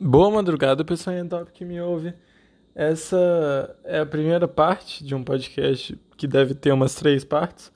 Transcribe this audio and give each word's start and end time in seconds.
Boa 0.00 0.30
madrugada, 0.30 0.84
pessoal 0.84 1.16
em 1.16 1.26
top 1.26 1.50
que 1.50 1.64
me 1.64 1.80
ouve. 1.80 2.14
Essa 2.72 3.76
é 3.82 3.98
a 3.98 4.06
primeira 4.06 4.46
parte 4.46 5.02
de 5.02 5.12
um 5.12 5.24
podcast 5.24 5.98
que 6.16 6.28
deve 6.28 6.54
ter 6.54 6.70
umas 6.70 6.94
três 6.94 7.24
partes. 7.24 7.72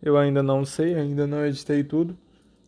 Eu 0.00 0.16
ainda 0.16 0.40
não 0.40 0.64
sei, 0.64 0.94
ainda 0.94 1.26
não 1.26 1.44
editei 1.44 1.82
tudo. 1.82 2.16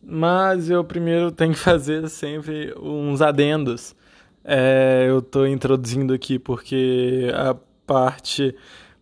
Mas 0.03 0.69
eu 0.69 0.83
primeiro 0.83 1.31
tenho 1.31 1.53
que 1.53 1.59
fazer 1.59 2.09
sempre 2.09 2.75
uns 2.77 3.21
adendos. 3.21 3.95
É, 4.43 5.05
eu 5.07 5.19
estou 5.19 5.47
introduzindo 5.47 6.13
aqui 6.13 6.37
porque 6.37 7.31
a 7.33 7.55
parte 7.85 8.53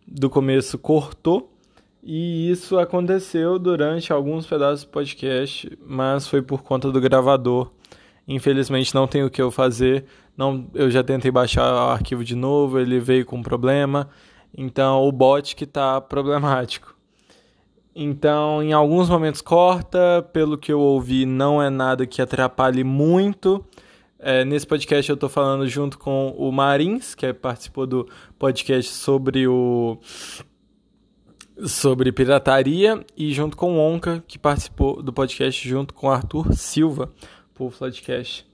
do 0.06 0.30
começo 0.30 0.78
cortou. 0.78 1.52
E 2.00 2.48
isso 2.48 2.78
aconteceu 2.78 3.58
durante 3.58 4.12
alguns 4.12 4.46
pedaços 4.46 4.84
do 4.84 4.90
podcast, 4.90 5.76
mas 5.84 6.28
foi 6.28 6.42
por 6.42 6.62
conta 6.62 6.92
do 6.92 7.00
gravador 7.00 7.72
Infelizmente 8.28 8.94
não 8.94 9.06
tem 9.06 9.22
o 9.22 9.30
que 9.30 9.40
eu 9.40 9.50
fazer. 9.50 10.04
Não, 10.36 10.66
eu 10.74 10.90
já 10.90 11.02
tentei 11.02 11.30
baixar 11.30 11.72
o 11.72 11.90
arquivo 11.90 12.24
de 12.24 12.34
novo, 12.34 12.78
ele 12.78 12.98
veio 12.98 13.24
com 13.24 13.42
problema. 13.42 14.08
Então 14.56 15.06
o 15.06 15.12
bot 15.12 15.54
que 15.54 15.64
está 15.64 16.00
problemático. 16.00 16.96
Então, 17.98 18.62
em 18.62 18.74
alguns 18.74 19.08
momentos 19.08 19.40
corta, 19.40 20.22
pelo 20.30 20.58
que 20.58 20.70
eu 20.70 20.78
ouvi, 20.78 21.24
não 21.24 21.62
é 21.62 21.70
nada 21.70 22.06
que 22.06 22.20
atrapalhe 22.20 22.84
muito. 22.84 23.64
É, 24.18 24.44
nesse 24.44 24.66
podcast 24.66 25.08
eu 25.08 25.14
estou 25.14 25.30
falando 25.30 25.66
junto 25.66 25.98
com 25.98 26.34
o 26.36 26.52
Marins, 26.52 27.14
que 27.14 27.32
participou 27.32 27.86
do 27.86 28.06
podcast 28.38 28.92
sobre 28.92 29.46
o 29.48 29.98
sobre 31.64 32.12
pirataria, 32.12 33.02
e 33.16 33.32
junto 33.32 33.56
com 33.56 33.76
o 33.76 33.78
Onca, 33.78 34.22
que 34.28 34.38
participou 34.38 35.02
do 35.02 35.10
podcast 35.10 35.66
junto 35.66 35.94
com 35.94 36.08
o 36.08 36.10
Arthur 36.10 36.52
Silva 36.52 37.10
pro 37.56 37.70
Floodcast. 37.70 38.46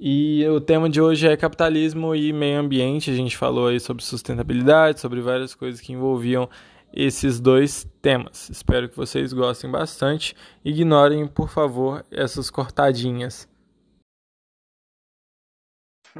E 0.00 0.46
o 0.48 0.60
tema 0.60 0.88
de 0.90 1.00
hoje 1.00 1.26
é 1.26 1.36
capitalismo 1.36 2.14
e 2.14 2.32
meio 2.32 2.60
ambiente. 2.60 3.10
A 3.10 3.14
gente 3.14 3.36
falou 3.36 3.68
aí 3.68 3.80
sobre 3.80 4.04
sustentabilidade, 4.04 5.00
sobre 5.00 5.20
várias 5.20 5.54
coisas 5.54 5.80
que 5.80 5.92
envolviam 5.92 6.48
esses 6.92 7.40
dois 7.40 7.84
temas. 8.02 8.50
Espero 8.50 8.88
que 8.88 8.96
vocês 8.96 9.32
gostem 9.32 9.70
bastante. 9.70 10.36
Ignorem, 10.64 11.26
por 11.26 11.48
favor, 11.48 12.04
essas 12.10 12.50
cortadinhas. 12.50 13.48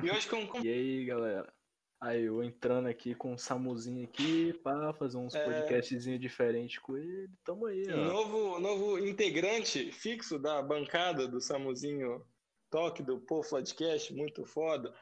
E, 0.03 0.11
hoje 0.11 0.29
com... 0.29 0.61
e 0.63 0.69
aí, 0.69 1.05
galera? 1.05 1.58
Aí 2.01 2.27
eu 2.27 2.45
entrando 2.45 2.87
aqui 2.87 3.13
com 3.13 3.35
o 3.35 3.39
Samuzinho 3.39 4.05
aqui 4.05 4.53
para 4.63 4.93
fazer 4.93 5.17
uns 5.17 5.35
é... 5.35 5.45
podcastzinhos 5.45 6.21
diferentes 6.21 6.79
com 6.79 6.97
ele. 6.97 7.29
Tamo 7.45 7.67
aí, 7.67 7.85
ó. 7.91 7.97
Novo, 7.97 8.61
novo 8.61 8.99
integrante 9.01 9.91
fixo 9.91 10.39
da 10.39 10.63
bancada 10.63 11.27
do 11.27 11.41
Samuzinho 11.41 12.25
Toque 12.71 13.03
do 13.03 13.19
Pô 13.19 13.41
Podcast, 13.41 14.15
muito 14.15 14.45
foda. 14.45 14.95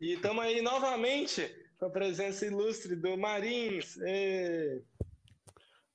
E 0.00 0.16
tamo 0.18 0.40
aí 0.40 0.62
novamente 0.62 1.52
com 1.76 1.86
a 1.86 1.90
presença 1.90 2.46
ilustre 2.46 2.94
do 2.94 3.18
Marins. 3.18 3.96
E... 3.96 4.84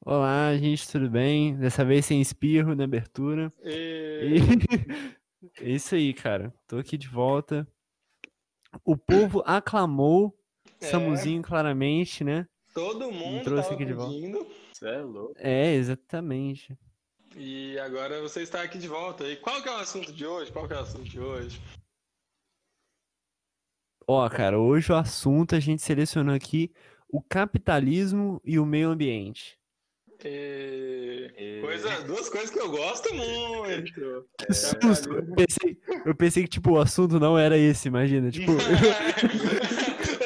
Olá, 0.01 0.53
gente, 0.57 0.91
tudo 0.91 1.09
bem? 1.09 1.55
Dessa 1.55 1.85
vez 1.85 2.05
sem 2.05 2.19
espirro 2.19 2.75
na 2.75 2.83
abertura. 2.83 3.53
E... 3.63 4.35
e... 4.35 5.63
é 5.63 5.69
isso 5.69 5.95
aí, 5.95 6.13
cara. 6.13 6.53
Tô 6.67 6.77
aqui 6.77 6.97
de 6.97 7.07
volta 7.07 7.65
o 8.83 8.97
povo 8.97 9.43
aclamou 9.45 10.37
é. 10.81 10.85
Samuzinho 10.87 11.41
claramente, 11.41 12.23
né? 12.23 12.47
Todo 12.73 13.11
mundo 13.11 13.43
trouxe 13.43 13.73
aqui 13.73 13.85
de 13.85 13.93
volta. 13.93 14.45
Você 14.73 14.87
é 14.87 15.01
louco. 15.01 15.33
É, 15.37 15.73
exatamente. 15.73 16.77
E 17.35 17.77
agora 17.79 18.21
você 18.21 18.41
está 18.41 18.61
aqui 18.61 18.77
de 18.77 18.87
volta. 18.87 19.25
E 19.25 19.37
qual 19.37 19.61
que 19.61 19.69
é 19.69 19.71
o 19.71 19.77
assunto 19.77 20.11
de 20.11 20.25
hoje? 20.25 20.51
Qual 20.51 20.67
que 20.67 20.73
é 20.73 20.77
o 20.77 20.81
assunto 20.81 21.03
de 21.03 21.19
hoje? 21.19 21.61
Ó, 24.07 24.29
cara, 24.29 24.59
hoje 24.59 24.91
o 24.91 24.95
assunto 24.95 25.55
a 25.55 25.59
gente 25.59 25.81
selecionou 25.81 26.35
aqui 26.35 26.71
o 27.09 27.21
capitalismo 27.21 28.41
e 28.43 28.59
o 28.59 28.65
meio 28.65 28.89
ambiente. 28.89 29.57
E... 30.25 31.31
E... 31.37 31.61
Coisa, 31.61 32.01
duas 32.01 32.29
coisas 32.29 32.49
que 32.49 32.59
eu 32.59 32.69
gosto 32.71 33.13
muito. 33.13 34.25
Que 34.37 34.45
é... 34.49 34.53
susto! 34.53 35.13
Eu 35.13 35.35
pensei, 35.35 35.77
eu 36.05 36.15
pensei 36.15 36.43
que, 36.43 36.49
tipo, 36.49 36.71
o 36.71 36.79
assunto 36.79 37.19
não 37.19 37.37
era 37.37 37.57
esse, 37.57 37.87
imagina. 37.87 38.31
Tipo. 38.31 38.53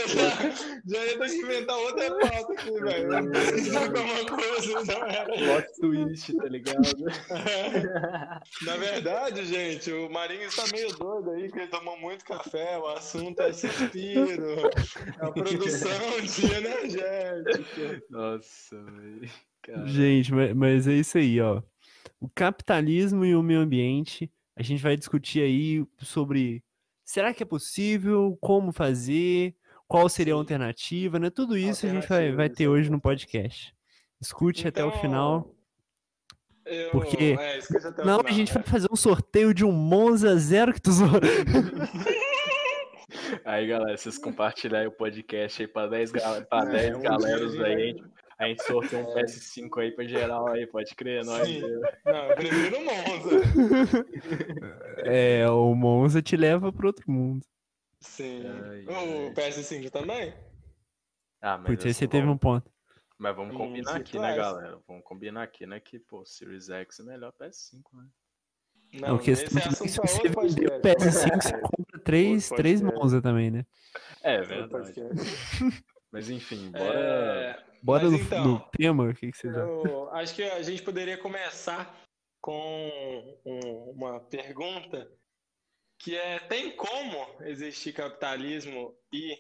já 0.85 1.05
ia 1.05 1.19
ter 1.19 1.29
que 1.29 1.35
inventar 1.37 1.77
outra 1.77 2.09
pauta 2.17 2.53
aqui, 2.53 2.71
velho. 2.71 3.15
alguma 3.15 4.25
coisa, 4.25 4.83
não 4.85 5.05
era. 5.05 5.25
Plot 5.25 5.67
twist, 5.79 6.35
tá 6.35 6.45
ligado? 6.45 6.79
Na 8.65 8.77
verdade, 8.77 9.45
gente, 9.45 9.91
o 9.91 10.09
Marinho 10.09 10.43
está 10.43 10.65
meio 10.71 10.91
doido 10.97 11.31
aí, 11.31 11.51
que 11.51 11.59
ele 11.59 11.67
tomou 11.67 11.97
muito 11.99 12.25
café. 12.25 12.77
O 12.77 12.87
assunto 12.87 13.41
é 13.41 13.53
suspiro, 13.53 14.67
é 14.67 15.25
a 15.25 15.31
produção 15.31 16.21
de 16.21 16.45
energética. 16.53 18.03
Nossa, 18.09 18.81
velho. 18.83 19.29
Gente, 19.85 20.31
mas 20.55 20.87
é 20.87 20.93
isso 20.93 21.17
aí, 21.17 21.39
ó. 21.41 21.61
O 22.19 22.29
capitalismo 22.29 23.23
e 23.25 23.35
o 23.35 23.43
meio 23.43 23.59
ambiente, 23.61 24.31
a 24.55 24.63
gente 24.63 24.81
vai 24.81 24.97
discutir 24.97 25.41
aí 25.41 25.85
sobre 25.99 26.63
será 27.03 27.33
que 27.33 27.43
é 27.43 27.45
possível, 27.45 28.37
como 28.41 28.71
fazer, 28.71 29.55
qual 29.87 30.07
seria 30.07 30.33
a 30.33 30.37
alternativa, 30.37 31.17
né? 31.17 31.29
Tudo 31.29 31.57
isso 31.57 31.85
a 31.85 31.89
gente 31.89 32.07
vai, 32.07 32.31
vai 32.31 32.49
ter 32.49 32.67
hoje 32.67 32.91
no 32.91 33.01
podcast. 33.01 33.73
Escute 34.21 34.67
então, 34.67 34.69
até 34.69 34.83
o 34.85 34.89
então, 34.89 35.01
final. 35.01 35.55
Eu... 36.65 36.91
Porque 36.91 37.35
é, 37.39 37.59
não, 38.05 38.21
a 38.23 38.31
gente 38.31 38.53
vai 38.53 38.61
fazer 38.61 38.87
um 38.91 38.95
sorteio 38.95 39.53
de 39.53 39.65
um 39.65 39.71
Monza 39.71 40.37
zero 40.37 40.71
que 40.73 40.81
tu 40.81 40.91
Aí, 43.43 43.67
galera, 43.67 43.97
vocês 43.97 44.19
compartilharem 44.19 44.87
o 44.87 44.91
podcast 44.91 45.61
aí 45.63 45.67
para 45.67 45.87
10, 45.87 46.11
pra 46.47 46.65
10 46.65 46.95
é, 46.97 46.99
galeras 46.99 47.59
aí, 47.59 47.73
a 47.73 47.79
gente 47.87 48.03
sorteou 48.57 49.01
um 49.01 49.13
PS5 49.13 49.81
aí 49.81 49.91
pra 49.91 50.05
geral 50.05 50.47
aí, 50.47 50.65
pode 50.65 50.95
crer, 50.95 51.25
nós. 51.25 51.47
Sim. 51.47 51.61
Não, 52.05 52.29
eu 52.29 52.35
prefiro 52.35 52.77
o 52.77 52.85
Monza. 52.85 53.29
É, 55.03 55.49
o 55.49 55.73
Monza 55.73 56.21
te 56.21 56.35
leva 56.35 56.71
pro 56.71 56.87
outro 56.87 57.09
mundo. 57.09 57.45
Sim. 58.01 58.43
Ai, 58.47 58.85
o 58.85 59.33
PS5 59.33 59.89
também? 59.89 60.33
Ah, 61.41 61.57
mas 61.57 61.67
Porque 61.67 61.93
você 61.93 62.07
teve 62.07 62.27
um 62.27 62.37
ponto. 62.37 62.69
Mas 63.17 63.35
vamos 63.35 63.55
combinar 63.55 63.97
aqui, 63.97 64.17
né, 64.17 64.35
galera? 64.35 64.79
Vamos 64.87 65.03
combinar 65.03 65.43
aqui, 65.43 65.65
né? 65.65 65.79
Que, 65.79 65.99
pô, 65.99 66.25
Series 66.25 66.69
X 66.69 66.99
é 66.99 67.03
melhor 67.03 67.33
PS5, 67.33 67.81
né? 67.93 68.07
Não, 68.93 69.09
Não 69.09 69.17
questão 69.17 69.59
é 69.59 69.71
se 69.71 69.99
você 69.99 70.29
vender 70.29 70.67
o 70.67 70.81
PS5, 70.81 71.41
você 71.41 71.61
compra 71.61 71.99
três, 71.99 72.49
três 72.49 72.81
Monza 72.81 73.21
também, 73.21 73.51
né? 73.51 73.65
É 74.23 74.41
verdade. 74.41 74.93
Mas 76.11 76.29
enfim, 76.29 76.71
bora. 76.71 77.68
Bora 77.81 78.09
no, 78.09 78.15
então, 78.17 78.43
no, 78.45 78.59
tema, 78.71 79.09
o 79.09 79.13
que, 79.13 79.31
que 79.31 79.37
você 79.37 79.47
eu 79.47 80.09
Acho 80.11 80.35
que 80.35 80.43
a 80.43 80.61
gente 80.61 80.81
poderia 80.81 81.17
começar 81.17 81.97
com 82.41 83.39
um, 83.45 83.91
uma 83.91 84.19
pergunta 84.19 85.09
que 85.99 86.15
é: 86.15 86.39
tem 86.39 86.75
como 86.75 87.27
existir 87.41 87.93
capitalismo 87.93 88.95
e 89.13 89.37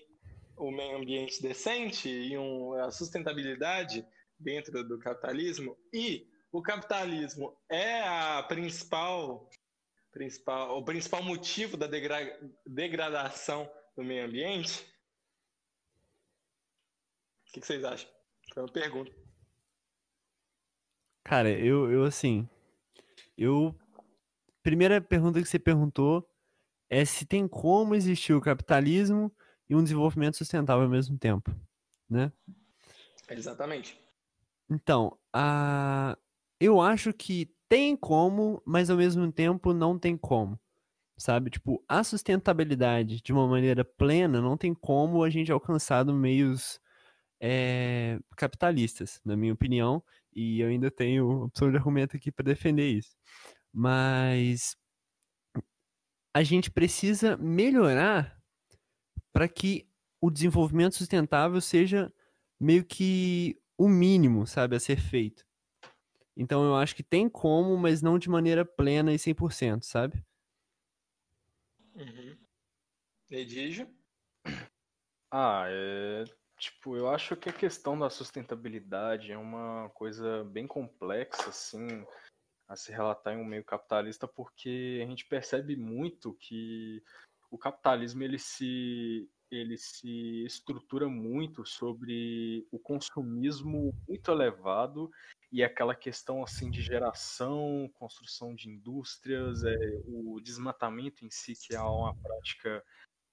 o 0.57 0.71
meio 0.71 0.97
ambiente 0.97 1.41
decente 1.41 2.09
e 2.09 2.37
um, 2.37 2.73
a 2.73 2.91
sustentabilidade 2.91 4.05
dentro 4.37 4.83
do 4.87 4.99
capitalismo? 4.99 5.77
E 5.93 6.27
o 6.51 6.61
capitalismo 6.61 7.57
é 7.69 8.01
a 8.01 8.43
principal, 8.43 9.49
principal 10.11 10.77
o 10.77 10.83
principal 10.83 11.23
motivo 11.23 11.77
da 11.77 11.87
degra 11.87 12.39
degradação 12.65 13.69
do 13.97 14.03
meio 14.03 14.25
ambiente? 14.25 14.81
O 17.47 17.51
que 17.51 17.61
vocês 17.61 17.83
acham? 17.83 18.18
Foi 18.53 18.63
uma 18.63 18.71
pergunta. 18.71 19.11
Cara, 21.23 21.49
eu, 21.51 21.91
eu 21.91 22.03
assim. 22.03 22.47
Eu. 23.37 23.75
Primeira 24.63 24.99
pergunta 24.99 25.41
que 25.41 25.47
você 25.47 25.59
perguntou 25.59 26.27
é 26.89 27.05
se 27.05 27.25
tem 27.25 27.47
como 27.47 27.95
existir 27.95 28.33
o 28.33 28.41
capitalismo 28.41 29.31
e 29.69 29.75
um 29.75 29.83
desenvolvimento 29.83 30.37
sustentável 30.37 30.83
ao 30.83 30.89
mesmo 30.89 31.17
tempo, 31.17 31.55
né? 32.09 32.31
Exatamente. 33.29 33.99
Então, 34.69 35.17
a... 35.33 36.17
eu 36.59 36.81
acho 36.81 37.13
que 37.13 37.53
tem 37.69 37.95
como, 37.95 38.61
mas 38.65 38.89
ao 38.89 38.97
mesmo 38.97 39.31
tempo 39.31 39.73
não 39.73 39.97
tem 39.97 40.17
como. 40.17 40.59
Sabe? 41.17 41.49
Tipo, 41.49 41.83
a 41.87 42.03
sustentabilidade 42.03 43.21
de 43.21 43.33
uma 43.33 43.47
maneira 43.47 43.83
plena 43.85 44.41
não 44.41 44.57
tem 44.57 44.73
como 44.73 45.23
a 45.23 45.29
gente 45.29 45.51
alcançar 45.51 46.05
meios 46.05 46.79
é, 47.39 48.19
capitalistas, 48.35 49.19
na 49.23 49.35
minha 49.35 49.53
opinião, 49.53 50.03
e 50.33 50.59
eu 50.59 50.67
ainda 50.67 50.91
tenho 50.91 51.43
opção 51.43 51.71
de 51.71 51.77
argumento 51.77 52.15
aqui 52.15 52.31
para 52.31 52.45
defender 52.45 52.89
isso. 52.89 53.15
Mas 53.73 54.75
a 56.33 56.43
gente 56.43 56.71
precisa 56.71 57.37
melhorar 57.37 58.39
para 59.33 59.47
que 59.47 59.87
o 60.21 60.29
desenvolvimento 60.29 60.95
sustentável 60.95 61.59
seja 61.61 62.13
meio 62.59 62.83
que 62.83 63.59
o 63.77 63.87
mínimo, 63.87 64.45
sabe, 64.45 64.75
a 64.75 64.79
ser 64.79 64.99
feito. 64.99 65.45
Então 66.35 66.63
eu 66.63 66.75
acho 66.75 66.95
que 66.95 67.03
tem 67.03 67.29
como, 67.29 67.77
mas 67.77 68.01
não 68.01 68.17
de 68.19 68.29
maneira 68.29 68.65
plena 68.65 69.13
e 69.13 69.19
100%, 69.19 69.83
sabe? 69.83 70.23
Uhum. 71.95 72.37
Edígio? 73.29 73.89
Ah, 75.31 75.65
é. 75.67 76.23
Tipo, 76.59 76.97
eu 76.97 77.09
acho 77.09 77.37
que 77.37 77.49
a 77.49 77.53
questão 77.53 77.97
da 77.97 78.09
sustentabilidade 78.09 79.31
é 79.31 79.37
uma 79.37 79.89
coisa 79.91 80.43
bem 80.43 80.67
complexa, 80.67 81.49
assim, 81.49 82.05
a 82.67 82.75
se 82.75 82.91
relatar 82.91 83.33
em 83.33 83.37
um 83.37 83.45
meio 83.45 83.63
capitalista, 83.63 84.27
porque 84.27 85.01
a 85.01 85.07
gente 85.07 85.25
percebe 85.25 85.77
muito 85.77 86.33
que 86.33 87.01
o 87.49 87.57
capitalismo 87.57 88.23
ele 88.23 88.37
se 88.37 89.27
ele 89.49 89.77
se 89.77 90.45
estrutura 90.45 91.09
muito 91.09 91.65
sobre 91.65 92.67
o 92.71 92.77
consumismo 92.77 93.95
muito 94.07 94.29
elevado 94.29 95.09
e 95.51 95.63
aquela 95.63 95.95
questão 95.95 96.43
assim 96.43 96.69
de 96.69 96.83
geração, 96.83 97.89
construção 97.95 98.53
de 98.53 98.69
indústrias, 98.69 99.63
é, 99.63 99.75
o 100.05 100.39
desmatamento 100.39 101.25
em 101.25 101.31
si, 101.31 101.53
que 101.55 101.73
é 101.73 101.81
uma 101.81 102.15
prática 102.15 102.83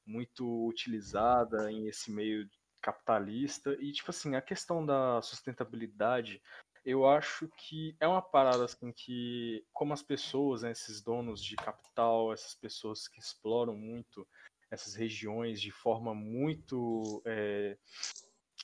muito 0.06 0.66
utilizada 0.66 1.70
em 1.70 1.86
esse 1.88 2.10
meio 2.10 2.48
capitalista. 2.80 3.76
E, 3.80 3.92
tipo 3.92 4.10
assim, 4.10 4.34
a 4.34 4.42
questão 4.42 4.84
da 4.84 5.20
sustentabilidade, 5.22 6.42
eu 6.84 7.08
acho 7.08 7.48
que 7.56 7.96
é 7.98 8.06
uma 8.06 8.22
parada 8.22 8.64
assim 8.64 8.92
que, 8.92 9.64
como 9.72 9.92
as 9.92 10.02
pessoas, 10.02 10.62
né, 10.62 10.70
esses 10.70 11.02
donos 11.02 11.42
de 11.42 11.56
capital, 11.56 12.32
essas 12.32 12.54
pessoas 12.54 13.08
que 13.08 13.18
exploram 13.18 13.74
muito 13.76 14.26
essas 14.70 14.94
regiões 14.94 15.60
de 15.60 15.70
forma 15.70 16.14
muito. 16.14 17.22
É, 17.24 17.76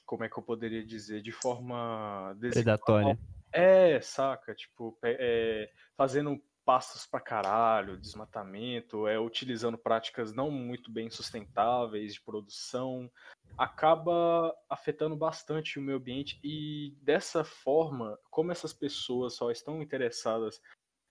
como 0.06 0.25
é 0.25 0.29
que 0.29 0.38
eu 0.38 0.43
poderia 0.43 0.85
dizer? 0.85 1.23
De 1.23 1.32
forma. 1.32 2.37
Predatória. 2.38 3.19
É, 3.53 4.00
saca? 4.00 4.55
Tipo, 4.55 4.99
é, 5.03 5.70
fazendo 5.97 6.43
passos 6.64 7.06
para 7.06 7.20
caralho, 7.20 7.97
desmatamento, 7.97 9.06
é 9.06 9.19
utilizando 9.19 9.76
práticas 9.76 10.32
não 10.32 10.50
muito 10.50 10.91
bem 10.91 11.11
sustentáveis 11.11 12.14
de 12.14 12.23
produção, 12.23 13.11
acaba 13.56 14.55
afetando 14.69 15.17
bastante 15.17 15.79
o 15.79 15.82
meio 15.82 15.99
ambiente 15.99 16.41
e 16.43 16.97
dessa 17.03 17.44
forma, 17.44 18.19
como 18.31 18.53
essas 18.53 18.73
pessoas 18.73 19.35
só 19.35 19.50
estão 19.50 19.82
interessadas 19.82 20.61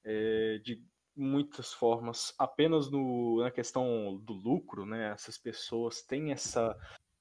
é, 0.03 0.59
de 0.63 0.83
muitas 1.15 1.74
formas 1.74 2.33
apenas 2.38 2.89
no, 2.89 3.42
na 3.42 3.51
questão 3.51 4.18
do 4.18 4.33
lucro, 4.33 4.86
né? 4.86 5.12
Essas 5.12 5.38
pessoas 5.38 6.01
têm 6.01 6.31
essa 6.31 6.75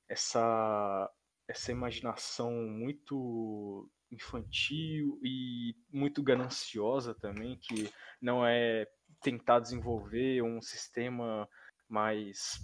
essa 0.09 1.11
essa 1.49 1.73
imaginação 1.73 2.53
muito 2.53 3.91
infantil 4.11 5.19
e 5.23 5.75
muito 5.93 6.23
gananciosa 6.23 7.15
também, 7.15 7.57
que 7.57 7.91
não 8.21 8.47
é 8.47 8.87
tentar 9.23 9.61
desenvolver 9.61 10.43
um 10.43 10.61
sistema 10.61 11.49
mais 11.89 12.61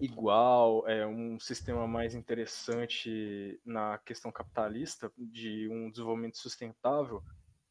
igual, 0.00 0.88
é 0.88 1.06
um 1.06 1.38
sistema 1.38 1.86
mais 1.86 2.14
interessante 2.14 3.60
na 3.64 3.98
questão 3.98 4.32
capitalista 4.32 5.12
de 5.18 5.68
um 5.68 5.90
desenvolvimento 5.90 6.38
sustentável, 6.38 7.22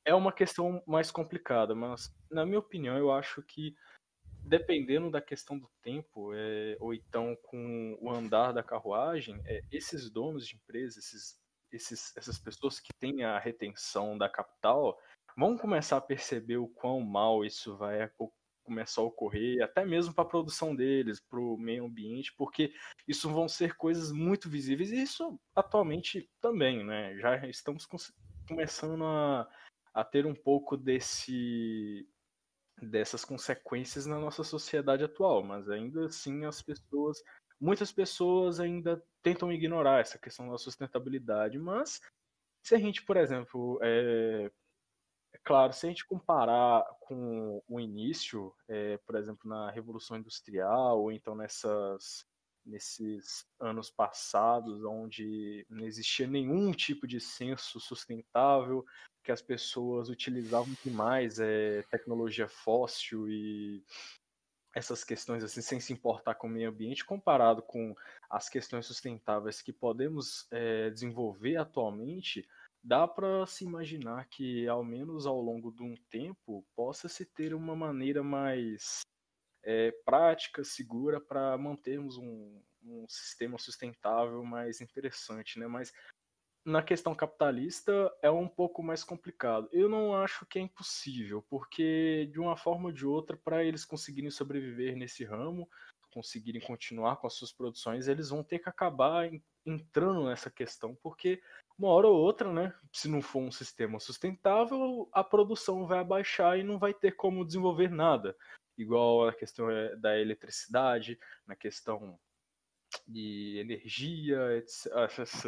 é 0.05 0.13
uma 0.13 0.31
questão 0.31 0.81
mais 0.85 1.11
complicada, 1.11 1.73
mas 1.73 2.13
na 2.29 2.45
minha 2.45 2.59
opinião 2.59 2.97
eu 2.97 3.11
acho 3.11 3.41
que 3.41 3.75
dependendo 4.43 5.11
da 5.11 5.21
questão 5.21 5.57
do 5.57 5.69
tempo, 5.81 6.33
é, 6.33 6.77
ou 6.79 6.93
então 6.93 7.35
com 7.43 7.97
o 8.01 8.09
andar 8.09 8.51
da 8.51 8.63
carruagem, 8.63 9.39
é, 9.45 9.61
esses 9.71 10.09
donos 10.09 10.47
de 10.47 10.55
empresas, 10.55 10.97
esses 10.97 11.39
esses, 11.71 12.15
essas 12.17 12.37
pessoas 12.37 12.79
que 12.79 12.93
têm 12.99 13.23
a 13.23 13.39
retenção 13.39 14.17
da 14.17 14.29
capital 14.29 14.99
vão 15.37 15.57
começar 15.57 15.97
a 15.97 16.01
perceber 16.01 16.57
o 16.57 16.67
quão 16.67 17.01
mal 17.01 17.45
isso 17.45 17.77
vai 17.77 18.09
começar 18.63 19.01
a 19.01 19.05
ocorrer, 19.05 19.63
até 19.63 19.83
mesmo 19.83 20.13
para 20.13 20.23
a 20.23 20.27
produção 20.27 20.75
deles, 20.75 21.19
para 21.19 21.39
o 21.39 21.57
meio 21.57 21.85
ambiente, 21.85 22.33
porque 22.37 22.71
isso 23.07 23.29
vão 23.29 23.47
ser 23.47 23.75
coisas 23.75 24.11
muito 24.11 24.47
visíveis, 24.47 24.91
e 24.91 25.01
isso 25.01 25.39
atualmente 25.55 26.29
também, 26.39 26.85
né? 26.85 27.17
Já 27.17 27.47
estamos 27.47 27.87
começando 28.47 29.03
a, 29.03 29.49
a 29.93 30.03
ter 30.03 30.25
um 30.25 30.35
pouco 30.35 30.77
desse 30.77 32.07
dessas 32.81 33.25
consequências 33.25 34.05
na 34.05 34.17
nossa 34.19 34.41
sociedade 34.41 35.03
atual, 35.03 35.43
mas 35.43 35.69
ainda 35.69 36.05
assim 36.05 36.45
as 36.45 36.61
pessoas 36.61 37.21
muitas 37.59 37.91
pessoas 37.91 38.59
ainda 38.59 39.03
tentam 39.21 39.51
ignorar 39.51 39.99
essa 39.99 40.17
questão 40.17 40.49
da 40.49 40.57
sustentabilidade, 40.57 41.57
mas 41.59 41.99
se 42.63 42.75
a 42.75 42.79
gente, 42.79 43.03
por 43.03 43.17
exemplo, 43.17 43.79
é, 43.81 44.51
é 45.33 45.37
claro, 45.43 45.73
se 45.73 45.85
a 45.85 45.89
gente 45.89 46.05
comparar 46.05 46.85
com 47.01 47.61
o 47.67 47.79
início, 47.79 48.53
é, 48.67 48.97
por 48.97 49.15
exemplo, 49.15 49.49
na 49.49 49.69
Revolução 49.71 50.17
Industrial, 50.17 50.99
ou 50.99 51.11
então 51.11 51.35
nessas, 51.35 52.25
nesses 52.65 53.45
anos 53.59 53.89
passados, 53.89 54.83
onde 54.83 55.65
não 55.69 55.85
existia 55.85 56.27
nenhum 56.27 56.71
tipo 56.71 57.07
de 57.07 57.19
senso 57.19 57.79
sustentável, 57.79 58.85
que 59.23 59.31
as 59.31 59.41
pessoas 59.41 60.09
utilizavam 60.09 60.73
demais 60.83 61.39
é, 61.39 61.83
tecnologia 61.83 62.47
fóssil 62.47 63.29
e 63.29 63.83
essas 64.73 65.03
questões 65.03 65.43
assim 65.43 65.61
sem 65.61 65.79
se 65.79 65.93
importar 65.93 66.35
com 66.35 66.47
o 66.47 66.49
meio 66.49 66.69
ambiente 66.69 67.05
comparado 67.05 67.61
com 67.61 67.95
as 68.29 68.49
questões 68.49 68.85
sustentáveis 68.85 69.61
que 69.61 69.73
podemos 69.73 70.47
é, 70.51 70.89
desenvolver 70.89 71.57
atualmente 71.57 72.47
dá 72.83 73.07
para 73.07 73.45
se 73.45 73.63
imaginar 73.65 74.27
que 74.29 74.67
ao 74.67 74.83
menos 74.83 75.25
ao 75.25 75.41
longo 75.41 75.71
de 75.71 75.83
um 75.83 75.95
tempo 76.09 76.65
possa 76.75 77.09
se 77.09 77.25
ter 77.25 77.53
uma 77.53 77.75
maneira 77.75 78.23
mais 78.23 79.01
é, 79.63 79.91
prática 80.05 80.63
segura 80.63 81.19
para 81.19 81.57
mantermos 81.57 82.17
um, 82.17 82.61
um 82.83 83.05
sistema 83.09 83.57
sustentável 83.57 84.43
mais 84.43 84.81
interessante 84.81 85.59
né? 85.59 85.67
Mas 85.67 85.91
na 86.69 86.83
questão 86.83 87.15
capitalista 87.15 87.91
é 88.21 88.29
um 88.29 88.47
pouco 88.47 88.83
mais 88.83 89.03
complicado. 89.03 89.67
Eu 89.71 89.89
não 89.89 90.15
acho 90.15 90.45
que 90.45 90.59
é 90.59 90.61
impossível, 90.61 91.43
porque 91.49 92.29
de 92.31 92.39
uma 92.39 92.55
forma 92.55 92.85
ou 92.85 92.91
de 92.91 93.05
outra, 93.05 93.35
para 93.35 93.63
eles 93.63 93.83
conseguirem 93.83 94.29
sobreviver 94.29 94.95
nesse 94.95 95.25
ramo, 95.25 95.67
conseguirem 96.11 96.61
continuar 96.61 97.17
com 97.17 97.27
as 97.27 97.33
suas 97.33 97.51
produções, 97.51 98.07
eles 98.07 98.29
vão 98.29 98.43
ter 98.43 98.59
que 98.59 98.69
acabar 98.69 99.29
entrando 99.65 100.25
nessa 100.25 100.49
questão, 100.49 100.95
porque 101.01 101.41
uma 101.77 101.89
hora 101.89 102.07
ou 102.07 102.15
outra, 102.15 102.51
né, 102.51 102.73
se 102.91 103.07
não 103.07 103.21
for 103.21 103.39
um 103.39 103.51
sistema 103.51 103.99
sustentável, 103.99 105.09
a 105.11 105.23
produção 105.23 105.87
vai 105.87 105.99
abaixar 105.99 106.57
e 106.59 106.63
não 106.63 106.77
vai 106.77 106.93
ter 106.93 107.11
como 107.15 107.45
desenvolver 107.45 107.89
nada. 107.89 108.35
Igual 108.77 109.27
a 109.27 109.33
questão 109.33 109.69
é, 109.69 109.95
da 109.95 110.19
eletricidade, 110.19 111.19
na 111.47 111.55
questão 111.55 112.19
de 113.07 113.57
energia, 113.59 114.57
etc. 114.57 114.87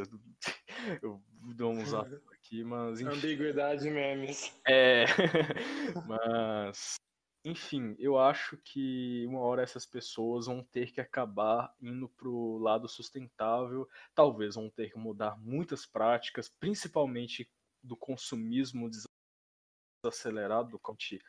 Eu 1.04 1.22
dou 1.56 1.72
uns 1.72 1.94
aqui, 2.34 2.64
mas. 2.64 3.02
Enfim. 3.02 3.12
Ambiguidade 3.12 3.90
memes. 3.90 4.56
É. 4.68 5.06
mas. 6.08 6.96
Enfim, 7.44 7.96
eu 7.98 8.20
acho 8.20 8.56
que 8.58 9.26
uma 9.28 9.40
hora 9.40 9.64
essas 9.64 9.84
pessoas 9.84 10.46
vão 10.46 10.64
ter 10.64 10.92
que 10.92 11.02
acabar 11.02 11.74
indo 11.82 12.08
pro 12.08 12.60
lado 12.60 12.88
sustentável, 12.88 13.90
talvez 14.14 14.54
vão 14.54 14.70
ter 14.70 14.92
que 14.92 15.00
mudar 15.00 15.36
muitas 15.40 15.84
práticas, 15.84 16.48
principalmente 16.48 17.50
do 17.82 17.98
consumismo 17.98 18.88
desacelerado, 20.04 20.70
do 20.70 20.80
que 20.80 20.92
a 20.92 20.94
gente 20.94 21.20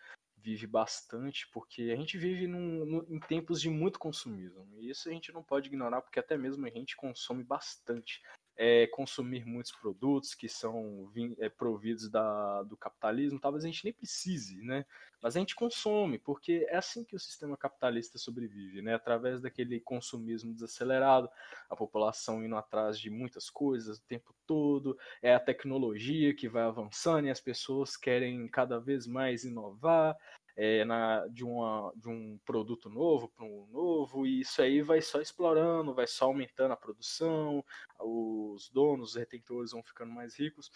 vive 0.43 0.67
bastante, 0.67 1.49
porque 1.53 1.91
a 1.93 1.97
gente 1.97 2.19
vive 2.19 2.47
num, 2.47 2.85
num, 2.85 3.07
em 3.09 3.21
tempos 3.21 3.61
de 3.61 3.71
muito 3.71 3.99
consumismo, 3.99 4.67
e 4.79 4.91
isso 4.91 5.09
a 5.09 5.13
gente 5.13 5.33
não 5.33 5.43
pode 5.43 5.69
ignorar, 5.69 6.03
porque 6.03 6.19
até 6.19 6.37
mesmo 6.37 6.67
a 6.67 6.71
gente 6.71 6.97
consome 6.97 7.45
bastante 7.45 8.21
é, 8.57 8.87
consumir 8.89 9.47
muitos 9.47 9.73
produtos 9.73 10.35
que 10.35 10.49
são 10.49 11.11
é, 11.39 11.49
providos 11.49 12.09
da, 12.11 12.63
do 12.63 12.77
capitalismo, 12.77 13.41
talvez 13.41 13.65
a 13.65 13.67
gente 13.67 13.85
nem 13.85 13.93
precise, 13.93 14.61
né? 14.63 14.85
Mas 15.23 15.37
a 15.37 15.39
gente 15.39 15.55
consome, 15.55 16.19
porque 16.19 16.67
é 16.69 16.77
assim 16.77 17.05
que 17.05 17.15
o 17.15 17.19
sistema 17.19 17.57
capitalista 17.57 18.19
sobrevive, 18.19 18.83
né? 18.83 18.95
Através 18.95 19.41
daquele 19.41 19.79
consumismo 19.79 20.53
desacelerado, 20.53 21.31
a 21.71 21.77
população 21.77 22.45
indo 22.45 22.57
atrás 22.57 22.99
de 22.99 23.09
muitas 23.09 23.49
coisas 23.49 23.99
o 23.99 24.07
tempo 24.07 24.35
todo, 24.47 24.99
é 25.23 25.33
a 25.33 25.41
tecnologia 25.41 26.35
que 26.35 26.49
vai 26.49 26.65
avançando 26.65 27.27
e 27.27 27.31
as 27.31 27.41
pessoas 27.41 27.97
querem 27.97 28.49
cada 28.49 28.81
vez 28.81 29.07
mais 29.07 29.45
inovar, 29.45 30.17
é, 30.57 30.85
na, 30.85 31.27
de, 31.29 31.45
uma, 31.45 31.93
de 31.97 32.09
um 32.09 32.39
produto 32.45 32.89
novo 32.89 33.29
para 33.29 33.45
um 33.45 33.67
novo, 33.71 34.27
e 34.27 34.41
isso 34.41 34.61
aí 34.61 34.83
vai 34.83 35.01
só 35.01 35.21
explorando, 35.21 35.95
vai 35.95 36.07
só 36.07 36.27
aumentando 36.27 36.73
a 36.73 36.77
produção, 36.77 37.65
os 38.01 38.69
donos, 38.71 39.11
os 39.11 39.17
retentores 39.17 39.73
vão 39.73 39.83
ficando 39.83 40.13
mais 40.13 40.39
ricos, 40.39 40.71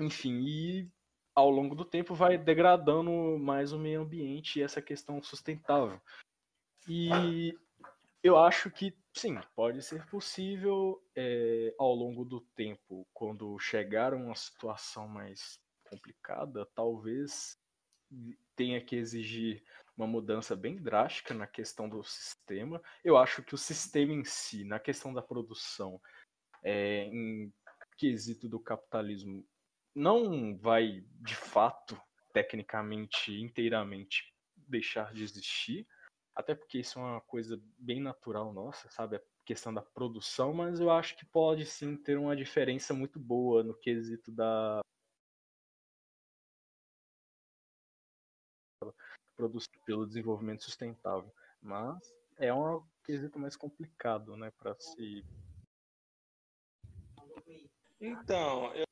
enfim, 0.00 0.40
e 0.40 0.88
ao 1.34 1.50
longo 1.50 1.74
do 1.74 1.84
tempo 1.84 2.14
vai 2.14 2.36
degradando 2.36 3.10
mais 3.38 3.72
o 3.72 3.78
meio 3.78 4.02
ambiente 4.02 4.58
e 4.58 4.62
essa 4.62 4.82
questão 4.82 5.22
sustentável. 5.22 6.00
E 6.88 7.56
eu 8.22 8.36
acho 8.36 8.70
que 8.70 8.94
sim, 9.14 9.38
pode 9.54 9.82
ser 9.82 10.06
possível 10.06 11.02
é, 11.14 11.74
ao 11.78 11.94
longo 11.94 12.24
do 12.24 12.40
tempo, 12.40 13.06
quando 13.12 13.58
chegar 13.58 14.12
a 14.12 14.16
uma 14.16 14.34
situação 14.34 15.06
mais 15.08 15.60
complicada, 15.88 16.66
talvez 16.74 17.59
tenha 18.56 18.80
que 18.80 18.96
exigir 18.96 19.62
uma 19.96 20.06
mudança 20.06 20.56
bem 20.56 20.76
drástica 20.76 21.34
na 21.34 21.46
questão 21.46 21.88
do 21.88 22.02
sistema. 22.02 22.82
Eu 23.04 23.16
acho 23.16 23.42
que 23.42 23.54
o 23.54 23.58
sistema 23.58 24.12
em 24.12 24.24
si, 24.24 24.64
na 24.64 24.78
questão 24.78 25.12
da 25.12 25.22
produção, 25.22 26.00
é, 26.62 27.04
em 27.04 27.52
quesito 27.96 28.48
do 28.48 28.58
capitalismo, 28.58 29.46
não 29.94 30.56
vai 30.56 31.04
de 31.20 31.34
fato, 31.34 32.00
tecnicamente, 32.32 33.32
inteiramente 33.32 34.34
deixar 34.56 35.12
de 35.12 35.22
existir, 35.22 35.86
até 36.34 36.54
porque 36.54 36.78
isso 36.78 36.98
é 36.98 37.02
uma 37.02 37.20
coisa 37.20 37.60
bem 37.78 38.00
natural 38.00 38.52
nossa, 38.52 38.88
sabe? 38.88 39.16
A 39.16 39.22
questão 39.44 39.74
da 39.74 39.82
produção, 39.82 40.54
mas 40.54 40.80
eu 40.80 40.90
acho 40.90 41.16
que 41.16 41.26
pode 41.26 41.66
sim 41.66 41.96
ter 41.96 42.16
uma 42.16 42.36
diferença 42.36 42.94
muito 42.94 43.18
boa 43.18 43.62
no 43.62 43.74
quesito 43.74 44.32
da 44.32 44.80
pelo 49.84 50.06
desenvolvimento 50.06 50.64
sustentável. 50.64 51.32
Mas 51.62 51.98
é 52.38 52.52
um 52.52 52.82
quesito 53.04 53.38
mais 53.38 53.56
complicado, 53.56 54.36
né, 54.36 54.50
para 54.58 54.74
se 54.78 55.24
Então, 58.00 58.74
eu 58.74 58.84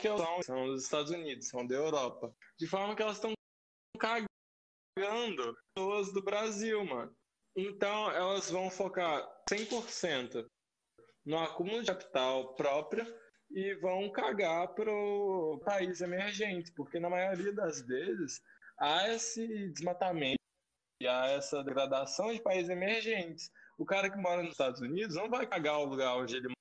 que 0.00 0.08
são, 0.08 0.42
são 0.42 0.66
dos 0.66 0.84
Estados 0.84 1.10
Unidos, 1.10 1.48
são 1.48 1.66
da 1.66 1.74
Europa. 1.74 2.34
De 2.58 2.66
forma 2.66 2.96
que 2.96 3.02
elas 3.02 3.16
estão 3.16 3.32
cagando 3.98 5.56
pessoas 5.74 6.12
do 6.12 6.22
Brasil, 6.22 6.84
mano. 6.84 7.14
Então 7.56 8.10
elas 8.12 8.50
vão 8.50 8.70
focar 8.70 9.28
100% 9.50 10.46
no 11.24 11.38
acúmulo 11.38 11.80
de 11.80 11.88
capital 11.88 12.54
próprio 12.54 13.06
e 13.50 13.74
vão 13.76 14.10
cagar 14.10 14.68
pro 14.74 15.60
país 15.64 16.00
emergente, 16.00 16.72
porque 16.72 17.00
na 17.00 17.10
maioria 17.10 17.52
das 17.52 17.82
vezes 17.82 18.40
há 18.78 19.08
esse 19.08 19.68
desmatamento 19.70 20.38
e 21.02 21.08
há 21.08 21.26
essa 21.26 21.62
degradação 21.64 22.32
de 22.32 22.40
países 22.40 22.70
emergentes. 22.70 23.50
O 23.76 23.84
cara 23.84 24.10
que 24.10 24.16
mora 24.16 24.42
nos 24.42 24.52
Estados 24.52 24.80
Unidos 24.80 25.16
não 25.16 25.28
vai 25.28 25.46
cagar 25.46 25.78
o 25.78 25.86
lugar 25.86 26.16
onde 26.16 26.36
ele 26.36 26.52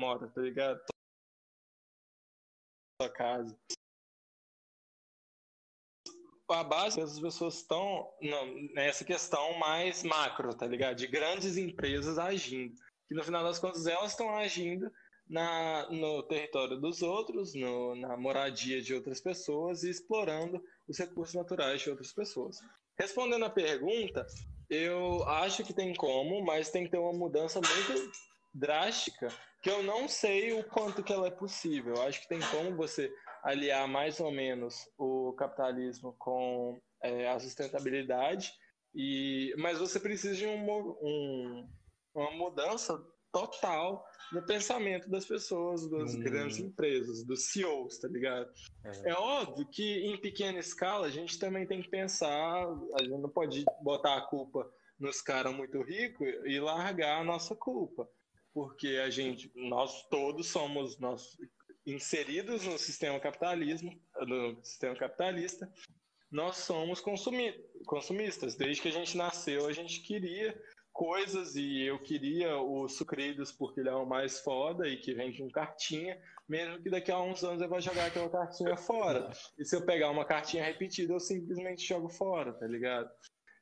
mora, 0.00 0.26
tá 0.28 0.40
ligado? 0.40 0.80
Sua 3.00 3.10
casa. 3.10 3.58
A 6.50 6.64
base 6.64 7.00
as 7.00 7.20
pessoas 7.20 7.58
estão 7.58 8.12
nessa 8.74 9.04
questão 9.04 9.56
mais 9.58 10.02
macro, 10.02 10.52
tá 10.56 10.66
ligado? 10.66 10.96
De 10.96 11.06
grandes 11.06 11.56
empresas 11.56 12.18
agindo. 12.18 12.74
E 13.08 13.14
no 13.14 13.22
final 13.22 13.44
das 13.44 13.58
contas 13.58 13.86
elas 13.86 14.12
estão 14.12 14.34
agindo 14.36 14.90
na, 15.28 15.88
no 15.90 16.24
território 16.24 16.76
dos 16.80 17.02
outros, 17.02 17.54
no, 17.54 17.94
na 17.94 18.16
moradia 18.16 18.82
de 18.82 18.94
outras 18.94 19.20
pessoas 19.20 19.84
e 19.84 19.90
explorando 19.90 20.60
os 20.88 20.98
recursos 20.98 21.36
naturais 21.36 21.82
de 21.82 21.90
outras 21.90 22.12
pessoas. 22.12 22.58
Respondendo 22.98 23.44
a 23.44 23.50
pergunta, 23.50 24.26
eu 24.68 25.22
acho 25.28 25.62
que 25.62 25.72
tem 25.72 25.94
como, 25.94 26.44
mas 26.44 26.70
tem 26.70 26.84
que 26.84 26.90
ter 26.90 26.98
uma 26.98 27.12
mudança 27.12 27.60
muito 27.60 28.12
drástica 28.52 29.28
que 29.62 29.70
eu 29.70 29.82
não 29.82 30.08
sei 30.08 30.52
o 30.52 30.64
quanto 30.64 31.02
que 31.02 31.12
ela 31.12 31.26
é 31.26 31.30
possível. 31.30 31.94
Eu 31.94 32.02
acho 32.02 32.20
que 32.20 32.28
tem 32.28 32.40
como 32.50 32.76
você 32.76 33.12
aliar 33.42 33.86
mais 33.86 34.20
ou 34.20 34.30
menos 34.30 34.88
o 34.98 35.32
capitalismo 35.34 36.14
com 36.18 36.80
é, 37.02 37.28
a 37.28 37.38
sustentabilidade, 37.38 38.52
e, 38.94 39.54
mas 39.58 39.78
você 39.78 40.00
precisa 40.00 40.34
de 40.34 40.46
um, 40.46 40.70
um, 41.02 41.68
uma 42.14 42.30
mudança 42.32 42.98
total 43.32 44.04
no 44.32 44.44
pensamento 44.44 45.08
das 45.08 45.24
pessoas, 45.24 45.88
das 45.88 46.14
hum. 46.14 46.20
grandes 46.20 46.58
empresas, 46.58 47.24
dos 47.24 47.50
CEOs, 47.50 47.98
tá 47.98 48.08
ligado? 48.08 48.50
É. 48.84 49.10
é. 49.10 49.14
óbvio 49.14 49.66
que 49.70 50.06
em 50.06 50.20
pequena 50.20 50.58
escala 50.58 51.06
a 51.06 51.10
gente 51.10 51.38
também 51.38 51.66
tem 51.66 51.80
que 51.80 51.88
pensar, 51.88 52.66
a 52.98 53.02
gente 53.02 53.20
não 53.20 53.30
pode 53.30 53.64
botar 53.82 54.16
a 54.16 54.26
culpa 54.26 54.68
nos 54.98 55.22
caras 55.22 55.54
muito 55.54 55.80
ricos 55.82 56.28
e 56.44 56.58
largar 56.58 57.20
a 57.20 57.24
nossa 57.24 57.54
culpa 57.54 58.08
porque 58.52 59.00
a 59.04 59.10
gente, 59.10 59.50
nós 59.54 60.06
todos 60.08 60.48
somos 60.48 60.98
nós 60.98 61.36
inseridos 61.86 62.64
no 62.64 62.78
sistema 62.78 63.18
capitalismo, 63.18 63.98
no 64.26 64.62
sistema 64.62 64.94
capitalista, 64.94 65.70
nós 66.30 66.58
somos 66.58 67.00
consumi 67.00 67.52
consumistas. 67.86 68.54
Desde 68.54 68.82
que 68.82 68.88
a 68.88 68.92
gente 68.92 69.16
nasceu, 69.16 69.66
a 69.66 69.72
gente 69.72 70.00
queria 70.02 70.56
coisas 70.92 71.56
e 71.56 71.82
eu 71.82 71.98
queria 72.02 72.56
o 72.58 72.88
Sucrilhos 72.88 73.52
porque 73.52 73.80
ele 73.80 73.88
é 73.88 73.94
o 73.94 74.06
mais 74.06 74.40
foda 74.40 74.88
e 74.88 74.96
que 74.98 75.14
vem 75.14 75.36
com 75.36 75.50
cartinha, 75.50 76.20
mesmo 76.48 76.82
que 76.82 76.90
daqui 76.90 77.10
a 77.10 77.20
uns 77.20 77.42
anos 77.42 77.62
eu 77.62 77.68
vou 77.68 77.80
jogar 77.80 78.06
aquela 78.06 78.28
cartinha 78.28 78.76
fora. 78.76 79.30
E 79.58 79.64
se 79.64 79.74
eu 79.74 79.84
pegar 79.84 80.10
uma 80.10 80.24
cartinha 80.24 80.64
repetida, 80.64 81.12
eu 81.12 81.20
simplesmente 81.20 81.86
jogo 81.86 82.08
fora, 82.08 82.52
tá 82.52 82.66
ligado? 82.66 83.10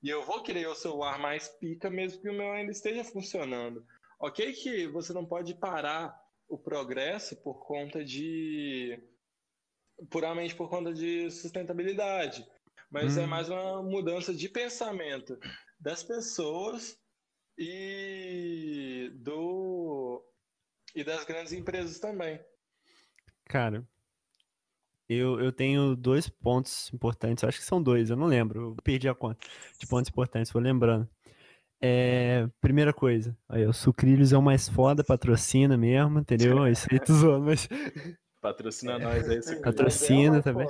E 0.03 0.09
eu 0.09 0.23
vou 0.25 0.43
querer 0.43 0.69
o 0.69 0.75
celular 0.75 1.19
mais 1.19 1.49
pica, 1.49 1.91
mesmo 1.91 2.21
que 2.23 2.29
o 2.29 2.33
meu 2.33 2.53
ainda 2.53 2.71
esteja 2.71 3.03
funcionando. 3.05 3.85
Ok 4.19 4.53
que 4.53 4.87
você 4.89 5.13
não 5.13 5.25
pode 5.25 5.55
parar 5.55 6.19
o 6.49 6.59
progresso 6.59 7.37
por 7.37 7.65
conta 7.67 8.05
de 8.05 8.99
puramente 10.11 10.55
por 10.55 10.69
conta 10.69 10.93
de 10.93 11.31
sustentabilidade, 11.31 12.47
mas 12.91 13.17
é 13.17 13.21
hum. 13.21 13.25
é 13.25 13.27
mais 13.27 13.49
uma 13.49 13.83
mudança 13.83 14.33
de 14.35 14.49
pensamento 14.49 15.39
das 15.79 16.03
pessoas 16.03 16.99
e 17.57 19.11
do 19.17 20.25
e 20.95 21.05
das 21.05 21.25
grandes 21.25 21.53
empresas 21.53 21.99
também. 21.99 22.41
Cara, 23.45 23.87
eu, 25.09 25.41
eu 25.41 25.53
tenho 25.53 25.97
dois 25.97 26.29
pontos 26.29 26.93
importantes, 26.93 27.43
acho 27.45 27.59
que 27.59 27.65
são 27.65 27.83
dois, 27.83 28.11
eu 28.11 28.17
não 28.17 28.27
lembro, 28.27 28.61
eu 28.61 28.77
perdi 28.83 29.09
a 29.09 29.15
conta 29.15 29.39
de 29.79 29.87
pontos 29.87 30.11
importantes, 30.11 30.53
vou 30.53 30.61
lembrando. 30.61 31.09
É, 31.81 32.49
primeira 32.61 32.93
coisa, 32.93 33.37
aí, 33.49 33.65
o 33.65 33.73
Sucrilhos 33.73 34.33
é 34.33 34.39
o 34.39 34.43
mais 34.43 34.69
foda, 34.69 35.05
patrocina 35.05 35.77
mesmo, 35.77 36.19
entendeu? 36.19 36.65
É 36.65 36.73
isso 36.73 36.87
aí, 36.91 36.99
tô 36.99 37.15
zoando, 37.15 37.47
mas. 37.47 37.69
Patrocina 38.41 38.93
é. 38.95 38.99
nós 38.99 39.29
aí, 39.29 39.43
Sucrilhos. 39.43 39.65
Patrocina 39.65 40.43
também. 40.43 40.67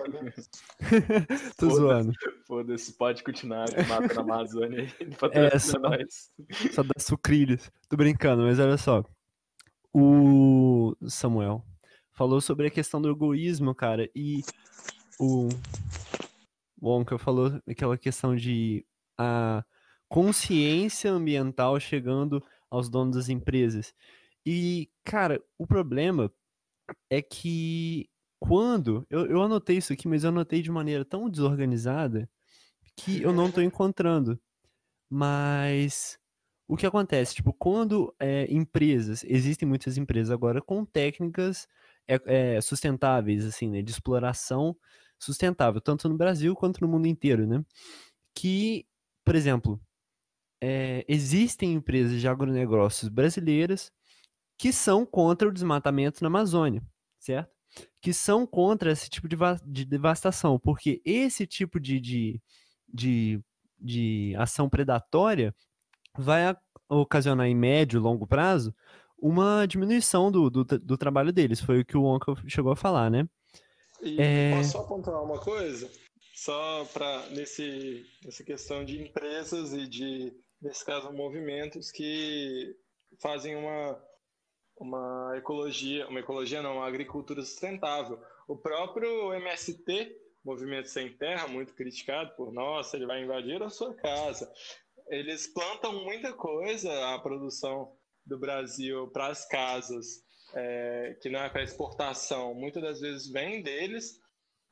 tô 1.56 1.70
zoando. 1.70 2.12
Foda-se, 2.46 2.92
pode 2.92 3.22
continuar 3.22 3.66
matando 3.88 4.20
a 4.20 4.22
Amazônia 4.22 4.80
aí, 4.82 5.06
patrocina 5.16 5.46
é, 5.54 5.58
só, 5.58 5.78
nós. 5.78 6.30
Só 6.72 6.82
dá 6.82 6.94
Sucrilhos. 6.98 7.70
Tô 7.88 7.96
brincando, 7.96 8.42
mas 8.42 8.58
olha 8.58 8.76
só. 8.76 9.02
O 9.92 10.94
Samuel 11.06 11.64
falou 12.12 12.40
sobre 12.40 12.66
a 12.66 12.70
questão 12.70 13.00
do 13.00 13.10
egoísmo, 13.10 13.74
cara, 13.74 14.10
e 14.14 14.42
o. 15.18 15.48
O 16.80 16.90
Onkel 16.90 17.18
falou 17.18 17.60
aquela 17.66 17.96
questão 17.96 18.36
de. 18.36 18.84
A, 19.16 19.64
consciência 20.08 21.10
ambiental 21.10 21.78
chegando 21.78 22.42
aos 22.70 22.88
donos 22.88 23.16
das 23.16 23.28
empresas. 23.28 23.94
E, 24.44 24.90
cara, 25.04 25.42
o 25.58 25.66
problema 25.66 26.32
é 27.10 27.22
que 27.22 28.08
quando. 28.40 29.06
Eu, 29.10 29.26
eu 29.26 29.42
anotei 29.42 29.78
isso 29.78 29.92
aqui, 29.92 30.08
mas 30.08 30.24
eu 30.24 30.30
anotei 30.30 30.62
de 30.62 30.70
maneira 30.70 31.04
tão 31.04 31.28
desorganizada 31.28 32.28
que 32.96 33.22
eu 33.22 33.32
não 33.32 33.48
estou 33.48 33.62
encontrando. 33.62 34.40
Mas 35.10 36.18
o 36.68 36.76
que 36.76 36.86
acontece? 36.86 37.34
Tipo, 37.36 37.52
quando 37.52 38.14
é, 38.20 38.46
empresas, 38.52 39.24
existem 39.24 39.66
muitas 39.68 39.96
empresas 39.96 40.30
agora 40.30 40.60
com 40.60 40.84
técnicas 40.84 41.66
é, 42.06 42.56
é, 42.56 42.60
sustentáveis, 42.60 43.44
assim, 43.44 43.68
né, 43.70 43.82
de 43.82 43.90
exploração 43.90 44.76
sustentável, 45.18 45.80
tanto 45.80 46.08
no 46.08 46.16
Brasil 46.16 46.54
quanto 46.54 46.80
no 46.80 46.88
mundo 46.88 47.06
inteiro, 47.06 47.46
né? 47.46 47.64
Que, 48.34 48.86
por 49.24 49.34
exemplo, 49.34 49.80
é, 50.60 51.04
existem 51.08 51.74
empresas 51.74 52.20
de 52.20 52.28
agronegócios 52.28 53.08
brasileiras 53.08 53.92
que 54.56 54.72
são 54.72 55.06
contra 55.06 55.48
o 55.48 55.52
desmatamento 55.52 56.22
na 56.22 56.28
Amazônia, 56.28 56.82
certo? 57.18 57.50
Que 58.00 58.12
são 58.12 58.46
contra 58.46 58.90
esse 58.90 59.08
tipo 59.08 59.28
de, 59.28 59.36
de 59.64 59.84
devastação, 59.84 60.58
porque 60.58 61.00
esse 61.04 61.46
tipo 61.46 61.78
de, 61.78 62.00
de, 62.00 62.42
de, 62.88 63.40
de 63.78 64.34
ação 64.36 64.68
predatória 64.68 65.54
vai 66.16 66.56
ocasionar 66.88 67.46
em 67.46 67.54
médio 67.54 67.98
e 67.98 68.02
longo 68.02 68.26
prazo 68.26 68.74
uma 69.16 69.66
diminuição 69.66 70.30
do, 70.30 70.50
do, 70.50 70.64
do, 70.64 70.96
trabalho 70.96 71.32
deles. 71.32 71.60
Foi 71.60 71.80
o 71.80 71.84
que 71.84 71.96
o 71.96 72.04
Onca 72.04 72.34
chegou 72.46 72.72
a 72.72 72.76
falar, 72.76 73.10
né? 73.10 73.28
E 74.02 74.20
é... 74.20 74.56
posso 74.56 74.72
só 74.72 74.82
pontuar 74.84 75.22
uma 75.22 75.38
coisa? 75.38 75.88
só 76.38 76.84
para 76.92 77.28
nesse 77.30 78.06
nessa 78.24 78.44
questão 78.44 78.84
de 78.84 79.02
empresas 79.02 79.72
e 79.72 79.88
de 79.88 80.32
nesse 80.60 80.84
caso 80.84 81.12
movimentos 81.12 81.90
que 81.90 82.76
fazem 83.20 83.56
uma 83.56 84.00
uma 84.80 85.32
ecologia, 85.36 86.06
uma 86.08 86.20
ecologia 86.20 86.62
não, 86.62 86.76
uma 86.76 86.86
agricultura 86.86 87.42
sustentável. 87.42 88.22
O 88.46 88.56
próprio 88.56 89.34
MST, 89.34 90.16
Movimento 90.44 90.88
Sem 90.88 91.12
Terra, 91.12 91.48
muito 91.48 91.74
criticado 91.74 92.34
por 92.36 92.52
nós, 92.52 92.94
ele 92.94 93.06
vai 93.06 93.22
invadir 93.22 93.62
a 93.62 93.70
sua 93.70 93.94
casa. 93.94 94.50
Eles 95.08 95.46
plantam 95.48 96.04
muita 96.04 96.32
coisa, 96.32 97.14
a 97.14 97.18
produção 97.18 97.96
do 98.24 98.38
Brasil 98.38 99.08
para 99.08 99.28
as 99.28 99.46
casas, 99.46 100.22
é, 100.54 101.18
que 101.20 101.28
não 101.28 101.40
é 101.40 101.48
para 101.48 101.62
exportação, 101.62 102.54
muitas 102.54 102.82
das 102.82 103.00
vezes 103.00 103.30
vem 103.30 103.62
deles, 103.62 104.20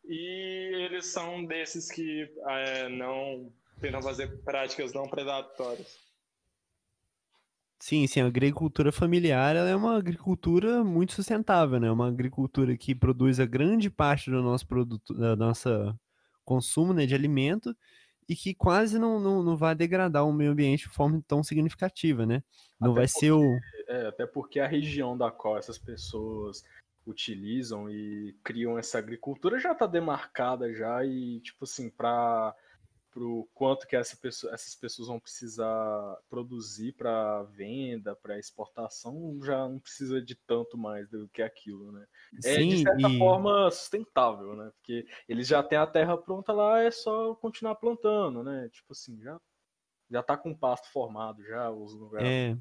e 0.04 0.84
eles 0.84 1.06
são 1.06 1.44
desses 1.44 1.90
que 1.90 2.32
é, 2.48 2.88
não 2.88 3.52
tentam 3.80 4.02
fazer 4.02 4.28
práticas 4.42 4.92
não 4.92 5.08
predatórias. 5.08 6.06
Sim, 7.78 8.06
sim, 8.06 8.20
a 8.20 8.26
agricultura 8.26 8.90
familiar 8.90 9.54
é 9.54 9.76
uma 9.76 9.96
agricultura 9.96 10.82
muito 10.82 11.12
sustentável, 11.12 11.78
né? 11.78 11.90
Uma 11.90 12.08
agricultura 12.08 12.76
que 12.76 12.94
produz 12.94 13.38
a 13.38 13.44
grande 13.44 13.90
parte 13.90 14.30
do 14.30 14.42
nosso 14.42 14.66
produto, 14.66 15.12
da 15.12 15.36
nossa 15.36 15.94
consumo 16.44 16.94
né, 16.94 17.04
de 17.04 17.14
alimento 17.14 17.76
e 18.28 18.34
que 18.34 18.54
quase 18.54 18.98
não, 18.98 19.20
não, 19.20 19.42
não 19.42 19.56
vai 19.56 19.74
degradar 19.74 20.26
o 20.26 20.32
meio 20.32 20.52
ambiente 20.52 20.88
de 20.88 20.94
forma 20.94 21.22
tão 21.26 21.42
significativa, 21.42 22.24
né? 22.24 22.42
Não 22.80 22.92
até 22.92 23.00
vai 23.00 23.06
porque, 23.06 23.20
ser 23.20 23.32
o. 23.32 23.58
É, 23.88 24.06
até 24.06 24.26
porque 24.26 24.58
a 24.58 24.66
região 24.66 25.16
da 25.16 25.30
qual 25.30 25.58
essas 25.58 25.78
pessoas 25.78 26.64
utilizam 27.06 27.88
e 27.88 28.34
criam 28.42 28.78
essa 28.78 28.98
agricultura 28.98 29.60
já 29.60 29.72
está 29.72 29.86
demarcada 29.86 30.72
já 30.72 31.04
e 31.04 31.40
tipo 31.40 31.64
assim 31.64 31.88
para 31.88 32.54
pro 33.16 33.48
quanto 33.54 33.86
que 33.86 33.96
essa 33.96 34.14
pessoa, 34.14 34.52
essas 34.52 34.74
pessoas 34.74 35.08
vão 35.08 35.18
precisar 35.18 36.18
produzir 36.28 36.92
para 36.92 37.44
venda, 37.44 38.14
para 38.14 38.38
exportação, 38.38 39.40
já 39.42 39.66
não 39.66 39.78
precisa 39.78 40.20
de 40.20 40.34
tanto 40.34 40.76
mais 40.76 41.08
do 41.08 41.26
que 41.30 41.40
aquilo, 41.40 41.90
né? 41.92 42.04
É 42.44 42.56
Sim, 42.56 42.68
de 42.68 42.82
certa 42.82 43.08
e... 43.08 43.18
forma 43.18 43.70
sustentável, 43.70 44.54
né? 44.54 44.70
Porque 44.76 45.06
eles 45.26 45.48
já 45.48 45.62
têm 45.62 45.78
a 45.78 45.86
terra 45.86 46.18
pronta 46.18 46.52
lá, 46.52 46.82
é 46.82 46.90
só 46.90 47.34
continuar 47.36 47.76
plantando, 47.76 48.44
né? 48.44 48.68
Tipo 48.70 48.92
assim, 48.92 49.18
já 49.22 49.40
já 50.10 50.22
tá 50.22 50.36
com 50.36 50.50
o 50.50 50.58
pasto 50.58 50.92
formado 50.92 51.42
já 51.42 51.70
os 51.70 51.94
lugares. 51.94 52.28
É. 52.28 52.56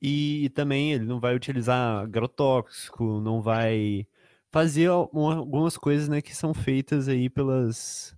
E 0.00 0.48
também 0.54 0.94
ele 0.94 1.04
não 1.04 1.20
vai 1.20 1.36
utilizar 1.36 2.04
agrotóxico, 2.04 3.20
não 3.20 3.42
vai 3.42 4.06
fazer 4.50 4.86
algumas 4.86 5.76
coisas, 5.76 6.08
né, 6.08 6.22
que 6.22 6.34
são 6.34 6.54
feitas 6.54 7.06
aí 7.06 7.28
pelas 7.28 8.17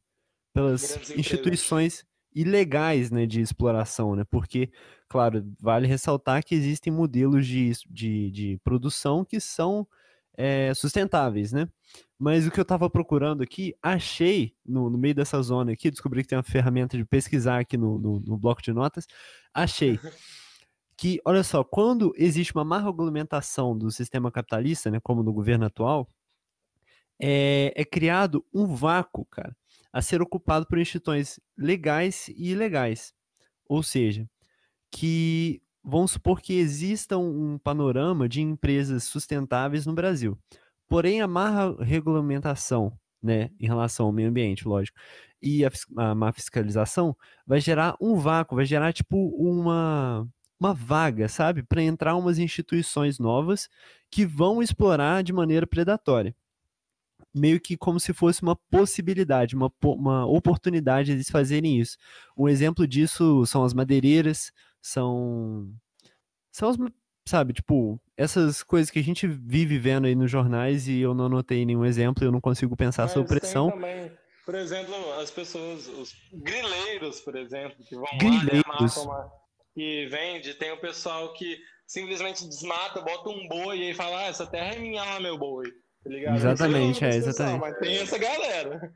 pelas 0.52 1.10
instituições 1.10 2.04
ilegais 2.34 3.10
né, 3.10 3.26
de 3.26 3.40
exploração, 3.40 4.14
né? 4.14 4.24
Porque, 4.30 4.70
claro, 5.08 5.44
vale 5.60 5.86
ressaltar 5.86 6.44
que 6.44 6.54
existem 6.54 6.92
modelos 6.92 7.46
de, 7.46 7.72
de, 7.88 8.30
de 8.30 8.60
produção 8.62 9.24
que 9.24 9.40
são 9.40 9.86
é, 10.36 10.72
sustentáveis, 10.74 11.52
né? 11.52 11.68
Mas 12.18 12.46
o 12.46 12.50
que 12.50 12.60
eu 12.60 12.62
estava 12.62 12.88
procurando 12.88 13.42
aqui, 13.42 13.74
achei 13.82 14.54
no, 14.64 14.90
no, 14.90 14.98
meio 14.98 15.14
dessa 15.14 15.40
zona 15.42 15.72
aqui, 15.72 15.90
descobri 15.90 16.22
que 16.22 16.28
tem 16.28 16.38
uma 16.38 16.44
ferramenta 16.44 16.96
de 16.96 17.04
pesquisar 17.04 17.60
aqui 17.60 17.76
no, 17.76 17.98
no, 17.98 18.20
no 18.20 18.38
bloco 18.38 18.62
de 18.62 18.72
notas, 18.72 19.06
achei 19.52 19.98
que, 20.96 21.20
olha 21.24 21.42
só, 21.42 21.64
quando 21.64 22.12
existe 22.16 22.54
uma 22.54 22.64
má 22.64 22.78
regulamentação 22.78 23.76
do 23.76 23.90
sistema 23.90 24.30
capitalista, 24.30 24.90
né, 24.90 25.00
como 25.02 25.22
no 25.22 25.32
governo 25.32 25.64
atual, 25.64 26.08
é, 27.18 27.72
é 27.76 27.84
criado 27.84 28.44
um 28.52 28.66
vácuo, 28.66 29.24
cara, 29.26 29.54
a 29.92 30.00
ser 30.02 30.22
ocupado 30.22 30.66
por 30.66 30.78
instituições 30.78 31.40
legais 31.56 32.28
e 32.28 32.50
ilegais. 32.50 33.12
Ou 33.68 33.82
seja, 33.82 34.28
que 34.90 35.62
vamos 35.82 36.12
supor 36.12 36.40
que 36.40 36.54
exista 36.54 37.16
um 37.18 37.58
panorama 37.58 38.28
de 38.28 38.40
empresas 38.40 39.04
sustentáveis 39.04 39.86
no 39.86 39.94
Brasil. 39.94 40.38
Porém, 40.88 41.20
a 41.20 41.28
má 41.28 41.74
regulamentação 41.80 42.92
né, 43.22 43.50
em 43.60 43.66
relação 43.66 44.06
ao 44.06 44.12
meio 44.12 44.28
ambiente, 44.28 44.66
lógico, 44.66 44.98
e 45.42 45.64
a, 45.64 45.70
a 45.96 46.14
má 46.14 46.32
fiscalização 46.32 47.16
vai 47.46 47.60
gerar 47.60 47.96
um 48.00 48.16
vácuo, 48.16 48.56
vai 48.56 48.64
gerar 48.64 48.92
tipo 48.92 49.16
uma, 49.36 50.26
uma 50.58 50.74
vaga, 50.74 51.28
sabe, 51.28 51.62
para 51.62 51.82
entrar 51.82 52.16
umas 52.16 52.38
instituições 52.38 53.18
novas 53.18 53.68
que 54.10 54.26
vão 54.26 54.62
explorar 54.62 55.22
de 55.22 55.32
maneira 55.32 55.66
predatória 55.66 56.34
meio 57.34 57.60
que 57.60 57.76
como 57.76 58.00
se 58.00 58.12
fosse 58.12 58.42
uma 58.42 58.56
possibilidade, 58.56 59.54
uma, 59.54 59.72
uma 59.82 60.26
oportunidade 60.26 61.16
de 61.16 61.24
fazerem 61.30 61.80
isso. 61.80 61.96
Um 62.36 62.48
exemplo 62.48 62.86
disso 62.86 63.44
são 63.46 63.64
as 63.64 63.72
madeireiras, 63.72 64.52
são. 64.80 65.72
São 66.52 66.68
as, 66.68 66.76
sabe, 67.26 67.52
tipo, 67.52 68.00
essas 68.16 68.62
coisas 68.62 68.90
que 68.90 68.98
a 68.98 69.02
gente 69.02 69.26
vive 69.26 69.78
vendo 69.78 70.06
aí 70.06 70.14
nos 70.14 70.30
jornais 70.30 70.88
e 70.88 71.00
eu 71.00 71.14
não 71.14 71.26
anotei 71.26 71.64
nenhum 71.64 71.84
exemplo, 71.84 72.24
eu 72.24 72.32
não 72.32 72.40
consigo 72.40 72.76
pensar 72.76 73.04
Mas 73.04 73.12
sob 73.12 73.28
pressão. 73.28 73.70
Também, 73.70 74.10
por 74.44 74.54
exemplo, 74.54 74.94
as 75.20 75.30
pessoas, 75.30 75.86
os 75.86 76.14
grileiros, 76.32 77.20
por 77.20 77.36
exemplo, 77.36 77.84
que 77.84 77.94
vão 77.94 78.06
grileiros. 78.18 79.06
lá, 79.06 79.30
e 79.76 80.06
vende, 80.06 80.54
tem 80.54 80.72
o 80.72 80.80
pessoal 80.80 81.32
que 81.34 81.58
simplesmente 81.86 82.46
desmata, 82.46 83.00
bota 83.00 83.30
um 83.30 83.48
boi 83.48 83.90
e 83.90 83.94
fala, 83.94 84.20
ah, 84.20 84.26
essa 84.26 84.46
terra 84.46 84.74
é 84.74 84.78
minha, 84.78 85.20
meu 85.20 85.38
boi. 85.38 85.64
Tá 86.02 86.10
ligado? 86.10 86.36
Exatamente, 86.36 87.04
é, 87.04 87.08
exatamente. 87.10 87.60
Mas 87.60 87.78
tem 87.78 87.98
essa 87.98 88.18
galera. 88.18 88.92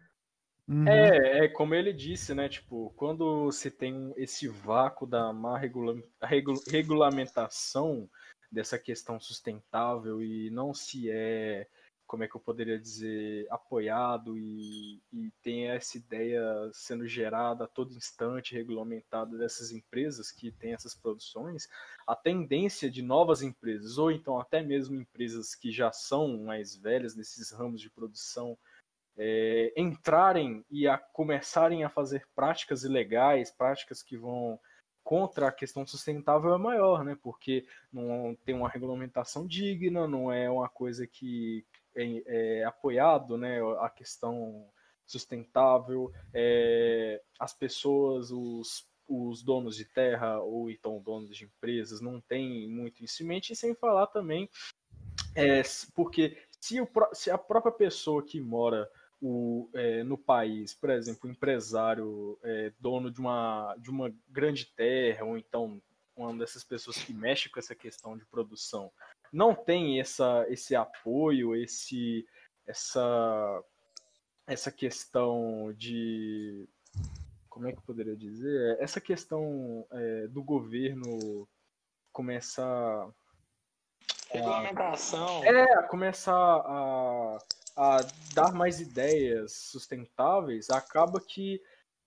Uhum. 0.66 0.88
É, 0.88 1.44
é 1.44 1.48
como 1.48 1.74
ele 1.74 1.92
disse, 1.92 2.34
né? 2.34 2.48
Tipo, 2.48 2.92
quando 2.96 3.52
se 3.52 3.70
tem 3.70 4.14
esse 4.16 4.48
vácuo 4.48 5.06
da 5.06 5.32
má 5.32 5.58
regula 5.58 5.94
regula 6.22 6.58
regulamentação 6.70 8.08
dessa 8.50 8.78
questão 8.78 9.20
sustentável 9.20 10.22
e 10.22 10.48
não 10.50 10.72
se 10.72 11.10
é 11.10 11.66
como 12.14 12.22
é 12.22 12.28
que 12.28 12.36
eu 12.36 12.40
poderia 12.40 12.78
dizer, 12.78 13.44
apoiado 13.50 14.38
e, 14.38 15.02
e 15.12 15.32
tem 15.42 15.68
essa 15.68 15.98
ideia 15.98 16.70
sendo 16.72 17.08
gerada 17.08 17.64
a 17.64 17.66
todo 17.66 17.92
instante, 17.92 18.54
regulamentada 18.54 19.36
dessas 19.36 19.72
empresas 19.72 20.30
que 20.30 20.52
têm 20.52 20.74
essas 20.74 20.94
produções, 20.94 21.68
a 22.06 22.14
tendência 22.14 22.88
de 22.88 23.02
novas 23.02 23.42
empresas, 23.42 23.98
ou 23.98 24.12
então 24.12 24.38
até 24.38 24.62
mesmo 24.62 24.94
empresas 24.94 25.56
que 25.56 25.72
já 25.72 25.90
são 25.90 26.38
mais 26.44 26.76
velhas 26.76 27.16
nesses 27.16 27.50
ramos 27.50 27.80
de 27.80 27.90
produção, 27.90 28.56
é, 29.18 29.72
entrarem 29.76 30.64
e 30.70 30.86
a 30.86 30.96
começarem 30.96 31.82
a 31.82 31.88
fazer 31.88 32.28
práticas 32.32 32.84
ilegais, 32.84 33.50
práticas 33.50 34.04
que 34.04 34.16
vão 34.16 34.56
contra 35.02 35.48
a 35.48 35.52
questão 35.52 35.84
sustentável 35.84 36.54
é 36.54 36.58
maior, 36.58 37.04
né? 37.04 37.18
Porque 37.20 37.66
não 37.92 38.36
tem 38.44 38.54
uma 38.54 38.68
regulamentação 38.68 39.48
digna, 39.48 40.06
não 40.06 40.32
é 40.32 40.48
uma 40.48 40.68
coisa 40.68 41.06
que 41.06 41.66
é, 41.96 42.60
é 42.60 42.64
apoiado, 42.64 43.36
né, 43.36 43.60
a 43.80 43.90
questão 43.90 44.66
sustentável, 45.06 46.12
é, 46.32 47.20
as 47.38 47.52
pessoas, 47.52 48.30
os, 48.30 48.88
os 49.06 49.42
donos 49.42 49.76
de 49.76 49.84
terra 49.84 50.40
ou 50.40 50.70
então 50.70 51.00
donos 51.00 51.36
de 51.36 51.44
empresas 51.44 52.00
não 52.00 52.20
têm 52.20 52.68
muito 52.68 53.04
isso 53.04 53.22
em 53.22 53.26
mente, 53.26 53.52
e 53.52 53.56
sem 53.56 53.74
falar 53.74 54.06
também, 54.06 54.48
é, 55.34 55.62
porque 55.94 56.38
se, 56.60 56.80
o, 56.80 56.88
se 57.12 57.30
a 57.30 57.36
própria 57.36 57.72
pessoa 57.72 58.24
que 58.24 58.40
mora 58.40 58.90
o, 59.20 59.68
é, 59.74 60.02
no 60.02 60.18
país, 60.18 60.74
por 60.74 60.90
exemplo, 60.90 61.30
empresário 61.30 62.38
é, 62.42 62.72
dono 62.78 63.10
de 63.10 63.20
uma, 63.20 63.74
de 63.78 63.90
uma 63.90 64.14
grande 64.28 64.66
terra, 64.66 65.24
ou 65.24 65.36
então 65.36 65.80
uma 66.16 66.36
dessas 66.36 66.62
pessoas 66.62 66.96
que 66.98 67.12
mexe 67.12 67.48
com 67.48 67.58
essa 67.58 67.74
questão 67.74 68.16
de 68.16 68.24
produção, 68.26 68.92
não 69.34 69.52
tem 69.52 70.00
essa, 70.00 70.46
esse 70.48 70.76
apoio, 70.76 71.56
esse, 71.56 72.24
essa, 72.66 73.64
essa 74.46 74.70
questão 74.70 75.74
de. 75.76 76.68
Como 77.48 77.66
é 77.66 77.72
que 77.72 77.78
eu 77.78 77.82
poderia 77.82 78.16
dizer? 78.16 78.78
Essa 78.80 79.00
questão 79.00 79.84
é, 79.90 80.28
do 80.28 80.42
governo 80.42 81.48
começar. 82.12 83.10
Regulamentação. 84.30 85.42
A, 85.42 85.46
é, 85.46 85.82
começar 85.88 86.32
a, 86.34 87.38
a 87.76 87.98
dar 88.34 88.52
mais 88.52 88.80
ideias 88.80 89.52
sustentáveis, 89.52 90.70
acaba 90.70 91.20
que 91.20 91.60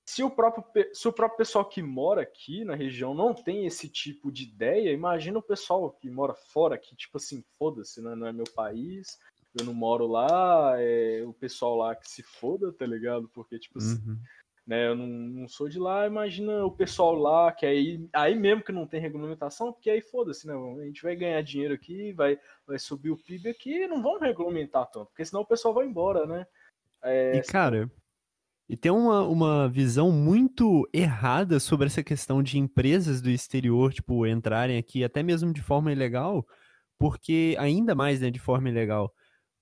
se 0.07 0.23
o, 0.23 0.29
próprio, 0.29 0.63
se 0.93 1.05
o 1.05 1.11
próprio 1.11 1.37
pessoal 1.37 1.65
que 1.65 1.81
mora 1.81 2.21
aqui 2.21 2.63
na 2.63 2.75
região 2.75 3.13
não 3.13 3.33
tem 3.33 3.65
esse 3.65 3.89
tipo 3.89 4.31
de 4.31 4.43
ideia, 4.43 4.93
imagina 4.93 5.37
o 5.37 5.43
pessoal 5.43 5.91
que 5.91 6.09
mora 6.09 6.33
fora, 6.33 6.77
que 6.77 6.95
tipo 6.95 7.17
assim, 7.17 7.43
foda-se, 7.59 8.01
não, 8.01 8.13
é, 8.13 8.15
não 8.15 8.27
é 8.27 8.31
meu 8.31 8.45
país, 8.55 9.19
eu 9.59 9.65
não 9.65 9.73
moro 9.73 10.07
lá, 10.07 10.75
é 10.79 11.23
o 11.25 11.33
pessoal 11.33 11.75
lá 11.75 11.93
que 11.93 12.09
se 12.09 12.23
foda, 12.23 12.71
tá 12.71 12.85
ligado? 12.85 13.29
Porque, 13.33 13.59
tipo 13.59 13.79
assim, 13.79 14.01
uhum. 14.07 14.17
né, 14.65 14.87
eu 14.87 14.95
não, 14.95 15.07
não, 15.07 15.47
sou 15.49 15.67
de 15.67 15.77
lá, 15.77 16.07
imagina 16.07 16.63
o 16.63 16.71
pessoal 16.71 17.13
lá, 17.13 17.51
que 17.51 17.65
aí, 17.65 18.07
aí 18.13 18.33
mesmo 18.33 18.63
que 18.63 18.71
não 18.71 18.87
tem 18.87 19.01
regulamentação, 19.01 19.73
porque 19.73 19.89
aí 19.89 19.99
foda-se, 19.99 20.47
né? 20.47 20.53
A 20.53 20.85
gente 20.85 21.03
vai 21.03 21.17
ganhar 21.17 21.41
dinheiro 21.43 21.73
aqui, 21.73 22.13
vai, 22.13 22.39
vai 22.65 22.79
subir 22.79 23.11
o 23.11 23.17
PIB 23.17 23.49
aqui, 23.49 23.85
não 23.87 24.01
vamos 24.01 24.21
regulamentar 24.21 24.85
tanto, 24.85 25.07
porque 25.07 25.25
senão 25.25 25.41
o 25.41 25.45
pessoal 25.45 25.73
vai 25.73 25.85
embora, 25.85 26.25
né? 26.25 26.47
É, 27.03 27.35
e, 27.35 27.41
cara, 27.41 27.91
E 28.69 28.75
tem 28.75 28.91
uma, 28.91 29.21
uma 29.23 29.69
visão 29.69 30.11
muito 30.11 30.87
errada 30.93 31.59
sobre 31.59 31.87
essa 31.87 32.03
questão 32.03 32.43
de 32.43 32.57
empresas 32.57 33.21
do 33.21 33.29
exterior, 33.29 33.93
tipo, 33.93 34.25
entrarem 34.27 34.77
aqui 34.77 35.03
até 35.03 35.23
mesmo 35.23 35.53
de 35.53 35.61
forma 35.61 35.91
ilegal, 35.91 36.45
porque 36.97 37.55
ainda 37.59 37.95
mais, 37.95 38.19
né, 38.21 38.29
de 38.29 38.39
forma 38.39 38.69
ilegal, 38.69 39.13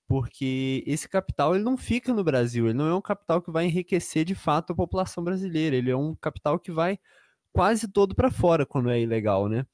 porque 0.08 0.82
esse 0.86 1.08
capital 1.08 1.54
ele 1.54 1.64
não 1.64 1.76
fica 1.76 2.12
no 2.14 2.24
Brasil, 2.24 2.66
ele 2.66 2.74
não 2.74 2.88
é 2.88 2.94
um 2.94 3.00
capital 3.02 3.42
que 3.42 3.50
vai 3.50 3.66
enriquecer 3.66 4.24
de 4.24 4.34
fato 4.34 4.72
a 4.72 4.76
população 4.76 5.22
brasileira, 5.24 5.76
ele 5.76 5.90
é 5.90 5.96
um 5.96 6.14
capital 6.16 6.58
que 6.58 6.72
vai 6.72 6.98
quase 7.52 7.88
todo 7.88 8.14
para 8.14 8.30
fora 8.30 8.66
quando 8.66 8.90
é 8.90 9.00
ilegal, 9.00 9.48
né? 9.48 9.66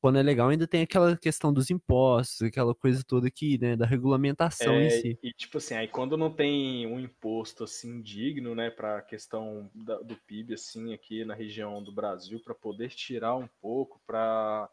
Quando 0.00 0.18
é 0.18 0.22
legal, 0.22 0.48
ainda 0.48 0.66
tem 0.66 0.82
aquela 0.82 1.16
questão 1.16 1.52
dos 1.52 1.70
impostos, 1.70 2.42
aquela 2.42 2.74
coisa 2.74 3.04
toda 3.06 3.28
aqui, 3.28 3.58
né, 3.60 3.76
da 3.76 3.86
regulamentação 3.86 4.74
é, 4.74 4.86
em 4.86 4.90
si. 4.90 5.18
E 5.22 5.32
tipo 5.32 5.58
assim, 5.58 5.74
aí 5.74 5.88
quando 5.88 6.16
não 6.16 6.30
tem 6.30 6.86
um 6.86 6.98
imposto 6.98 7.64
assim 7.64 8.00
digno, 8.00 8.54
né, 8.54 8.70
para 8.70 8.98
a 8.98 9.02
questão 9.02 9.70
da, 9.74 9.98
do 10.00 10.16
PIB 10.16 10.54
assim 10.54 10.94
aqui 10.94 11.24
na 11.24 11.34
região 11.34 11.82
do 11.82 11.92
Brasil, 11.92 12.40
para 12.40 12.54
poder 12.54 12.88
tirar 12.90 13.36
um 13.36 13.48
pouco 13.60 14.00
para 14.06 14.68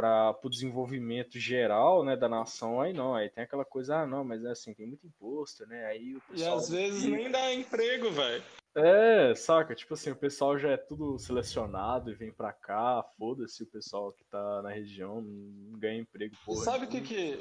para 0.00 0.34
o 0.42 0.48
desenvolvimento 0.48 1.38
geral, 1.38 2.02
né, 2.02 2.16
da 2.16 2.26
nação, 2.26 2.80
aí 2.80 2.90
não, 2.90 3.14
aí 3.14 3.28
tem 3.28 3.44
aquela 3.44 3.66
coisa, 3.66 3.98
ah, 3.98 4.06
não, 4.06 4.24
mas 4.24 4.42
é 4.42 4.50
assim, 4.50 4.72
tem 4.72 4.86
muito 4.86 5.06
imposto, 5.06 5.66
né, 5.66 5.84
aí 5.84 6.16
o 6.16 6.20
pessoal... 6.22 6.56
E 6.56 6.58
às 6.58 6.70
vezes 6.70 7.04
nem 7.04 7.30
dá 7.30 7.52
emprego, 7.52 8.10
velho. 8.10 8.42
É, 8.74 9.34
saca? 9.34 9.74
Tipo 9.74 9.92
assim, 9.92 10.10
o 10.12 10.16
pessoal 10.16 10.58
já 10.58 10.70
é 10.70 10.76
tudo 10.78 11.18
selecionado 11.18 12.10
e 12.10 12.14
vem 12.14 12.32
pra 12.32 12.50
cá, 12.50 13.04
foda-se 13.18 13.62
o 13.62 13.66
pessoal 13.66 14.10
que 14.10 14.24
tá 14.24 14.62
na 14.62 14.70
região, 14.70 15.20
não 15.20 15.78
ganha 15.78 16.00
emprego, 16.00 16.34
porra. 16.46 16.64
Sabe 16.64 16.86
o 16.86 16.88
que 16.88 17.02
que... 17.02 17.38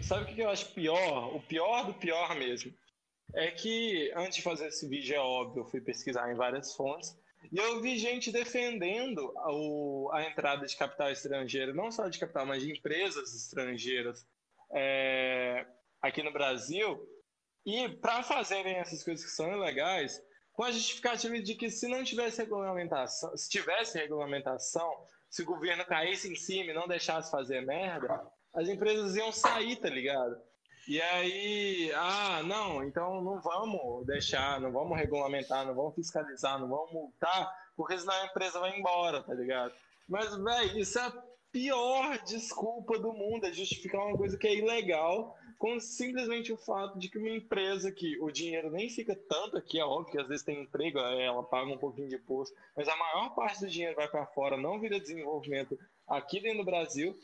Sabe 0.00 0.22
o 0.22 0.26
que, 0.26 0.36
que 0.36 0.40
eu 0.40 0.48
acho 0.48 0.72
pior? 0.72 1.34
O 1.34 1.40
pior 1.40 1.84
do 1.84 1.92
pior 1.92 2.34
mesmo. 2.36 2.72
É 3.34 3.50
que, 3.50 4.10
antes 4.16 4.36
de 4.36 4.42
fazer 4.42 4.68
esse 4.68 4.88
vídeo, 4.88 5.14
é 5.14 5.20
óbvio, 5.20 5.60
eu 5.60 5.66
fui 5.66 5.82
pesquisar 5.82 6.32
em 6.32 6.36
várias 6.36 6.74
fontes, 6.74 7.14
e 7.50 7.56
eu 7.56 7.80
vi 7.80 7.96
gente 7.98 8.30
defendendo 8.30 9.32
a, 9.38 10.18
a 10.18 10.24
entrada 10.24 10.66
de 10.66 10.76
capital 10.76 11.10
estrangeiro, 11.10 11.74
não 11.74 11.90
só 11.90 12.08
de 12.08 12.18
capital, 12.18 12.44
mas 12.44 12.62
de 12.62 12.72
empresas 12.72 13.34
estrangeiras 13.34 14.26
é, 14.72 15.66
aqui 16.00 16.22
no 16.22 16.32
Brasil. 16.32 17.00
E 17.64 17.88
para 17.88 18.22
fazerem 18.22 18.76
essas 18.76 19.02
coisas 19.02 19.24
que 19.24 19.30
são 19.30 19.52
ilegais, 19.52 20.22
com 20.52 20.64
a 20.64 20.72
justificativa 20.72 21.38
de 21.40 21.54
que 21.54 21.70
se 21.70 21.86
não 21.86 22.02
tivesse 22.02 22.38
regulamentação, 22.42 23.36
se 23.36 23.48
tivesse 23.48 23.98
regulamentação, 23.98 24.92
se 25.30 25.42
o 25.42 25.46
governo 25.46 25.84
caísse 25.84 26.30
em 26.30 26.34
cima 26.34 26.70
e 26.70 26.74
não 26.74 26.88
deixasse 26.88 27.30
fazer 27.30 27.60
merda, 27.60 28.26
as 28.54 28.68
empresas 28.68 29.14
iam 29.14 29.30
sair, 29.30 29.76
tá 29.76 29.88
ligado? 29.88 30.36
E 30.88 31.02
aí, 31.02 31.92
ah, 31.94 32.42
não, 32.42 32.82
então 32.82 33.20
não 33.20 33.38
vamos 33.42 34.06
deixar, 34.06 34.58
não 34.58 34.72
vamos 34.72 34.96
regulamentar, 34.96 35.66
não 35.66 35.74
vamos 35.74 35.94
fiscalizar, 35.94 36.58
não 36.58 36.66
vamos 36.66 36.90
multar, 36.90 37.54
porque 37.76 37.98
senão 37.98 38.14
a 38.14 38.24
empresa 38.24 38.58
vai 38.58 38.74
embora, 38.74 39.22
tá 39.22 39.34
ligado? 39.34 39.74
Mas, 40.08 40.34
velho, 40.34 40.78
isso 40.78 40.98
é 40.98 41.02
a 41.02 41.22
pior 41.52 42.18
desculpa 42.24 42.98
do 42.98 43.12
mundo, 43.12 43.44
é 43.44 43.52
justificar 43.52 44.00
uma 44.00 44.16
coisa 44.16 44.38
que 44.38 44.48
é 44.48 44.56
ilegal 44.56 45.36
com 45.58 45.78
simplesmente 45.78 46.54
o 46.54 46.56
fato 46.56 46.98
de 46.98 47.10
que 47.10 47.18
uma 47.18 47.28
empresa 47.28 47.92
que 47.92 48.18
o 48.22 48.30
dinheiro 48.30 48.70
nem 48.70 48.88
fica 48.88 49.14
tanto 49.28 49.58
aqui, 49.58 49.78
é 49.78 49.84
óbvio 49.84 50.12
que 50.12 50.18
às 50.18 50.26
vezes 50.26 50.42
tem 50.42 50.62
emprego, 50.62 50.98
ela 51.00 51.42
paga 51.42 51.70
um 51.70 51.76
pouquinho 51.76 52.08
de 52.08 52.14
imposto, 52.14 52.56
mas 52.74 52.88
a 52.88 52.96
maior 52.96 53.34
parte 53.34 53.60
do 53.60 53.68
dinheiro 53.68 53.94
vai 53.94 54.08
para 54.08 54.24
fora, 54.24 54.56
não 54.56 54.80
vira 54.80 54.98
desenvolvimento 54.98 55.78
aqui 56.08 56.40
dentro 56.40 56.60
do 56.60 56.64
Brasil. 56.64 57.14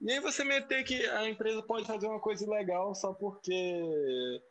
E 0.00 0.10
aí 0.10 0.20
você 0.20 0.42
meter 0.44 0.82
que 0.84 1.04
a 1.06 1.28
empresa 1.28 1.62
pode 1.62 1.86
fazer 1.86 2.06
uma 2.06 2.20
coisa 2.20 2.44
ilegal 2.44 2.94
só 2.94 3.12
porque 3.12 4.42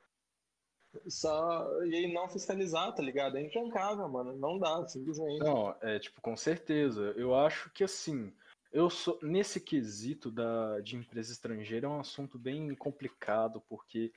só 1.08 1.84
e 1.86 2.12
não 2.14 2.30
fiscalizar, 2.30 2.94
tá 2.94 3.02
ligado? 3.02 3.38
É 3.38 3.42
intrancável, 3.42 4.08
mano. 4.08 4.36
Não 4.36 4.60
dá, 4.60 4.88
simplesmente. 4.88 5.40
Não, 5.40 5.76
é 5.82 6.00
tipo, 6.00 6.22
com 6.22 6.36
certeza. 6.38 7.14
Eu 7.16 7.36
acho 7.36 7.72
que 7.72 7.84
assim, 7.84 8.34
eu 8.72 8.90
sou 8.90 9.18
nesse 9.22 9.60
quesito 9.60 10.32
da, 10.32 10.80
de 10.82 10.96
empresa 10.96 11.32
estrangeira 11.32 11.88
é 11.88 11.90
um 11.90 12.00
assunto 12.00 12.38
bem 12.38 12.74
complicado, 12.76 13.62
porque 13.68 14.12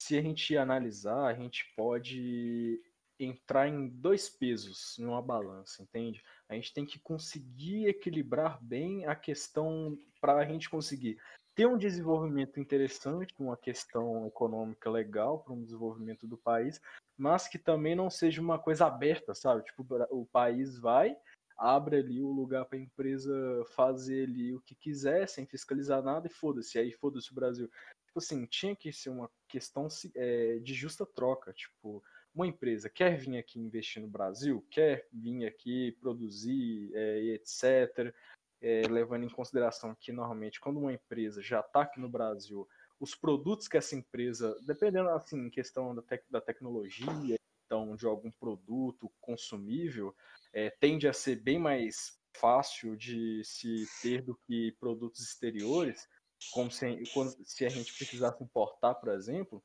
se 0.00 0.16
a 0.16 0.22
gente 0.22 0.56
analisar, 0.56 1.26
a 1.26 1.34
gente 1.34 1.70
pode 1.76 2.80
entrar 3.20 3.66
em 3.66 3.88
dois 3.88 4.28
pesos 4.28 4.96
numa 4.98 5.20
balança, 5.20 5.82
entende? 5.82 6.22
A 6.48 6.54
gente 6.54 6.72
tem 6.72 6.86
que 6.86 7.00
conseguir 7.00 7.86
equilibrar 7.86 8.62
bem 8.62 9.06
a 9.06 9.14
questão 9.14 9.98
para 10.20 10.38
a 10.38 10.44
gente 10.44 10.68
conseguir 10.68 11.18
ter 11.54 11.66
um 11.66 11.76
desenvolvimento 11.76 12.60
interessante, 12.60 13.34
uma 13.38 13.56
questão 13.56 14.26
econômica 14.26 14.88
legal 14.88 15.40
para 15.40 15.52
um 15.52 15.62
desenvolvimento 15.62 16.26
do 16.26 16.36
país, 16.36 16.80
mas 17.16 17.48
que 17.48 17.58
também 17.58 17.96
não 17.96 18.08
seja 18.08 18.40
uma 18.40 18.58
coisa 18.58 18.86
aberta, 18.86 19.34
sabe? 19.34 19.64
Tipo, 19.64 19.84
o 20.10 20.24
país 20.26 20.78
vai 20.78 21.16
abre 21.58 21.96
ali 21.96 22.22
o 22.22 22.30
lugar 22.30 22.64
para 22.66 22.78
a 22.78 22.80
empresa 22.80 23.34
fazer 23.74 24.28
ali 24.28 24.54
o 24.54 24.60
que 24.60 24.76
quiser, 24.76 25.28
sem 25.28 25.44
fiscalizar 25.44 26.00
nada 26.00 26.28
e 26.28 26.30
foda-se. 26.30 26.78
Aí 26.78 26.92
foda-se 26.92 27.32
o 27.32 27.34
Brasil. 27.34 27.68
Tipo 28.06 28.18
assim, 28.20 28.46
tinha 28.46 28.76
que 28.76 28.92
ser 28.92 29.10
uma 29.10 29.28
questão 29.48 29.88
é, 30.14 30.58
de 30.60 30.72
justa 30.72 31.04
troca. 31.04 31.52
Tipo, 31.52 32.02
uma 32.32 32.46
empresa 32.46 32.88
quer 32.88 33.18
vir 33.18 33.36
aqui 33.36 33.58
investir 33.58 34.00
no 34.00 34.08
Brasil, 34.08 34.64
quer 34.70 35.08
vir 35.12 35.46
aqui 35.46 35.96
produzir 36.00 36.92
é, 36.94 37.34
etc. 37.34 38.14
É, 38.60 38.82
levando 38.88 39.24
em 39.24 39.30
consideração 39.30 39.94
que 39.94 40.10
normalmente 40.10 40.58
quando 40.58 40.80
uma 40.80 40.92
empresa 40.92 41.40
já 41.40 41.60
está 41.60 41.82
aqui 41.82 42.00
no 42.00 42.08
Brasil, 42.08 42.68
os 42.98 43.14
produtos 43.14 43.68
que 43.68 43.76
essa 43.76 43.94
empresa, 43.94 44.58
dependendo 44.62 45.08
assim, 45.10 45.38
em 45.46 45.50
questão 45.50 45.94
da, 45.94 46.02
tec 46.02 46.24
da 46.28 46.40
tecnologia, 46.40 47.38
então 47.64 47.94
de 47.94 48.06
algum 48.06 48.30
produto 48.32 49.12
consumível, 49.20 50.14
é, 50.52 50.70
tende 50.70 51.06
a 51.06 51.12
ser 51.12 51.36
bem 51.36 51.58
mais 51.58 52.18
fácil 52.36 52.96
de 52.96 53.42
se 53.44 53.86
ter 54.02 54.22
do 54.22 54.34
que 54.46 54.72
produtos 54.80 55.20
exteriores, 55.20 56.08
como 56.52 56.70
se, 56.70 57.02
se 57.44 57.64
a 57.64 57.68
gente 57.68 57.92
precisasse 57.94 58.42
importar, 58.42 58.94
por 58.94 59.10
exemplo, 59.10 59.62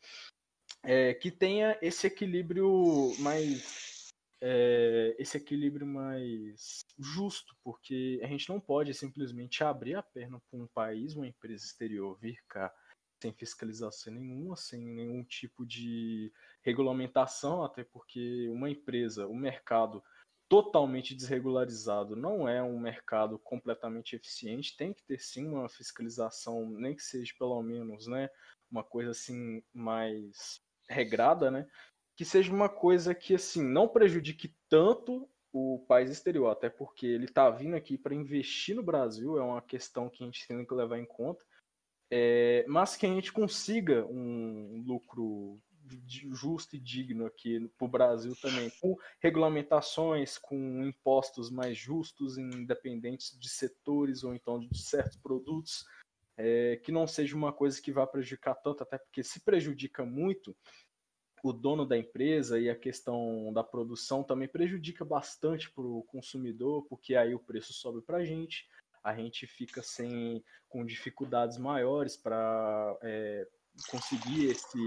é, 0.84 1.14
que 1.14 1.32
tenha 1.32 1.78
esse 1.82 2.08
equilíbrio 2.08 3.14
mais 3.20 3.93
é, 4.46 5.16
esse 5.18 5.38
equilíbrio 5.38 5.88
mais 5.88 6.86
justo, 7.00 7.56
porque 7.64 8.20
a 8.22 8.28
gente 8.28 8.50
não 8.50 8.60
pode 8.60 8.94
simplesmente 8.94 9.64
abrir 9.64 9.96
a 9.96 10.04
perna 10.04 10.38
para 10.52 10.60
um 10.60 10.68
país, 10.68 11.16
uma 11.16 11.26
empresa 11.26 11.64
exterior 11.64 12.20
vir 12.20 12.38
cá 12.50 12.74
sem 13.22 13.32
fiscalização 13.32 14.14
nenhuma, 14.14 14.58
sem 14.58 14.86
nenhum 14.86 15.24
tipo 15.24 15.66
de 15.66 16.30
regulamentação, 16.62 17.64
até 17.64 17.86
porque 17.86 18.50
uma 18.50 18.70
empresa, 18.70 19.26
o 19.26 19.34
mercado 19.34 20.04
totalmente 20.50 21.16
desregularizado 21.16 22.14
não 22.14 22.46
é 22.46 22.62
um 22.62 22.78
mercado 22.78 23.40
completamente 23.40 24.14
eficiente, 24.14 24.76
tem 24.76 24.94
que 24.94 25.04
ter 25.04 25.20
sim 25.20 25.48
uma 25.48 25.70
fiscalização, 25.70 26.70
nem 26.70 26.94
que 26.94 27.02
seja 27.02 27.34
pelo 27.40 27.64
menos, 27.64 28.08
né, 28.08 28.30
uma 28.70 28.84
coisa 28.84 29.12
assim 29.12 29.64
mais 29.74 30.62
regrada, 30.90 31.50
né, 31.50 31.66
que 32.16 32.26
seja 32.26 32.54
uma 32.54 32.70
coisa 32.70 33.14
que 33.14 33.36
assim 33.36 33.64
não 33.64 33.88
prejudique 33.88 34.56
tanto 34.70 35.30
o 35.52 35.86
país 35.88 36.10
exterior, 36.10 36.50
até 36.50 36.70
porque 36.70 37.06
ele 37.06 37.26
está 37.26 37.50
vindo 37.50 37.76
aqui 37.76 37.98
para 37.98 38.16
investir 38.16 38.76
no 38.76 38.84
Brasil, 38.84 39.38
é 39.38 39.42
uma 39.44 39.62
questão 39.62 40.10
que 40.10 40.24
a 40.24 40.26
gente 40.26 40.48
tem 40.48 40.66
que 40.66 40.74
levar 40.74 40.98
em 40.98 41.06
conta, 41.06 41.46
é, 42.10 42.66
mas 42.68 42.96
que 42.96 43.06
a 43.06 43.10
gente 43.10 43.32
consiga 43.32 44.06
um 44.06 44.84
lucro 44.86 45.60
justo 46.32 46.76
e 46.76 46.80
digno 46.80 47.26
aqui 47.26 47.70
para 47.78 47.86
o 47.86 47.90
Brasil 47.90 48.36
também, 48.42 48.72
com 48.82 48.98
regulamentações, 49.20 50.38
com 50.38 50.84
impostos 50.84 51.50
mais 51.50 51.78
justos, 51.78 52.38
independentes 52.38 53.38
de 53.38 53.50
setores 53.50 54.24
ou 54.24 54.34
então 54.34 54.60
de 54.60 54.82
certos 54.82 55.18
produtos, 55.18 55.86
é, 56.38 56.78
que 56.78 56.92
não 56.92 57.06
seja 57.06 57.36
uma 57.36 57.54
coisa 57.54 57.82
que 57.82 57.92
vá 57.92 58.08
prejudicar 58.08 58.56
tanto, 58.56 58.82
até 58.82 58.98
porque 58.98 59.24
se 59.24 59.40
prejudica 59.42 60.04
muito, 60.06 60.56
o 61.44 61.52
dono 61.52 61.86
da 61.86 61.98
empresa 61.98 62.58
e 62.58 62.70
a 62.70 62.76
questão 62.76 63.52
da 63.54 63.62
produção 63.62 64.24
também 64.24 64.48
prejudica 64.48 65.04
bastante 65.04 65.70
para 65.70 65.84
o 65.84 66.02
consumidor, 66.04 66.88
porque 66.88 67.16
aí 67.16 67.36
o 67.36 67.40
preço 67.40 67.74
sobe 67.74 68.02
para 68.02 68.18
a 68.18 68.26
gente, 68.26 68.66
a 69.04 69.14
gente 69.14 69.46
fica 69.46 69.84
sem 69.84 70.42
com 70.70 70.86
dificuldades 70.86 71.58
maiores 71.58 72.16
para 72.16 72.98
é, 73.02 73.46
conseguir 73.92 74.46
esse 74.46 74.80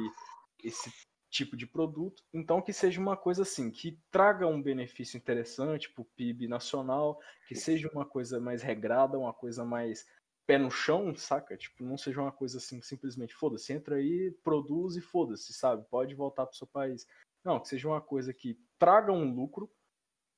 esse 0.64 0.90
tipo 1.28 1.54
de 1.54 1.66
produto. 1.66 2.22
Então, 2.32 2.62
que 2.62 2.72
seja 2.72 2.98
uma 2.98 3.16
coisa 3.16 3.42
assim, 3.42 3.70
que 3.70 4.00
traga 4.10 4.46
um 4.46 4.62
benefício 4.62 5.18
interessante 5.18 5.92
para 5.92 6.00
o 6.00 6.08
PIB 6.16 6.48
nacional, 6.48 7.20
que 7.46 7.54
seja 7.54 7.90
uma 7.92 8.06
coisa 8.06 8.40
mais 8.40 8.62
regrada, 8.62 9.18
uma 9.18 9.34
coisa 9.34 9.62
mais 9.62 10.06
pé 10.46 10.58
no 10.58 10.70
chão, 10.70 11.14
saca? 11.14 11.56
Tipo, 11.56 11.84
não 11.84 11.98
seja 11.98 12.20
uma 12.20 12.32
coisa 12.32 12.58
assim, 12.58 12.80
simplesmente, 12.80 13.34
foda-se, 13.34 13.72
entra 13.72 13.96
aí, 13.96 14.30
produz 14.44 14.96
e 14.96 15.00
foda-se, 15.00 15.52
sabe? 15.52 15.84
Pode 15.90 16.14
voltar 16.14 16.46
para 16.46 16.54
o 16.54 16.56
seu 16.56 16.66
país. 16.66 17.06
Não, 17.44 17.60
que 17.60 17.68
seja 17.68 17.88
uma 17.88 18.00
coisa 18.00 18.32
que 18.32 18.58
traga 18.78 19.12
um 19.12 19.32
lucro 19.32 19.70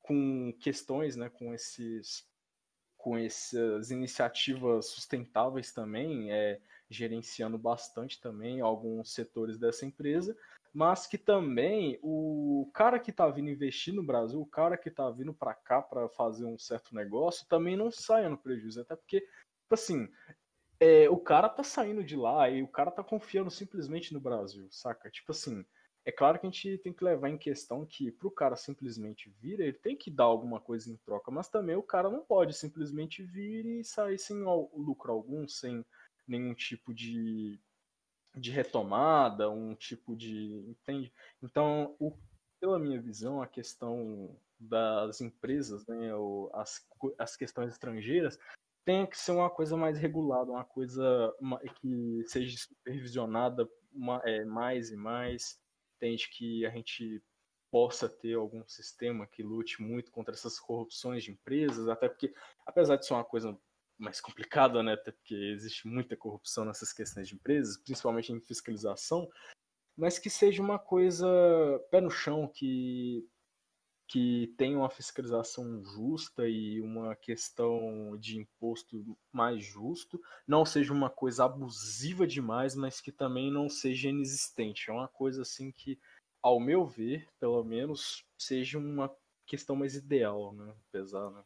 com 0.01 0.53
questões, 0.61 1.17
né, 1.17 1.29
com 1.29 1.53
esses 1.53 2.27
com 2.97 3.17
essas 3.17 3.93
iniciativas 3.93 4.87
sustentáveis 4.87 5.73
também, 5.73 6.33
é, 6.33 6.61
gerenciando 6.91 7.57
bastante 7.57 8.21
também 8.21 8.61
alguns 8.61 9.15
setores 9.15 9.57
dessa 9.57 9.87
empresa, 9.87 10.37
mas 10.73 11.07
que 11.07 11.17
também 11.17 11.99
o 12.03 12.71
cara 12.75 12.99
que 12.99 13.11
está 13.11 13.29
vindo 13.29 13.51
investir 13.51 13.95
no 13.95 14.03
Brasil, 14.03 14.41
o 14.41 14.47
cara 14.47 14.77
que 14.77 14.89
está 14.89 15.09
vindo 15.11 15.33
para 15.33 15.55
cá 15.55 15.81
para 15.81 16.09
fazer 16.09 16.45
um 16.45 16.59
certo 16.59 16.95
negócio, 16.95 17.47
também 17.49 17.77
não 17.77 17.91
saia 17.91 18.29
no 18.29 18.37
prejuízo, 18.37 18.81
até 18.81 18.97
porque, 18.97 19.27
assim, 19.75 20.09
é, 20.81 21.09
o 21.11 21.19
cara 21.19 21.49
tá 21.49 21.63
saindo 21.63 22.05
de 22.05 22.17
lá 22.17 22.49
e 22.49 22.63
o 22.63 22.69
cara 22.69 22.91
tá 22.91 23.03
confiando 23.03 23.51
simplesmente 23.51 24.13
no 24.13 24.21
Brasil, 24.21 24.69
saca? 24.71 25.11
Tipo 25.11 25.33
assim, 25.33 25.65
é 26.05 26.13
claro 26.13 26.39
que 26.39 26.47
a 26.47 26.51
gente 26.51 26.79
tem 26.79 26.93
que 26.93 27.05
levar 27.05 27.29
em 27.29 27.37
questão 27.37 27.85
que 27.85 28.11
pro 28.11 28.31
cara 28.31 28.57
simplesmente 28.57 29.29
vir, 29.41 29.61
ele 29.61 29.73
tem 29.73 29.97
que 29.97 30.11
dar 30.11 30.25
alguma 30.25 30.61
coisa 30.61 30.91
em 30.91 30.97
troca, 30.97 31.31
mas 31.31 31.49
também 31.49 31.77
o 31.77 31.83
cara 31.83 32.09
não 32.09 32.25
pode 32.25 32.55
simplesmente 32.55 33.23
vir 33.23 33.67
e 33.67 33.85
sair 33.85 34.19
sem 34.19 34.43
lucro 34.43 35.13
algum, 35.13 35.47
sem 35.47 35.85
nenhum 36.27 36.55
tipo 36.55 36.95
de, 36.95 37.61
de 38.35 38.51
retomada, 38.51 39.51
um 39.51 39.75
tipo 39.75 40.17
de. 40.17 40.65
Entende? 40.69 41.13
Então, 41.43 41.95
o, 41.99 42.17
pela 42.61 42.79
minha 42.79 43.01
visão, 43.01 43.43
a 43.43 43.47
questão 43.47 44.35
das 44.59 45.21
empresas, 45.21 45.87
né, 45.87 46.11
as, 46.55 46.87
as 47.19 47.37
questões 47.37 47.73
estrangeiras, 47.73 48.39
tem 48.89 49.05
que 49.05 49.19
ser 49.19 49.33
uma 49.33 49.51
coisa 49.51 49.77
mais 49.77 49.99
regulada, 49.99 50.51
uma 50.51 50.65
coisa 50.65 51.31
que 51.79 52.25
seja 52.25 52.57
supervisionada 52.57 53.69
é, 54.25 54.47
mais 54.47 54.91
e 54.91 54.97
mais. 54.97 55.61
Entende 55.97 56.27
que 56.31 56.65
a 56.65 56.71
gente 56.71 57.23
possa 57.71 58.09
ter 58.09 58.33
algum 58.33 58.67
sistema 58.67 59.27
que 59.27 59.43
lute 59.43 59.83
muito 59.83 60.11
contra 60.11 60.33
essas 60.33 60.59
corrupções 60.59 61.23
de 61.23 61.33
empresas, 61.33 61.87
até 61.87 62.09
porque, 62.09 62.33
apesar 62.65 62.97
de 62.97 63.05
ser 63.05 63.13
uma 63.13 63.27
coisa 63.27 63.55
mais 63.99 64.23
complicada, 64.23 64.83
né, 64.83 64.95
até 64.95 65.13
porque 65.13 65.35
existe 65.35 65.87
muita 65.87 66.17
corrupção 66.17 66.65
nessas 66.65 66.91
questões 66.91 67.29
de 67.29 67.35
empresas, 67.35 67.77
principalmente 67.77 68.33
em 68.33 68.41
fiscalização, 68.41 69.29
mas 69.99 70.19
que 70.19 70.31
seja 70.31 70.63
uma 70.63 70.79
coisa 70.79 71.29
pé 71.91 72.01
no 72.01 72.09
chão, 72.09 72.49
que 72.49 73.29
que 74.09 74.55
tenha 74.57 74.79
uma 74.79 74.89
fiscalização 74.89 75.85
justa 75.85 76.49
e 76.49 76.81
uma 76.81 77.15
questão 77.15 78.17
de 78.19 78.39
imposto 78.39 79.17
mais 79.31 79.63
justo, 79.63 80.19
não 80.47 80.65
seja 80.65 80.95
uma 80.95 81.11
coisa 81.11 81.45
abusiva 81.45 82.27
demais, 82.27 82.75
mas 82.75 83.03
que 83.03 83.13
também 83.13 83.53
não 83.53 83.69
seja 83.69 84.09
inexistente. 84.09 84.89
É 84.89 84.93
uma 84.95 85.09
coisa 85.09 85.43
assim 85.43 85.71
que, 85.71 85.99
ao 86.43 86.59
meu 86.59 86.87
ver, 86.87 87.29
pelo 87.39 87.63
menos, 87.63 88.25
seja 88.39 88.79
uma 88.79 89.15
questão 89.47 89.77
mais 89.77 89.95
ideal, 89.95 90.55
né? 90.55 90.75
Apesar, 90.89 91.31
né? 91.31 91.45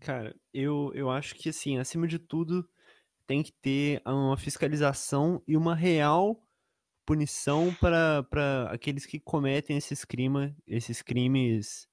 Cara, 0.00 0.36
eu, 0.52 0.92
eu 0.94 1.10
acho 1.10 1.34
que, 1.34 1.48
assim, 1.48 1.78
acima 1.78 2.06
de 2.06 2.18
tudo, 2.18 2.68
tem 3.26 3.42
que 3.42 3.52
ter 3.52 4.02
uma 4.04 4.36
fiscalização 4.36 5.42
e 5.48 5.56
uma 5.56 5.74
real 5.74 6.46
punição 7.10 7.74
para 7.74 8.70
aqueles 8.70 9.04
que 9.04 9.18
cometem 9.18 9.76
esses, 9.76 10.04
crime, 10.04 10.54
esses 10.64 11.02
crimes 11.02 11.88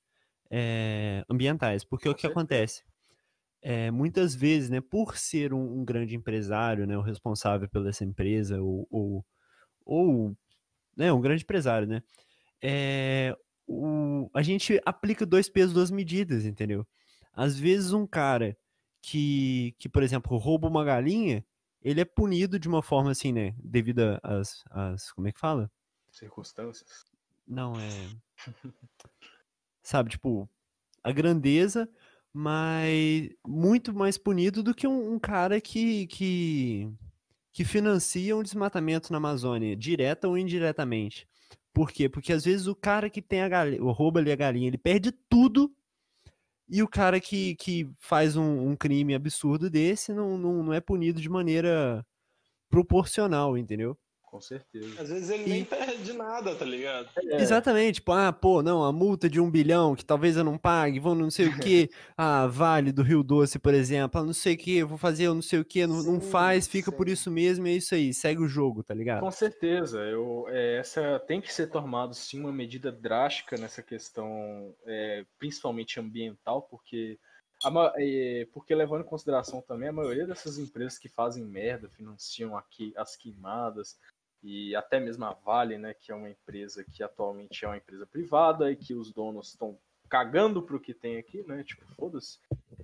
é, 0.51 1.25
ambientais. 1.27 1.83
Porque 1.83 2.07
o 2.07 2.13
que 2.13 2.27
acontece? 2.27 2.83
É, 3.59 3.89
muitas 3.89 4.35
vezes, 4.35 4.69
né, 4.69 4.79
por 4.79 5.17
ser 5.17 5.55
um, 5.55 5.79
um, 5.79 5.83
grande 5.83 6.15
empresário, 6.15 6.85
né, 6.85 6.95
o 6.95 7.01
responsável 7.01 7.67
pela 7.67 7.89
essa 7.89 8.05
empresa, 8.05 8.61
ou, 8.61 8.87
ou, 8.91 9.25
ou 9.83 10.37
né, 10.95 11.11
um 11.11 11.19
grande 11.19 11.41
empresário, 11.41 11.87
né, 11.87 12.03
é, 12.61 13.35
o, 13.65 14.29
a 14.35 14.43
gente 14.43 14.79
aplica 14.85 15.25
dois 15.25 15.49
pesos, 15.49 15.73
duas 15.73 15.89
medidas, 15.89 16.45
entendeu? 16.45 16.85
Às 17.33 17.57
vezes 17.57 17.91
um 17.91 18.05
cara 18.05 18.55
que, 19.01 19.73
que, 19.79 19.89
por 19.89 20.03
exemplo, 20.03 20.37
rouba 20.37 20.67
uma 20.67 20.85
galinha, 20.85 21.43
ele 21.87 22.01
é 22.01 22.05
punido 22.05 22.59
de 22.59 22.67
uma 22.67 22.83
forma 22.83 23.11
assim, 23.11 23.31
né? 23.31 23.55
Devido 23.57 24.19
às. 24.21 24.61
às 24.69 25.09
como 25.13 25.29
é 25.29 25.31
que 25.31 25.39
fala? 25.39 25.71
Circunstâncias. 26.11 27.05
Não, 27.47 27.73
é. 27.79 28.09
Sabe, 29.81 30.09
tipo, 30.09 30.49
a 31.01 31.13
grandeza, 31.13 31.89
mas 32.33 33.29
muito 33.47 33.93
mais 33.93 34.17
punido 34.17 34.61
do 34.61 34.75
que 34.75 34.85
um, 34.85 35.13
um 35.13 35.17
cara 35.17 35.61
que, 35.61 36.07
que, 36.07 36.91
que 37.53 37.63
financia 37.63 38.35
um 38.35 38.43
desmatamento 38.43 39.09
na 39.09 39.17
Amazônia, 39.17 39.73
direta 39.73 40.27
ou 40.27 40.37
indiretamente. 40.37 41.25
Por 41.73 41.89
quê? 41.91 42.09
Porque 42.09 42.33
às 42.33 42.43
vezes 42.43 42.67
o 42.67 42.75
cara 42.75 43.09
que 43.09 43.21
tem 43.21 43.41
a 43.41 43.47
galinha, 43.47 43.81
rouba 43.81 44.19
ali 44.19 44.29
a 44.29 44.35
galinha, 44.35 44.67
ele 44.67 44.77
perde 44.77 45.13
tudo 45.29 45.73
e 46.69 46.83
o 46.83 46.87
cara 46.87 47.19
que, 47.19 47.55
que 47.55 47.89
faz 47.99 48.35
um, 48.37 48.69
um 48.69 48.75
crime 48.75 49.15
absurdo 49.15 49.69
desse 49.69 50.13
não, 50.13 50.37
não, 50.37 50.63
não 50.63 50.73
é 50.73 50.81
punido 50.81 51.21
de 51.21 51.29
maneira 51.29 52.05
proporcional, 52.69 53.57
entendeu? 53.57 53.97
Com 54.27 54.41
certeza. 54.41 55.01
Às 55.01 55.07
vezes 55.07 55.29
ele 55.29 55.45
e... 55.45 55.49
nem 55.49 55.63
perde 55.63 56.11
nada, 56.11 56.53
tá 56.53 56.65
ligado? 56.65 57.07
É. 57.17 57.41
Exatamente, 57.41 57.95
tipo, 57.95 58.11
ah, 58.11 58.33
pô, 58.33 58.61
não, 58.61 58.83
a 58.83 58.91
multa 58.91 59.29
de 59.29 59.39
um 59.39 59.49
bilhão 59.49 59.95
que 59.95 60.03
talvez 60.03 60.35
eu 60.35 60.43
não 60.43 60.57
pague, 60.57 60.99
vou 60.99 61.15
não 61.15 61.31
sei 61.31 61.47
o 61.47 61.57
que, 61.57 61.89
ah, 62.17 62.45
Vale 62.45 62.91
do 62.91 63.01
Rio 63.01 63.23
Doce, 63.23 63.57
por 63.57 63.73
exemplo, 63.73 64.19
ah, 64.19 64.23
não 64.25 64.33
sei 64.33 64.55
o 64.55 64.57
que, 64.57 64.83
vou 64.83 64.97
fazer 64.97 65.23
eu 65.23 65.33
não 65.33 65.41
sei 65.41 65.59
o 65.59 65.65
que, 65.65 65.87
não, 65.87 66.03
não 66.03 66.19
faz, 66.19 66.67
fica 66.67 66.91
sim. 66.91 66.97
por 66.97 67.07
isso 67.07 67.31
mesmo, 67.31 67.67
é 67.67 67.71
isso 67.71 67.95
aí, 67.95 68.13
segue 68.13 68.41
o 68.41 68.49
jogo, 68.49 68.83
tá 68.83 68.93
ligado? 68.93 69.21
Com 69.21 69.31
certeza, 69.31 69.99
eu, 69.99 70.45
é, 70.49 70.77
essa 70.77 71.19
tem 71.25 71.39
que 71.39 71.53
ser 71.53 71.67
tomado 71.67 72.13
sim 72.13 72.41
uma 72.41 72.51
medida 72.51 72.91
drástica 72.91 73.55
nessa 73.55 73.81
questão, 73.81 74.75
é, 74.85 75.25
principalmente 75.39 76.01
ambiental, 76.01 76.63
porque 76.63 77.17
a, 77.63 77.93
é, 77.97 78.47
porque 78.53 78.75
levando 78.75 79.01
em 79.01 79.07
consideração 79.07 79.61
também 79.61 79.89
a 79.89 79.93
maioria 79.93 80.27
dessas 80.27 80.59
empresas 80.59 80.99
que 80.99 81.09
fazem 81.09 81.43
merda, 81.43 81.89
financiam 81.89 82.55
aqui 82.55 82.93
as 82.95 83.15
queimadas, 83.15 83.97
e 84.43 84.75
até 84.75 84.99
mesmo 84.99 85.25
a 85.25 85.33
Vale, 85.33 85.77
né, 85.77 85.93
que 85.93 86.11
é 86.11 86.15
uma 86.15 86.29
empresa 86.29 86.83
que 86.83 87.03
atualmente 87.03 87.65
é 87.65 87.67
uma 87.67 87.77
empresa 87.77 88.05
privada 88.05 88.71
e 88.71 88.75
que 88.75 88.93
os 88.93 89.11
donos 89.11 89.49
estão 89.49 89.77
cagando 90.07 90.61
pro 90.61 90.79
que 90.79 90.93
tem 90.93 91.17
aqui, 91.17 91.43
né? 91.43 91.63
Tipo, 91.63 91.85
foda-se. 91.95 92.39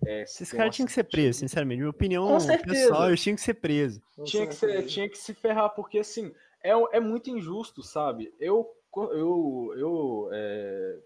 É, 0.05 0.23
Esses 0.23 0.51
caras 0.51 0.75
tinham 0.75 0.85
que 0.85 0.93
ser 0.93 1.05
presos, 1.05 1.37
sinceramente. 1.37 1.79
Minha 1.79 1.89
opinião 1.89 2.37
pessoal, 2.63 3.07
eles 3.07 3.21
tinham 3.21 3.35
que 3.35 3.41
ser 3.41 3.53
presos. 3.55 4.01
Tinha 4.25 4.45
que, 4.45 4.55
ser, 4.55 4.85
tinha 4.85 5.09
que 5.09 5.17
se 5.17 5.33
ferrar, 5.33 5.69
porque 5.69 5.99
assim, 5.99 6.33
é, 6.61 6.71
é 6.91 6.99
muito 6.99 7.29
injusto, 7.29 7.81
sabe? 7.81 8.33
Eu. 8.39 8.69
Eu. 8.95 9.73
eu 9.77 10.29
é... 10.31 10.99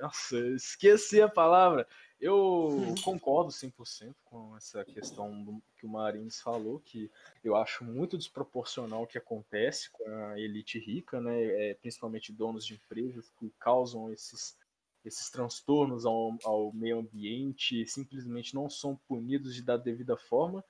Nossa, 0.00 0.38
esqueci 0.56 1.22
a 1.22 1.28
palavra. 1.28 1.86
Eu 2.20 2.94
concordo 3.02 3.50
100% 3.50 4.14
com 4.26 4.54
essa 4.54 4.84
questão 4.84 5.42
do, 5.42 5.62
que 5.78 5.86
o 5.86 5.88
Marins 5.88 6.38
falou, 6.38 6.78
que 6.80 7.10
eu 7.42 7.56
acho 7.56 7.82
muito 7.82 8.18
desproporcional 8.18 9.04
o 9.04 9.06
que 9.06 9.16
acontece 9.16 9.88
com 9.90 10.04
a 10.04 10.38
elite 10.38 10.78
rica, 10.78 11.18
né, 11.18 11.70
é, 11.70 11.74
principalmente 11.74 12.30
donos 12.30 12.66
de 12.66 12.74
empresas 12.74 13.30
que 13.38 13.50
causam 13.58 14.12
esses, 14.12 14.54
esses 15.02 15.30
transtornos 15.30 16.04
ao, 16.04 16.36
ao 16.44 16.70
meio 16.74 16.98
ambiente, 16.98 17.86
simplesmente 17.86 18.54
não 18.54 18.68
são 18.68 18.96
punidos 19.08 19.54
de 19.54 19.62
da 19.62 19.78
devida 19.78 20.14
forma. 20.14 20.62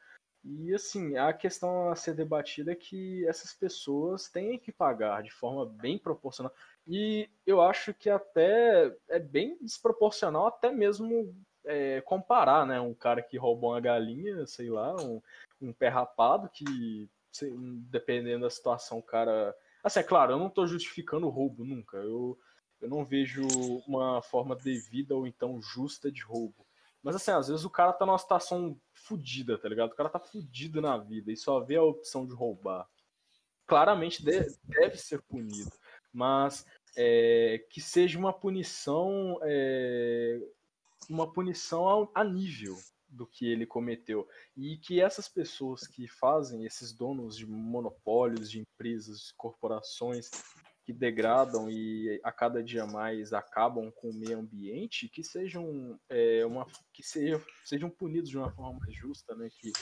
E 0.45 0.73
assim, 0.73 1.17
a 1.17 1.33
questão 1.33 1.91
a 1.91 1.97
ser 1.97 2.15
debatida 2.15 2.73
é 2.73 2.77
que 2.77 3.27
essas 3.27 3.53
pessoas 3.53 4.29
têm 4.29 4.59
que 4.59 4.73
pagar 4.73 5.23
de 5.23 5.31
forma 5.31 5.67
bem 5.67 5.99
proporcional. 5.99 6.55
E 6.87 7.29
eu 7.47 7.61
acho 7.61 7.95
que 7.95 8.11
até 8.11 8.95
é 9.09 9.19
bem 9.19 9.57
desproporcional, 9.61 10.47
até 10.47 10.71
mesmo 10.73 11.35
é, 11.65 12.01
comparar, 12.01 12.67
né? 12.67 12.81
Um 12.81 12.95
cara 12.95 13.23
que 13.23 13.37
roubou 13.37 13.71
uma 13.71 13.81
galinha, 13.81 14.47
sei 14.47 14.71
lá, 14.71 14.95
um, 14.97 15.21
um 15.61 15.73
pé 15.73 15.89
rapado 15.89 16.49
que, 16.49 17.09
sei, 17.31 17.53
dependendo 17.91 18.45
da 18.45 18.51
situação, 18.51 18.99
o 18.99 19.03
cara. 19.03 19.55
Assim, 19.83 20.01
é 20.01 20.03
claro, 20.03 20.33
eu 20.33 20.39
não 20.39 20.49
estou 20.49 20.67
justificando 20.67 21.27
o 21.27 21.31
roubo 21.31 21.65
nunca. 21.65 21.97
Eu, 21.99 22.39
eu 22.81 22.89
não 22.89 23.05
vejo 23.05 23.47
uma 23.87 24.23
forma 24.23 24.57
devida 24.57 25.15
ou 25.15 25.27
então 25.27 25.61
justa 25.61 26.11
de 26.11 26.23
roubo. 26.23 26.67
Mas 27.03 27.17
assim, 27.17 27.31
às 27.31 27.49
vezes 27.49 27.65
o 27.65 27.71
cara 27.71 27.93
tá 27.93 28.05
numa 28.05 28.19
situação 28.19 28.79
fodida, 28.93 29.57
tá 29.57 29.69
ligado? 29.69 29.93
O 29.93 29.95
cara 29.95 30.09
tá 30.09 30.19
fudido 30.19 30.81
na 30.81 30.99
vida 30.99 31.33
e 31.33 31.37
só 31.37 31.61
vê 31.61 31.77
a 31.77 31.83
opção 31.83 32.27
de 32.27 32.35
roubar. 32.35 32.87
Claramente 33.67 34.23
deve, 34.25 34.55
deve 34.65 34.99
ser 34.99 35.23
punido. 35.23 35.71
Mas 36.13 36.67
é, 36.97 37.65
que 37.71 37.81
seja 37.81 38.19
uma 38.19 38.33
punição 38.33 39.39
é, 39.43 40.41
uma 41.09 41.33
punição 41.33 42.11
a, 42.15 42.25
nível 42.25 42.77
do 43.09 43.27
que 43.27 43.47
ele 43.47 43.67
cometeu 43.67 44.29
e 44.57 44.77
que 44.77 45.01
essas 45.01 45.29
pessoas 45.29 45.87
que 45.87 46.07
fazem 46.07 46.65
esses 46.65 46.93
donos 46.93 47.37
de 47.37 47.47
monopólios, 47.47 48.51
de 48.51 48.61
empresas, 48.61 49.19
de 49.21 49.35
corporações 49.35 50.31
que 50.85 50.93
degradam 50.93 51.69
e 51.71 52.21
a 52.23 52.33
cada 52.33 52.63
dia 52.63 52.87
mais 52.87 53.33
acabam 53.33 53.91
com 53.93 54.11
o 54.11 54.15
meio 54.15 54.39
ambiente, 54.39 55.09
que 55.09 55.23
sejam 55.23 55.99
é, 56.09 56.45
uma 56.47 56.67
que 56.93 57.03
sejam, 57.03 57.43
sejam 57.65 57.91
punidos 57.91 58.31
de 58.31 58.39
uma 58.39 58.51
forma 58.51 58.79
mais 58.81 58.95
justa, 58.95 59.35
né? 59.35 59.49
Que 59.51 59.73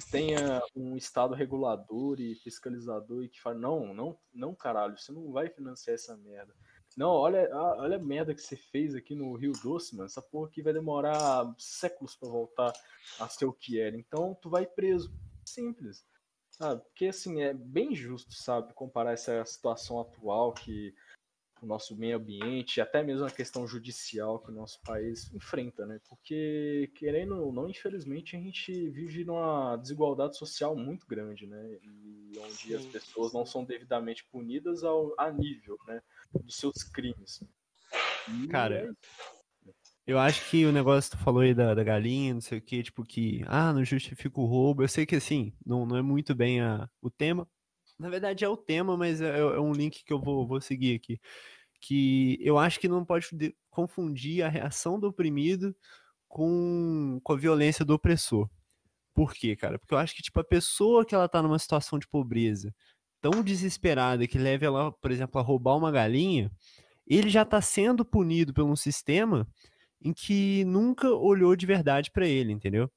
se 0.00 0.10
tenha 0.10 0.62
um 0.74 0.96
estado 0.96 1.34
regulador 1.34 2.20
e 2.20 2.34
fiscalizador 2.36 3.24
e 3.24 3.28
que 3.28 3.40
fala 3.40 3.56
não, 3.56 3.94
não, 3.94 4.18
não, 4.32 4.54
caralho, 4.54 4.96
você 4.98 5.12
não 5.12 5.32
vai 5.32 5.48
financiar 5.48 5.94
essa 5.94 6.16
merda. 6.16 6.54
Não, 6.96 7.10
olha, 7.10 7.48
olha 7.54 7.96
a 7.96 8.02
merda 8.02 8.34
que 8.34 8.40
você 8.40 8.56
fez 8.56 8.94
aqui 8.94 9.14
no 9.14 9.34
Rio 9.36 9.52
Doce, 9.62 9.94
mano. 9.94 10.06
Essa 10.06 10.20
porra 10.20 10.48
aqui 10.48 10.62
vai 10.62 10.72
demorar 10.72 11.54
séculos 11.56 12.16
para 12.16 12.28
voltar 12.28 12.72
a 13.20 13.28
ser 13.28 13.44
o 13.44 13.52
que 13.52 13.80
era. 13.80 13.96
Então 13.96 14.34
tu 14.40 14.50
vai 14.50 14.66
preso. 14.66 15.12
Simples. 15.44 16.04
Sabe? 16.50 16.82
Porque, 16.82 17.06
assim, 17.06 17.40
é 17.40 17.54
bem 17.54 17.94
justo, 17.94 18.34
sabe, 18.34 18.74
comparar 18.74 19.12
essa 19.12 19.44
situação 19.44 20.00
atual 20.00 20.52
que 20.52 20.92
o 21.62 21.66
nosso 21.66 21.96
meio 21.96 22.16
ambiente, 22.16 22.80
até 22.80 23.02
mesmo 23.02 23.26
a 23.26 23.30
questão 23.30 23.66
judicial 23.66 24.38
que 24.38 24.50
o 24.50 24.54
nosso 24.54 24.80
país 24.82 25.32
enfrenta, 25.34 25.86
né? 25.86 26.00
Porque, 26.08 26.90
querendo 26.94 27.42
ou 27.42 27.52
não, 27.52 27.68
infelizmente, 27.68 28.36
a 28.36 28.38
gente 28.38 28.72
vive 28.90 29.24
numa 29.24 29.76
desigualdade 29.76 30.36
social 30.36 30.76
muito 30.76 31.06
grande, 31.06 31.46
né? 31.46 31.78
E 31.82 32.38
onde 32.38 32.56
Sim. 32.56 32.74
as 32.74 32.86
pessoas 32.86 33.32
não 33.32 33.44
são 33.44 33.64
devidamente 33.64 34.24
punidas 34.30 34.84
ao, 34.84 35.14
a 35.18 35.30
nível, 35.30 35.76
né, 35.86 36.00
dos 36.42 36.56
seus 36.56 36.82
crimes. 36.82 37.42
E 38.28 38.46
Cara, 38.48 38.74
é 38.74 38.90
eu 40.08 40.18
acho 40.18 40.48
que 40.48 40.64
o 40.64 40.72
negócio 40.72 41.10
que 41.10 41.18
tu 41.18 41.22
falou 41.22 41.42
aí 41.42 41.52
da, 41.52 41.74
da 41.74 41.84
galinha, 41.84 42.32
não 42.32 42.40
sei 42.40 42.56
o 42.56 42.62
que, 42.62 42.82
tipo 42.82 43.04
que, 43.04 43.44
ah, 43.46 43.74
não 43.74 43.84
justifica 43.84 44.40
o 44.40 44.46
roubo. 44.46 44.82
Eu 44.82 44.88
sei 44.88 45.04
que, 45.04 45.14
assim, 45.14 45.52
não, 45.66 45.84
não 45.84 45.98
é 45.98 46.02
muito 46.02 46.34
bem 46.34 46.62
a, 46.62 46.88
o 47.02 47.10
tema, 47.10 47.46
na 47.98 48.08
verdade 48.08 48.44
é 48.44 48.48
o 48.48 48.56
tema, 48.56 48.96
mas 48.96 49.20
é, 49.20 49.38
é, 49.38 49.60
um 49.60 49.72
link 49.72 50.04
que 50.04 50.12
eu 50.12 50.20
vou, 50.20 50.46
vou 50.46 50.60
seguir 50.60 50.94
aqui. 50.94 51.20
Que 51.80 52.38
eu 52.40 52.58
acho 52.58 52.78
que 52.80 52.88
não 52.88 53.04
pode 53.04 53.28
confundir 53.70 54.44
a 54.44 54.48
reação 54.48 54.98
do 54.98 55.08
oprimido 55.08 55.74
com, 56.28 57.20
com 57.22 57.32
a 57.32 57.36
violência 57.36 57.84
do 57.84 57.94
opressor. 57.94 58.48
Por 59.14 59.34
quê, 59.34 59.56
cara? 59.56 59.78
Porque 59.78 59.94
eu 59.94 59.98
acho 59.98 60.14
que, 60.14 60.22
tipo, 60.22 60.38
a 60.40 60.44
pessoa 60.44 61.04
que 61.04 61.14
ela 61.14 61.28
tá 61.28 61.42
numa 61.42 61.58
situação 61.58 61.98
de 61.98 62.06
pobreza 62.06 62.74
tão 63.20 63.42
desesperada 63.42 64.26
que 64.28 64.38
leva 64.38 64.66
ela, 64.66 64.92
por 64.92 65.10
exemplo, 65.10 65.40
a 65.40 65.44
roubar 65.44 65.76
uma 65.76 65.90
galinha, 65.90 66.52
ele 67.06 67.28
já 67.28 67.44
tá 67.44 67.60
sendo 67.60 68.04
punido 68.04 68.54
por 68.54 68.64
um 68.64 68.76
sistema 68.76 69.48
em 70.00 70.12
que 70.12 70.64
nunca 70.64 71.10
olhou 71.10 71.56
de 71.56 71.66
verdade 71.66 72.10
para 72.12 72.28
ele, 72.28 72.52
entendeu? 72.52 72.88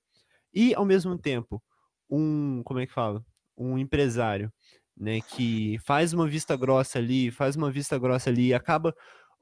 E, 0.53 0.75
ao 0.75 0.85
mesmo 0.85 1.17
tempo, 1.17 1.63
um, 2.09 2.61
como 2.63 2.79
é 2.79 2.85
que 2.85 2.93
fala? 2.93 3.25
Um 3.57 3.77
empresário 3.77 4.51
né, 4.97 5.21
que 5.21 5.77
faz 5.86 6.13
uma 6.13 6.27
vista 6.27 6.56
grossa 6.56 6.99
ali, 6.99 7.32
faz 7.32 7.56
uma 7.56 7.71
vista 7.71 7.97
grossa 7.97 8.30
ali 8.30 8.47
e 8.47 8.54
acaba 8.54 8.93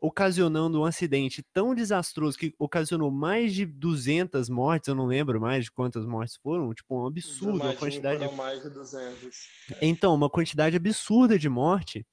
ocasionando 0.01 0.79
um 0.79 0.85
acidente 0.85 1.43
tão 1.53 1.75
desastroso 1.75 2.37
que 2.37 2.53
ocasionou 2.57 3.11
mais 3.11 3.53
de 3.53 3.65
200 3.65 4.49
mortes, 4.49 4.87
eu 4.87 4.95
não 4.95 5.05
lembro 5.05 5.41
mais 5.41 5.65
de 5.65 5.71
quantas 5.71 6.05
mortes 6.05 6.37
foram, 6.37 6.73
tipo 6.73 7.01
um 7.01 7.05
absurdo, 7.05 7.61
uma 7.61 7.75
quantidade 7.75 8.33
mais 8.35 8.63
de 8.63 8.69
200. 8.69 9.35
Então, 9.81 10.15
uma 10.15 10.29
quantidade 10.29 10.77
absurda 10.77 11.37
de 11.37 11.49
morte 11.49 12.05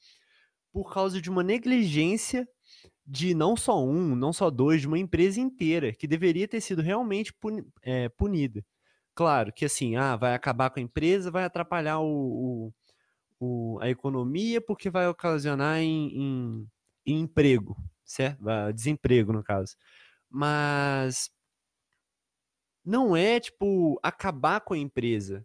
por 0.72 0.92
causa 0.92 1.20
de 1.20 1.31
uma 1.31 1.44
negligência 1.44 2.46
de 3.07 3.35
não 3.35 3.57
só 3.57 3.83
um, 3.83 4.16
não 4.16 4.33
só 4.33 4.51
dois, 4.51 4.81
de 4.81 4.88
uma 4.88 4.99
empresa 4.99 5.40
inteira 5.40 5.92
que 5.92 6.09
deveria 6.09 6.49
ter 6.49 6.61
sido 6.61 6.83
realmente 6.83 7.33
é, 7.83 8.09
punida. 8.09 8.64
Claro 9.14 9.53
que 9.53 9.64
assim, 9.64 9.94
ah, 9.96 10.16
vai 10.16 10.35
acabar 10.35 10.70
com 10.70 10.81
a 10.81 10.83
empresa, 10.83 11.31
vai 11.31 11.44
atrapalhar 11.44 12.01
o, 12.01 12.07
o 12.66 12.72
o, 13.40 13.79
a 13.81 13.88
economia 13.88 14.61
porque 14.61 14.90
vai 14.90 15.09
ocasionar 15.09 15.79
em, 15.79 16.09
em, 16.14 16.68
em 17.07 17.20
emprego, 17.20 17.77
certo? 18.05 18.42
Desemprego, 18.75 19.33
no 19.33 19.42
caso. 19.42 19.77
Mas 20.29 21.31
não 22.85 23.16
é, 23.16 23.40
tipo, 23.40 23.99
acabar 24.03 24.61
com 24.61 24.75
a 24.75 24.79
empresa. 24.79 25.44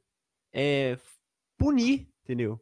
É 0.53 0.97
punir, 1.57 2.07
entendeu? 2.23 2.59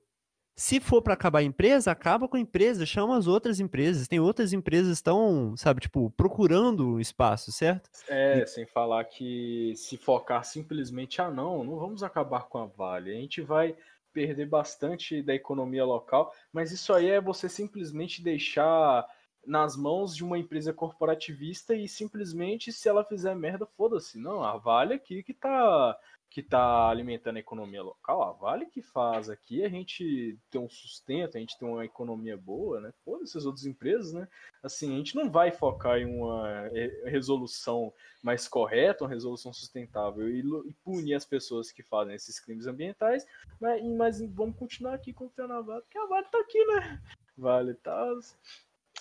Se 0.55 0.81
for 0.81 1.01
para 1.01 1.13
acabar 1.13 1.39
a 1.39 1.43
empresa, 1.43 1.89
acaba 1.89 2.27
com 2.27 2.35
a 2.35 2.39
empresa, 2.39 2.85
chama 2.85 3.17
as 3.17 3.27
outras 3.27 3.61
empresas. 3.61 4.09
Tem 4.09 4.19
outras 4.19 4.51
empresas 4.51 4.87
que 4.87 4.93
estão, 4.95 5.55
sabe, 5.55 5.79
tipo, 5.79 6.11
procurando 6.11 6.99
espaço, 6.99 7.49
certo? 7.49 7.89
É, 8.09 8.41
e... 8.41 8.45
sem 8.47 8.65
falar 8.65 9.05
que 9.05 9.73
se 9.77 9.95
focar 9.95 10.43
simplesmente, 10.43 11.21
ah, 11.21 11.31
não, 11.31 11.63
não 11.63 11.77
vamos 11.77 12.03
acabar 12.03 12.43
com 12.49 12.57
a 12.57 12.65
Vale. 12.65 13.09
A 13.11 13.13
gente 13.13 13.41
vai 13.41 13.73
perder 14.19 14.47
bastante 14.47 15.21
da 15.21 15.33
economia 15.33 15.85
local, 15.85 16.33
mas 16.51 16.73
isso 16.73 16.91
aí 16.91 17.07
é 17.07 17.21
você 17.21 17.47
simplesmente 17.47 18.21
deixar 18.21 19.07
nas 19.47 19.77
mãos 19.77 20.13
de 20.13 20.25
uma 20.25 20.37
empresa 20.37 20.73
corporativista 20.73 21.73
e 21.73 21.87
simplesmente 21.87 22.69
se 22.73 22.89
ela 22.89 23.05
fizer 23.05 23.33
merda, 23.33 23.65
foda-se. 23.65 24.19
Não, 24.19 24.43
a 24.43 24.57
Vale 24.57 24.93
aqui 24.93 25.23
que 25.23 25.33
tá 25.33 25.97
que 26.29 26.41
está 26.41 26.87
alimentando 26.89 27.37
a 27.37 27.39
economia 27.39 27.81
local, 27.81 28.21
a 28.21 28.31
Vale 28.31 28.67
que 28.67 28.81
faz 28.81 29.29
aqui, 29.29 29.63
a 29.63 29.69
gente 29.69 30.37
tem 30.51 30.61
um 30.61 30.69
sustento, 30.69 31.35
a 31.35 31.39
gente 31.39 31.57
tem 31.57 31.67
uma 31.67 31.83
economia 31.83 32.37
boa, 32.37 32.79
né? 32.79 32.93
Foda 33.03 33.23
essas 33.23 33.45
outras 33.45 33.65
empresas, 33.65 34.13
né? 34.13 34.27
Assim, 34.61 34.93
a 34.93 34.97
gente 34.97 35.15
não 35.15 35.31
vai 35.31 35.51
focar 35.51 35.97
em 35.97 36.05
uma 36.05 36.69
é, 36.71 37.09
resolução 37.09 37.91
mais 38.21 38.47
correta, 38.47 39.03
uma 39.03 39.09
resolução 39.09 39.51
sustentável 39.51 40.29
e, 40.29 40.41
e 40.69 40.73
punir 40.83 41.15
as 41.15 41.25
pessoas 41.25 41.71
que 41.71 41.81
fazem 41.81 42.13
esses 42.13 42.39
crimes 42.39 42.67
ambientais, 42.67 43.25
mas, 43.59 43.83
mas 43.83 44.21
vamos 44.21 44.55
continuar 44.55 44.93
aqui 44.93 45.11
confiando 45.11 45.53
a 45.53 45.61
Vale, 45.61 45.81
porque 45.81 45.97
a 45.97 46.05
Vale 46.05 46.27
tá 46.31 46.39
aqui, 46.39 46.65
né? 46.65 47.01
Vale 47.35 47.73
tá 47.73 48.13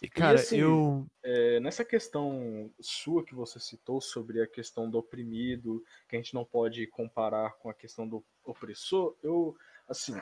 e, 0.02 0.08
cara, 0.08 0.38
e, 0.38 0.40
assim, 0.40 0.58
eu. 0.58 1.06
É, 1.22 1.60
nessa 1.60 1.84
questão 1.84 2.70
sua 2.80 3.24
que 3.24 3.34
você 3.34 3.58
citou 3.58 4.00
sobre 4.00 4.40
a 4.40 4.46
questão 4.46 4.88
do 4.88 4.98
oprimido, 4.98 5.84
que 6.08 6.16
a 6.16 6.18
gente 6.18 6.34
não 6.34 6.44
pode 6.44 6.86
comparar 6.86 7.54
com 7.58 7.68
a 7.68 7.74
questão 7.74 8.08
do 8.08 8.24
opressor, 8.44 9.16
eu, 9.22 9.56
assim, 9.88 10.20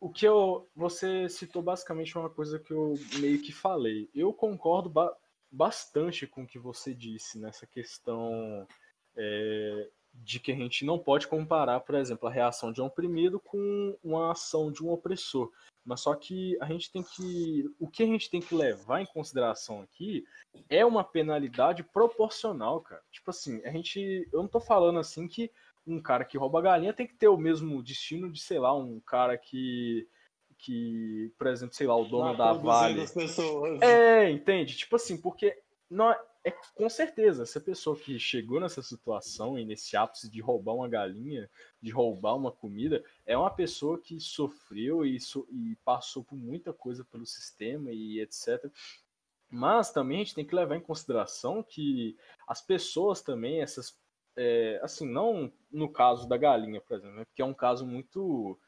o 0.00 0.10
que 0.10 0.26
eu. 0.26 0.68
Você 0.74 1.28
citou 1.28 1.62
basicamente 1.62 2.16
uma 2.18 2.30
coisa 2.30 2.58
que 2.58 2.72
eu 2.72 2.94
meio 3.20 3.40
que 3.40 3.52
falei. 3.52 4.08
Eu 4.14 4.32
concordo 4.32 4.88
ba 4.88 5.16
bastante 5.50 6.26
com 6.26 6.42
o 6.42 6.46
que 6.46 6.58
você 6.58 6.92
disse 6.92 7.38
nessa 7.38 7.66
questão 7.66 8.68
é, 9.16 9.88
de 10.24 10.40
que 10.40 10.52
a 10.52 10.54
gente 10.54 10.84
não 10.84 10.98
pode 10.98 11.26
comparar, 11.26 11.80
por 11.80 11.94
exemplo, 11.94 12.28
a 12.28 12.32
reação 12.32 12.72
de 12.72 12.80
um 12.80 12.86
oprimido 12.86 13.38
com 13.40 13.96
uma 14.02 14.32
ação 14.32 14.70
de 14.70 14.84
um 14.84 14.90
opressor. 14.90 15.50
Mas 15.84 16.00
só 16.00 16.14
que 16.14 16.56
a 16.60 16.66
gente 16.66 16.90
tem 16.92 17.02
que. 17.02 17.64
O 17.78 17.88
que 17.88 18.02
a 18.02 18.06
gente 18.06 18.28
tem 18.28 18.40
que 18.40 18.54
levar 18.54 19.00
em 19.00 19.06
consideração 19.06 19.80
aqui 19.80 20.24
é 20.68 20.84
uma 20.84 21.02
penalidade 21.02 21.82
proporcional, 21.82 22.80
cara. 22.82 23.02
Tipo 23.10 23.30
assim, 23.30 23.64
a 23.64 23.70
gente. 23.70 24.28
Eu 24.30 24.42
não 24.42 24.48
tô 24.48 24.60
falando 24.60 24.98
assim 24.98 25.26
que 25.26 25.50
um 25.86 26.00
cara 26.00 26.26
que 26.26 26.36
rouba 26.36 26.60
galinha 26.60 26.92
tem 26.92 27.06
que 27.06 27.14
ter 27.14 27.28
o 27.28 27.38
mesmo 27.38 27.82
destino 27.82 28.30
de, 28.30 28.38
sei 28.38 28.58
lá, 28.58 28.76
um 28.76 29.00
cara 29.00 29.38
que. 29.38 30.06
Que, 30.58 31.32
por 31.38 31.46
exemplo, 31.46 31.74
sei 31.74 31.86
lá, 31.86 31.96
o 31.96 32.04
dono 32.04 32.36
da 32.36 32.52
Vale. 32.52 33.06
É, 33.80 34.28
entende? 34.28 34.76
Tipo 34.76 34.96
assim, 34.96 35.16
porque 35.16 35.56
não, 35.88 36.14
é 36.48 36.56
com 36.74 36.88
certeza, 36.88 37.42
essa 37.42 37.60
pessoa 37.60 37.96
que 37.96 38.18
chegou 38.18 38.60
nessa 38.60 38.82
situação 38.82 39.58
e 39.58 39.64
nesse 39.64 39.96
ápice 39.96 40.30
de 40.30 40.40
roubar 40.40 40.74
uma 40.74 40.88
galinha, 40.88 41.48
de 41.80 41.90
roubar 41.90 42.36
uma 42.36 42.50
comida, 42.50 43.04
é 43.26 43.36
uma 43.36 43.50
pessoa 43.50 43.98
que 43.98 44.18
sofreu 44.20 45.04
e, 45.04 45.20
so, 45.20 45.46
e 45.50 45.76
passou 45.84 46.24
por 46.24 46.36
muita 46.36 46.72
coisa 46.72 47.04
pelo 47.04 47.26
sistema 47.26 47.92
e 47.92 48.20
etc. 48.20 48.70
Mas 49.50 49.90
também 49.90 50.16
a 50.16 50.24
gente 50.24 50.34
tem 50.34 50.44
que 50.44 50.54
levar 50.54 50.76
em 50.76 50.80
consideração 50.80 51.62
que 51.62 52.16
as 52.46 52.60
pessoas 52.60 53.22
também, 53.22 53.60
essas. 53.60 53.98
É, 54.36 54.78
assim, 54.84 55.10
não 55.10 55.52
no 55.70 55.90
caso 55.90 56.28
da 56.28 56.36
galinha, 56.36 56.80
por 56.80 56.96
exemplo, 56.96 57.16
né, 57.16 57.24
é 57.36 57.44
um 57.44 57.54
caso 57.54 57.84
muito 57.84 58.58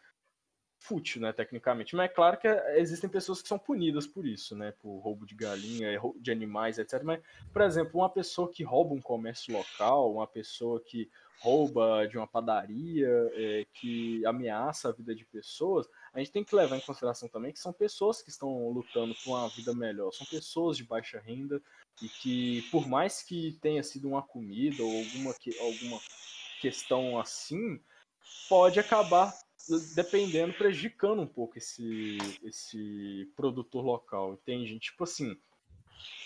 fútil, 0.80 1.20
né, 1.20 1.32
tecnicamente. 1.32 1.94
Mas 1.94 2.10
é 2.10 2.14
claro 2.14 2.38
que 2.38 2.48
existem 2.76 3.08
pessoas 3.08 3.42
que 3.42 3.48
são 3.48 3.58
punidas 3.58 4.06
por 4.06 4.26
isso, 4.26 4.56
né, 4.56 4.72
por 4.80 4.98
roubo 4.98 5.26
de 5.26 5.34
galinha, 5.34 6.00
de 6.16 6.32
animais, 6.32 6.78
etc. 6.78 7.02
Mas, 7.04 7.20
por 7.52 7.62
exemplo, 7.62 8.00
uma 8.00 8.08
pessoa 8.08 8.50
que 8.50 8.64
rouba 8.64 8.94
um 8.94 9.00
comércio 9.00 9.52
local, 9.52 10.12
uma 10.12 10.26
pessoa 10.26 10.80
que 10.80 11.08
rouba 11.40 12.06
de 12.06 12.18
uma 12.18 12.26
padaria, 12.26 13.08
é, 13.34 13.66
que 13.74 14.24
ameaça 14.26 14.88
a 14.88 14.92
vida 14.92 15.14
de 15.14 15.24
pessoas, 15.24 15.86
a 16.12 16.18
gente 16.18 16.32
tem 16.32 16.44
que 16.44 16.54
levar 16.54 16.76
em 16.76 16.80
consideração 16.80 17.28
também 17.28 17.52
que 17.52 17.58
são 17.58 17.72
pessoas 17.72 18.20
que 18.20 18.30
estão 18.30 18.68
lutando 18.68 19.14
por 19.24 19.30
uma 19.30 19.48
vida 19.48 19.74
melhor, 19.74 20.12
são 20.12 20.26
pessoas 20.26 20.76
de 20.76 20.84
baixa 20.84 21.18
renda 21.18 21.60
e 22.02 22.08
que, 22.08 22.62
por 22.70 22.86
mais 22.86 23.22
que 23.22 23.58
tenha 23.60 23.82
sido 23.82 24.08
uma 24.08 24.22
comida 24.22 24.82
ou 24.82 24.98
alguma, 24.98 25.34
alguma 25.60 26.00
questão 26.60 27.18
assim, 27.18 27.80
pode 28.48 28.78
acabar 28.78 29.32
dependendo, 29.94 30.52
prejudicando 30.54 31.22
um 31.22 31.26
pouco 31.26 31.58
esse, 31.58 32.18
esse 32.42 33.30
produtor 33.36 33.84
local, 33.84 34.34
entende? 34.34 34.78
Tipo 34.78 35.04
assim, 35.04 35.36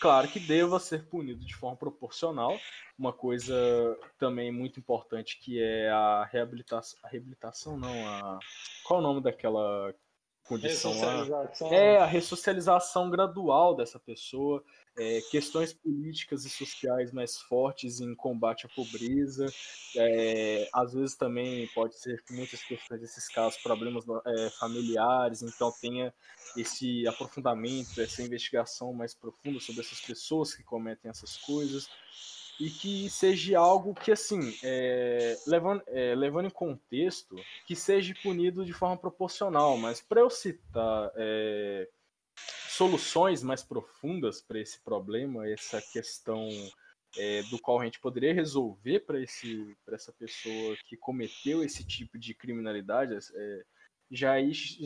claro 0.01 0.29
que 0.29 0.41
deva 0.41 0.79
ser 0.79 1.07
punido 1.07 1.45
de 1.45 1.55
forma 1.55 1.77
proporcional. 1.77 2.59
Uma 2.99 3.13
coisa 3.13 3.55
também 4.19 4.53
muito 4.53 4.79
importante 4.79 5.39
que 5.41 5.61
é 5.61 5.91
a 5.91 6.25
reabilitação, 6.25 6.99
a 7.03 7.09
reabilitação 7.09 7.77
não, 7.77 8.09
a 8.09 8.39
qual 8.85 9.01
é 9.01 9.03
o 9.03 9.07
nome 9.07 9.21
daquela 9.21 9.95
condição 10.45 10.93
lá? 11.01 11.51
É 11.71 11.99
a 11.99 12.07
ressocialização 12.07 13.11
gradual 13.11 13.75
dessa 13.75 13.99
pessoa 13.99 14.63
é, 14.97 15.21
questões 15.31 15.73
políticas 15.73 16.45
e 16.45 16.51
sociais 16.51 17.11
mais 17.13 17.37
fortes 17.37 18.01
em 18.01 18.15
combate 18.15 18.67
à 18.67 18.69
pobreza, 18.69 19.47
é, 19.97 20.69
às 20.73 20.93
vezes 20.93 21.17
também 21.17 21.67
pode 21.69 21.99
ser 21.99 22.23
que 22.23 22.33
muitas 22.33 22.63
questões 22.63 23.01
desses 23.01 23.29
casos, 23.29 23.61
problemas 23.61 24.05
é, 24.27 24.51
familiares, 24.51 25.43
então 25.43 25.73
tenha 25.81 26.15
esse 26.57 27.07
aprofundamento, 27.09 28.01
essa 28.01 28.23
investigação 28.23 28.93
mais 28.93 29.15
profunda 29.15 29.59
sobre 29.59 29.81
essas 29.81 30.01
pessoas 30.01 30.55
que 30.55 30.63
cometem 30.63 31.11
essas 31.11 31.37
coisas. 31.39 31.89
e 32.61 32.71
que 32.71 33.11
seja 33.11 33.59
algo 33.59 33.93
que, 33.97 34.13
assim, 34.13 34.57
é, 34.63 35.37
levando, 35.45 35.83
é, 35.89 36.15
levando 36.15 36.47
em 36.47 36.51
contexto, 36.51 37.35
que 37.67 37.75
seja 37.75 38.15
punido 38.23 38.65
de 38.65 38.73
forma 38.73 38.97
proporcional. 38.97 39.77
Mas 39.77 40.01
para 40.01 40.21
eu 40.21 40.31
citar 40.31 41.11
é, 41.17 41.89
soluções 42.69 43.43
mais 43.43 43.63
profundas 43.63 44.41
para 44.41 44.61
esse 44.61 44.81
problema, 44.81 45.49
essa 45.49 45.81
questão 45.81 46.49
é, 47.17 47.43
do 47.45 47.59
qual 47.59 47.81
a 47.81 47.85
gente 47.85 48.01
poderia 48.01 48.35
resolver 48.35 49.01
para 49.01 49.21
essa 49.21 50.13
pessoa 50.13 50.77
que 50.87 50.97
cometeu 50.97 51.63
esse 51.63 51.87
tipo 51.87 52.19
de 52.19 52.35
criminalidade, 52.35 53.17
é, 53.35 53.65
já 54.11 54.35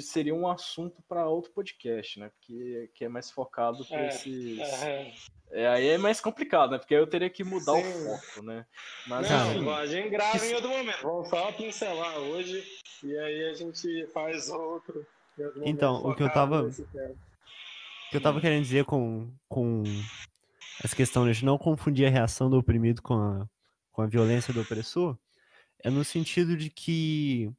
seria 0.01 0.35
um 0.35 0.49
assunto 0.49 1.03
para 1.09 1.29
outro 1.29 1.53
podcast, 1.53 2.21
né? 2.21 2.31
Porque 2.31 2.91
que 2.95 3.05
é 3.05 3.09
mais 3.09 3.31
focado 3.31 3.85
para 3.85 4.03
é, 4.03 4.09
esses. 4.09 4.59
É. 4.59 5.13
é. 5.51 5.69
aí 5.69 5.89
é 5.89 5.99
mais 5.99 6.21
complicado, 6.21 6.71
né? 6.73 6.79
Porque 6.79 6.95
eu 6.95 7.07
teria 7.07 7.29
que 7.29 7.45
mudar 7.45 7.75
Sim. 7.75 7.81
o 7.81 8.05
foco, 8.05 8.43
né? 8.47 8.67
Mas 9.07 9.29
Não, 9.29 9.55
enfim, 9.55 9.71
a 9.71 9.87
gente 9.87 10.09
grava 10.09 10.47
em 10.47 10.55
outro 10.55 10.71
momento. 10.71 11.03
Vamos 11.03 11.29
só 11.29 11.53
pincelar 11.53 12.19
hoje 12.19 12.65
e 13.03 13.19
aí 13.19 13.51
a 13.51 13.55
gente 13.55 14.07
faz 14.09 14.49
outro. 14.49 15.07
Então, 15.65 16.05
o 16.05 16.15
que 16.15 16.23
eu 16.23 16.33
tava. 16.33 16.69
Que 18.11 18.17
eu 18.17 18.21
tava 18.21 18.41
querendo 18.41 18.63
dizer 18.63 18.85
com, 18.85 19.31
com 19.49 19.83
essa 20.83 20.97
questão 20.97 21.31
de 21.31 21.45
não 21.45 21.59
confundir 21.59 22.07
a 22.07 22.11
reação 22.11 22.49
do 22.49 22.57
oprimido 22.57 23.03
com 23.03 23.15
a, 23.15 23.47
com 23.93 24.03
a 24.03 24.07
violência 24.07 24.53
do 24.55 24.61
opressor 24.61 25.19
é 25.83 25.91
no 25.91 26.05
sentido 26.05 26.57
de 26.57 26.71
que 26.71 27.51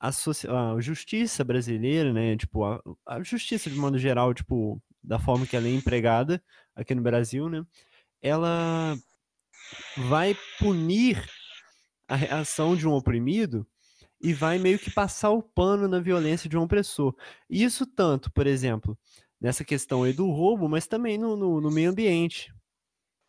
a, 0.00 0.08
a 0.08 0.80
justiça 0.80 1.44
brasileira, 1.44 2.12
né, 2.12 2.36
tipo, 2.36 2.64
a, 2.64 2.80
a, 3.06 3.22
justiça 3.22 3.70
de 3.70 3.76
modo 3.76 3.98
geral, 3.98 4.32
tipo, 4.34 4.82
da 5.02 5.18
forma 5.18 5.46
que 5.46 5.56
ela 5.56 5.66
é 5.66 5.70
empregada 5.70 6.42
aqui 6.74 6.94
no 6.94 7.02
Brasil, 7.02 7.48
né, 7.48 7.64
ela 8.20 8.96
vai 10.08 10.36
punir 10.58 11.24
a 12.06 12.16
reação 12.16 12.76
de 12.76 12.86
um 12.86 12.92
oprimido 12.92 13.66
e 14.20 14.32
vai 14.32 14.58
meio 14.58 14.78
que 14.78 14.90
passar 14.90 15.30
o 15.30 15.42
pano 15.42 15.86
na 15.86 16.00
violência 16.00 16.48
de 16.48 16.56
um 16.56 16.62
opressor. 16.62 17.14
Isso 17.48 17.86
tanto, 17.86 18.32
por 18.32 18.46
exemplo, 18.46 18.98
nessa 19.40 19.64
questão 19.64 20.02
aí 20.02 20.12
do 20.12 20.30
roubo, 20.30 20.68
mas 20.68 20.86
também 20.86 21.18
no, 21.18 21.36
no, 21.36 21.60
no 21.60 21.70
meio 21.70 21.90
ambiente. 21.90 22.52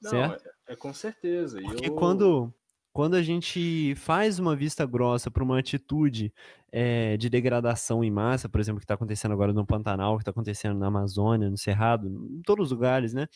Não, 0.02 0.12
certo? 0.12 0.48
É, 0.68 0.74
é 0.74 0.76
com 0.76 0.94
certeza. 0.94 1.62
Porque 1.62 1.90
eu... 1.90 1.96
quando, 1.96 2.54
quando 2.92 3.16
a 3.16 3.22
gente 3.22 3.94
faz 3.96 4.40
uma 4.40 4.56
vista 4.56 4.86
grossa 4.86 5.30
para 5.30 5.44
uma 5.44 5.60
atitude 5.60 6.34
é, 6.72 7.18
de 7.18 7.30
degradação 7.30 8.04
em 8.04 8.12
massa, 8.12 8.50
por 8.50 8.60
exemplo, 8.60 8.80
que 8.80 8.86
está 8.86 8.96
acontecendo 8.96 9.34
agora 9.34 9.54
no 9.54 9.66
Pantanal, 9.66 10.18
que 10.18 10.22
está 10.22 10.32
acontecendo 10.32 10.78
na 10.78 10.88
Amazônia, 10.88 11.50
no 11.50 11.58
Cerrado, 11.58 12.08
em 12.08 12.42
todos 12.42 12.68
os 12.68 12.72
lugares, 12.72 13.14
né? 13.14 13.28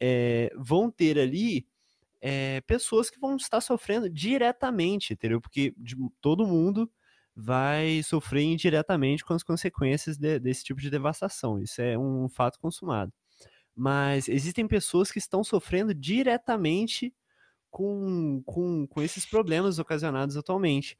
É, 0.00 0.50
vão 0.56 0.90
ter 0.90 1.18
ali 1.18 1.66
é, 2.20 2.60
pessoas 2.62 3.10
que 3.10 3.18
vão 3.18 3.36
estar 3.36 3.60
sofrendo 3.60 4.08
diretamente, 4.08 5.12
entendeu? 5.12 5.40
Porque 5.40 5.74
de, 5.76 5.96
todo 6.20 6.46
mundo 6.46 6.90
vai 7.40 8.02
sofrer 8.02 8.42
indiretamente 8.42 9.24
com 9.24 9.32
as 9.32 9.44
consequências 9.44 10.18
de, 10.18 10.40
desse 10.40 10.64
tipo 10.64 10.80
de 10.80 10.90
devastação. 10.90 11.62
Isso 11.62 11.80
é 11.80 11.96
um 11.96 12.28
fato 12.28 12.58
consumado. 12.58 13.12
Mas 13.76 14.28
existem 14.28 14.66
pessoas 14.66 15.12
que 15.12 15.20
estão 15.20 15.44
sofrendo 15.44 15.94
diretamente 15.94 17.14
com, 17.70 18.42
com, 18.44 18.88
com 18.88 19.00
esses 19.00 19.24
problemas 19.24 19.78
ocasionados 19.78 20.36
atualmente. 20.36 20.98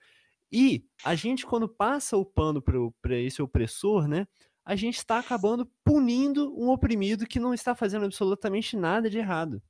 E 0.52 0.84
a 1.04 1.16
gente, 1.16 1.44
quando 1.44 1.68
passa 1.68 2.16
o 2.16 2.24
pano 2.24 2.62
para 2.62 3.16
esse 3.16 3.42
opressor, 3.42 4.06
né, 4.06 4.24
a 4.64 4.76
gente 4.76 4.98
está 4.98 5.18
acabando 5.18 5.68
punindo 5.84 6.54
um 6.56 6.70
oprimido 6.70 7.26
que 7.26 7.40
não 7.40 7.52
está 7.52 7.74
fazendo 7.74 8.04
absolutamente 8.04 8.76
nada 8.76 9.10
de 9.10 9.18
errado. 9.18 9.60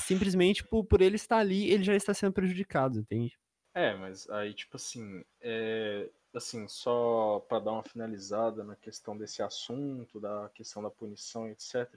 Simplesmente 0.00 0.64
por, 0.64 0.84
por 0.84 1.00
ele 1.00 1.14
estar 1.14 1.38
ali, 1.38 1.70
ele 1.70 1.84
já 1.84 1.94
está 1.94 2.12
sendo 2.12 2.32
prejudicado, 2.32 2.98
entende? 2.98 3.38
É, 3.74 3.92
mas 3.94 4.30
aí, 4.30 4.54
tipo 4.54 4.76
assim, 4.76 5.24
é, 5.40 6.08
assim, 6.32 6.68
só 6.68 7.40
para 7.48 7.58
dar 7.58 7.72
uma 7.72 7.82
finalizada 7.82 8.62
na 8.62 8.76
questão 8.76 9.16
desse 9.18 9.42
assunto, 9.42 10.20
da 10.20 10.48
questão 10.54 10.80
da 10.80 10.90
punição, 10.90 11.48
etc., 11.48 11.92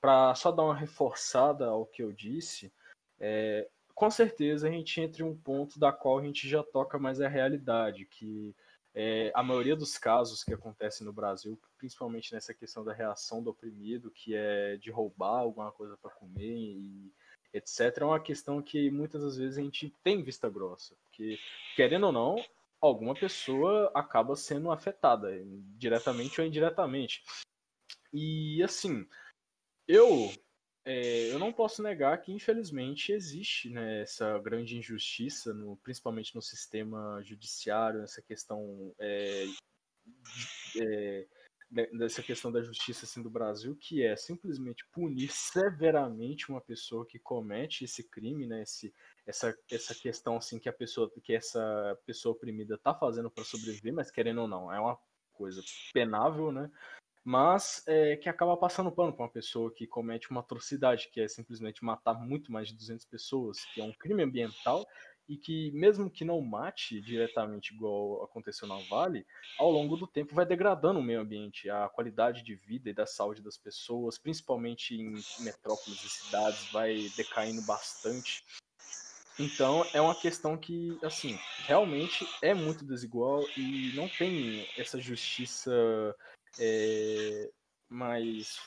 para 0.00 0.34
só 0.34 0.50
dar 0.50 0.62
uma 0.62 0.74
reforçada 0.74 1.66
ao 1.66 1.84
que 1.84 2.02
eu 2.02 2.10
disse, 2.10 2.72
é, 3.18 3.68
com 3.94 4.10
certeza 4.10 4.66
a 4.66 4.70
gente 4.70 4.98
entra 4.98 5.22
em 5.22 5.26
um 5.26 5.36
ponto 5.36 5.78
da 5.78 5.92
qual 5.92 6.18
a 6.18 6.22
gente 6.24 6.48
já 6.48 6.62
toca 6.62 6.98
mais 6.98 7.20
a 7.20 7.28
realidade, 7.28 8.06
que 8.06 8.56
é, 8.94 9.30
a 9.34 9.42
maioria 9.42 9.76
dos 9.76 9.98
casos 9.98 10.42
que 10.42 10.54
acontecem 10.54 11.06
no 11.06 11.12
Brasil, 11.12 11.60
principalmente 11.76 12.32
nessa 12.32 12.54
questão 12.54 12.82
da 12.82 12.94
reação 12.94 13.42
do 13.42 13.50
oprimido, 13.50 14.10
que 14.10 14.34
é 14.34 14.78
de 14.78 14.90
roubar 14.90 15.40
alguma 15.40 15.70
coisa 15.70 15.98
para 15.98 16.10
comer 16.10 16.56
e 16.56 17.12
etc., 17.52 17.98
é 17.98 18.04
uma 18.04 18.20
questão 18.20 18.62
que 18.62 18.90
muitas 18.90 19.22
das 19.22 19.36
vezes 19.36 19.58
a 19.58 19.62
gente 19.62 19.94
tem 20.02 20.22
vista 20.22 20.48
grossa, 20.48 20.96
porque, 21.04 21.38
querendo 21.76 22.06
ou 22.06 22.12
não, 22.12 22.36
alguma 22.80 23.14
pessoa 23.14 23.90
acaba 23.94 24.36
sendo 24.36 24.70
afetada, 24.70 25.30
diretamente 25.76 26.40
ou 26.40 26.46
indiretamente. 26.46 27.22
E 28.12 28.62
assim, 28.62 29.06
eu 29.86 30.32
é, 30.84 31.30
eu 31.32 31.38
não 31.38 31.52
posso 31.52 31.82
negar 31.82 32.20
que, 32.22 32.32
infelizmente, 32.32 33.12
existe 33.12 33.68
né, 33.68 34.00
essa 34.02 34.38
grande 34.38 34.78
injustiça, 34.78 35.52
no, 35.52 35.76
principalmente 35.76 36.34
no 36.34 36.40
sistema 36.40 37.20
judiciário, 37.22 38.02
essa 38.02 38.22
questão 38.22 38.94
é, 38.98 39.44
é, 40.80 41.26
dessa 41.70 42.22
questão 42.22 42.50
da 42.50 42.62
justiça 42.62 43.04
assim, 43.04 43.22
do 43.22 43.30
Brasil, 43.30 43.76
que 43.76 44.02
é 44.02 44.16
simplesmente 44.16 44.84
punir 44.92 45.30
severamente 45.30 46.50
uma 46.50 46.60
pessoa 46.60 47.06
que 47.06 47.18
comete 47.18 47.84
esse 47.84 48.02
crime, 48.02 48.46
né, 48.46 48.62
esse, 48.62 48.92
essa, 49.24 49.56
essa 49.70 49.94
questão 49.94 50.36
assim 50.36 50.58
que 50.58 50.68
a 50.68 50.72
pessoa 50.72 51.10
que 51.22 51.32
essa 51.32 51.96
pessoa 52.04 52.34
oprimida 52.34 52.74
está 52.74 52.92
fazendo 52.92 53.30
para 53.30 53.44
sobreviver, 53.44 53.92
mas 53.92 54.10
querendo 54.10 54.42
ou 54.42 54.48
não, 54.48 54.72
é 54.72 54.80
uma 54.80 54.98
coisa 55.32 55.62
penável, 55.92 56.50
né? 56.50 56.70
mas 57.24 57.82
é, 57.86 58.16
que 58.16 58.28
acaba 58.28 58.56
passando 58.56 58.90
pano 58.90 59.12
para 59.12 59.24
uma 59.24 59.30
pessoa 59.30 59.72
que 59.72 59.86
comete 59.86 60.30
uma 60.30 60.40
atrocidade, 60.40 61.10
que 61.12 61.20
é 61.20 61.28
simplesmente 61.28 61.84
matar 61.84 62.14
muito 62.14 62.50
mais 62.50 62.68
de 62.68 62.74
200 62.74 63.04
pessoas, 63.06 63.64
que 63.74 63.80
é 63.80 63.84
um 63.84 63.92
crime 63.92 64.22
ambiental 64.22 64.86
e 65.30 65.36
que, 65.36 65.70
mesmo 65.70 66.10
que 66.10 66.24
não 66.24 66.40
mate 66.40 67.00
diretamente 67.00 67.72
igual 67.72 68.24
aconteceu 68.24 68.66
na 68.66 68.76
Vale, 68.90 69.24
ao 69.60 69.70
longo 69.70 69.96
do 69.96 70.04
tempo 70.04 70.34
vai 70.34 70.44
degradando 70.44 70.98
o 70.98 71.02
meio 71.02 71.20
ambiente, 71.20 71.70
a 71.70 71.88
qualidade 71.88 72.42
de 72.42 72.56
vida 72.56 72.90
e 72.90 72.92
da 72.92 73.06
saúde 73.06 73.40
das 73.40 73.56
pessoas, 73.56 74.18
principalmente 74.18 74.92
em 74.92 75.22
metrópoles 75.44 76.02
e 76.02 76.10
cidades, 76.10 76.72
vai 76.72 77.08
decaindo 77.16 77.62
bastante. 77.62 78.44
Então, 79.38 79.86
é 79.94 80.00
uma 80.00 80.20
questão 80.20 80.58
que, 80.58 80.98
assim, 81.00 81.38
realmente 81.64 82.26
é 82.42 82.52
muito 82.52 82.84
desigual 82.84 83.44
e 83.56 83.92
não 83.94 84.08
tem 84.08 84.66
essa 84.76 84.98
justiça 84.98 85.72
é, 86.58 87.48
mas 87.88 88.58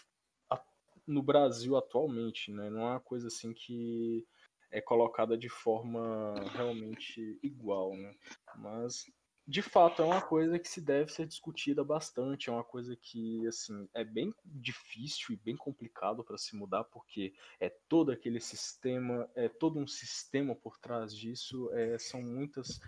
a, 0.50 0.64
no 1.06 1.22
Brasil 1.22 1.76
atualmente, 1.76 2.54
né, 2.54 2.70
não 2.70 2.84
é 2.84 2.92
uma 2.92 3.00
coisa 3.02 3.28
assim 3.28 3.54
que 3.54 4.26
é 4.74 4.82
colocada 4.82 5.38
de 5.38 5.48
forma 5.48 6.34
realmente 6.54 7.40
igual, 7.42 7.96
né? 7.96 8.14
Mas 8.58 9.06
de 9.46 9.62
fato 9.62 10.02
é 10.02 10.06
uma 10.06 10.22
coisa 10.22 10.58
que 10.58 10.68
se 10.68 10.82
deve 10.82 11.12
ser 11.12 11.28
discutida 11.28 11.84
bastante, 11.84 12.50
é 12.50 12.52
uma 12.52 12.64
coisa 12.64 12.96
que 12.96 13.46
assim 13.46 13.88
é 13.94 14.04
bem 14.04 14.34
difícil 14.44 15.34
e 15.34 15.38
bem 15.38 15.56
complicado 15.56 16.24
para 16.24 16.38
se 16.38 16.56
mudar 16.56 16.86
porque 16.86 17.34
é 17.60 17.70
todo 17.88 18.12
aquele 18.12 18.40
sistema, 18.40 19.30
é 19.36 19.48
todo 19.48 19.80
um 19.80 19.88
sistema 19.88 20.56
por 20.56 20.80
trás 20.80 21.16
disso, 21.16 21.70
é, 21.74 21.98
são 22.00 22.22
muitas 22.22 22.80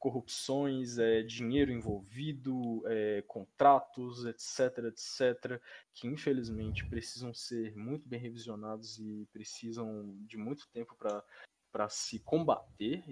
corrupções, 0.00 0.98
é, 0.98 1.22
dinheiro 1.22 1.70
envolvido, 1.70 2.82
é, 2.86 3.22
contratos, 3.28 4.24
etc, 4.24 4.86
etc, 4.86 5.62
que 5.92 6.08
infelizmente 6.08 6.88
precisam 6.88 7.32
ser 7.34 7.76
muito 7.76 8.08
bem 8.08 8.18
revisionados 8.18 8.98
e 8.98 9.28
precisam 9.30 10.16
de 10.26 10.38
muito 10.38 10.66
tempo 10.70 10.96
para 10.96 11.88
se 11.90 12.18
combater, 12.20 13.04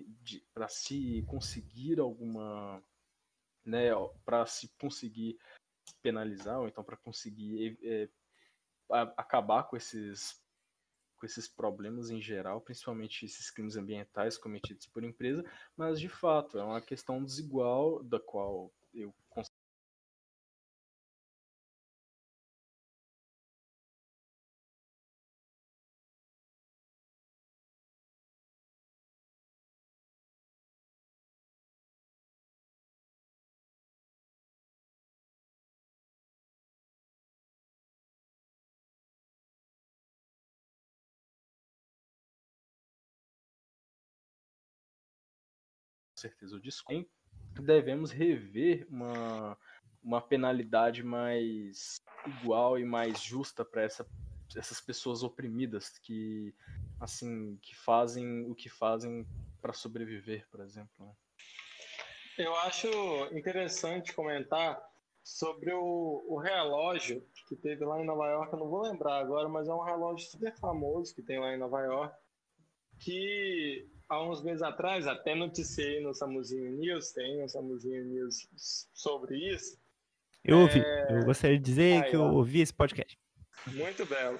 para 0.55 0.67
se 0.67 1.23
conseguir 1.29 2.01
alguma, 2.01 2.83
né, 3.65 3.91
para 4.25 4.47
se 4.47 4.69
conseguir 4.81 5.39
penalizar 6.03 6.59
ou 6.59 6.69
então 6.69 6.83
para 6.83 6.97
conseguir 6.97 7.79
é, 7.83 8.09
acabar 9.17 9.65
com 9.65 9.77
esses 9.77 10.43
com 11.19 11.27
esses 11.27 11.49
problemas 11.49 12.11
em 12.11 12.21
geral, 12.21 12.61
principalmente 12.61 13.25
esses 13.25 13.51
crimes 13.51 13.77
ambientais 13.77 14.39
cometidos 14.39 14.87
por 14.87 15.05
empresa, 15.05 15.45
mas 15.77 16.01
de 16.01 16.09
fato 16.09 16.59
é 16.59 16.65
uma 16.65 16.81
questão 16.81 17.23
desigual 17.23 18.03
da 18.03 18.21
qual 18.21 18.73
eu 18.95 19.15
certeza 46.19 46.57
o 46.57 46.61
desconto, 46.61 47.11
devemos 47.61 48.11
rever 48.11 48.87
uma, 48.91 49.57
uma 50.03 50.21
penalidade 50.21 51.03
mais 51.03 52.01
igual 52.27 52.79
e 52.79 52.85
mais 52.85 53.21
justa 53.23 53.65
para 53.65 53.83
essa, 53.83 54.07
essas 54.57 54.81
pessoas 54.81 55.23
oprimidas 55.23 55.99
que 55.99 56.55
assim 57.01 57.57
que 57.63 57.77
fazem 57.77 58.51
o 58.51 58.55
que 58.55 58.69
fazem 58.69 59.27
para 59.61 59.73
sobreviver, 59.73 60.47
por 60.51 60.61
exemplo. 60.61 60.91
Né? 60.99 61.13
Eu 62.39 62.55
acho 62.57 62.89
interessante 63.33 64.13
comentar 64.13 64.81
sobre 65.25 65.73
o, 65.73 66.25
o, 66.27 66.39
relógio 66.39 67.23
que 67.49 67.57
teve 67.57 67.85
lá 67.85 68.01
em 68.01 68.07
Nova 68.07 68.29
York, 68.29 68.53
eu 68.53 68.59
não 68.59 68.69
vou 68.69 68.83
lembrar 68.83 69.19
agora, 69.19 69.49
mas 69.49 69.69
é 69.69 69.75
um 69.75 69.83
relógio 69.83 70.27
super 70.31 70.55
famoso 70.57 71.15
que 71.15 71.23
tem 71.23 71.39
lá 71.39 71.53
em 71.53 71.59
Nova 71.59 71.81
York, 71.83 72.17
que 72.99 73.87
há 74.09 74.23
uns 74.23 74.43
meses 74.43 74.63
atrás, 74.63 75.07
até 75.07 75.35
noticiei 75.35 76.01
no 76.01 76.15
Samuzinho 76.15 76.71
News, 76.79 77.13
tem 77.13 77.41
no 77.41 77.49
Samuzinho 77.49 78.05
News 78.05 78.49
sobre 78.93 79.37
isso. 79.37 79.79
Eu 80.45 80.59
ouvi, 80.61 80.81
é... 80.81 81.07
eu 81.11 81.25
gostaria 81.25 81.59
de 81.59 81.65
dizer 81.65 82.03
Aí, 82.03 82.11
que 82.11 82.17
eu 82.17 82.23
ó. 82.23 82.33
ouvi 82.33 82.61
esse 82.61 82.73
podcast. 82.73 83.19
Muito 83.67 84.07
belo. 84.07 84.39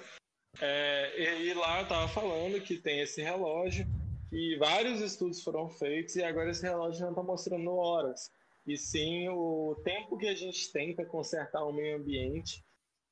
É, 0.59 1.41
e 1.43 1.53
lá 1.53 1.81
eu 1.81 1.87
tava 1.87 2.07
falando 2.07 2.59
que 2.61 2.77
tem 2.77 3.01
esse 3.01 3.21
relógio, 3.21 3.85
e 4.31 4.55
vários 4.57 5.01
estudos 5.01 5.43
foram 5.43 5.69
feitos, 5.69 6.15
e 6.15 6.23
agora 6.23 6.49
esse 6.49 6.63
relógio 6.63 7.01
não 7.01 7.11
está 7.11 7.21
mostrando 7.21 7.71
horas 7.75 8.31
e 8.69 8.77
sim 8.77 9.27
o 9.29 9.75
tempo 9.83 10.15
que 10.15 10.27
a 10.27 10.35
gente 10.35 10.71
tem 10.71 10.93
para 10.93 11.05
consertar 11.05 11.63
o 11.63 11.73
meio 11.73 11.97
ambiente 11.97 12.63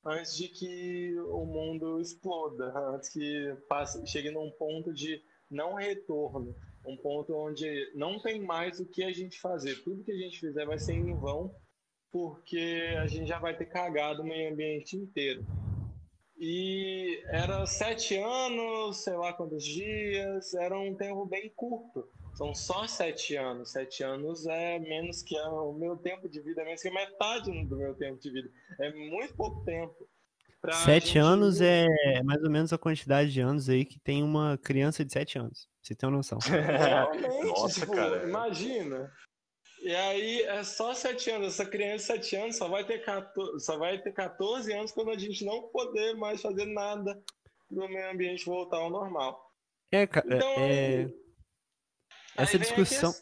antes 0.04 0.36
de 0.36 0.48
que 0.48 1.18
o 1.18 1.44
mundo 1.44 2.00
exploda, 2.00 2.72
antes 2.94 3.08
que 3.08 3.56
passe, 3.68 4.06
chegue 4.06 4.30
num 4.30 4.50
ponto 4.52 4.94
de 4.94 5.20
não 5.50 5.74
retorno, 5.74 6.54
um 6.86 6.96
ponto 6.96 7.34
onde 7.34 7.90
não 7.94 8.20
tem 8.20 8.40
mais 8.40 8.80
o 8.80 8.86
que 8.86 9.02
a 9.02 9.12
gente 9.12 9.40
fazer. 9.40 9.82
Tudo 9.82 10.04
que 10.04 10.12
a 10.12 10.16
gente 10.16 10.38
fizer 10.38 10.64
vai 10.64 10.78
ser 10.78 10.94
em 10.94 11.14
vão, 11.14 11.54
porque 12.10 12.94
a 12.98 13.06
gente 13.06 13.28
já 13.28 13.38
vai 13.38 13.56
ter 13.56 13.66
cagado 13.66 14.22
o 14.22 14.26
meio 14.26 14.52
ambiente 14.52 14.96
inteiro. 14.96 15.44
E 16.40 17.20
era 17.26 17.66
sete 17.66 18.16
anos, 18.16 19.02
sei 19.02 19.14
lá 19.14 19.32
quantos 19.32 19.64
dias, 19.64 20.54
era 20.54 20.78
um 20.78 20.94
tempo 20.94 21.26
bem 21.26 21.50
curto. 21.54 22.08
São 22.34 22.54
só 22.54 22.86
sete 22.86 23.34
anos. 23.34 23.72
Sete 23.72 24.04
anos 24.04 24.46
é 24.46 24.78
menos 24.78 25.20
que 25.22 25.36
o 25.36 25.72
meu 25.72 25.96
tempo 25.96 26.28
de 26.28 26.40
vida, 26.40 26.62
é 26.62 26.64
menos 26.64 26.80
que 26.80 26.90
metade 26.90 27.50
do 27.64 27.76
meu 27.76 27.92
tempo 27.96 28.20
de 28.20 28.30
vida. 28.30 28.48
É 28.78 28.92
muito 29.10 29.34
pouco 29.34 29.64
tempo. 29.64 30.08
Sete 30.84 31.06
gente... 31.06 31.18
anos 31.18 31.60
é 31.60 31.86
mais 32.24 32.42
ou 32.42 32.50
menos 32.50 32.72
a 32.72 32.78
quantidade 32.78 33.32
de 33.32 33.40
anos 33.40 33.68
aí 33.68 33.84
que 33.84 33.98
tem 34.00 34.22
uma 34.22 34.58
criança 34.58 35.04
de 35.04 35.12
sete 35.12 35.38
anos. 35.38 35.68
Você 35.80 35.94
tem 35.94 36.08
uma 36.08 36.16
noção. 36.16 36.38
Realmente, 36.44 37.46
Nossa, 37.46 37.80
tipo, 37.80 37.92
cara. 37.92 38.24
imagina. 38.24 39.12
E 39.80 39.94
aí 39.94 40.42
é 40.42 40.64
só 40.64 40.92
sete 40.94 41.30
anos. 41.30 41.54
Essa 41.54 41.64
criança 41.64 42.18
de 42.18 42.26
sete 42.26 42.36
anos 42.36 42.56
só 42.56 42.68
vai, 42.68 42.84
ter 42.84 42.98
14, 43.04 43.64
só 43.64 43.78
vai 43.78 43.98
ter 44.02 44.12
14 44.12 44.72
anos 44.72 44.92
quando 44.92 45.10
a 45.10 45.18
gente 45.18 45.44
não 45.44 45.68
poder 45.68 46.14
mais 46.14 46.42
fazer 46.42 46.66
nada 46.66 47.22
para 47.68 47.84
o 47.84 47.88
meio 47.88 48.10
ambiente 48.10 48.44
voltar 48.44 48.78
ao 48.78 48.90
normal. 48.90 49.48
É, 49.92 50.06
cara. 50.06 50.26
Então, 50.26 50.54
é... 50.58 51.08
Essa 52.36 52.58
discussão. 52.58 53.12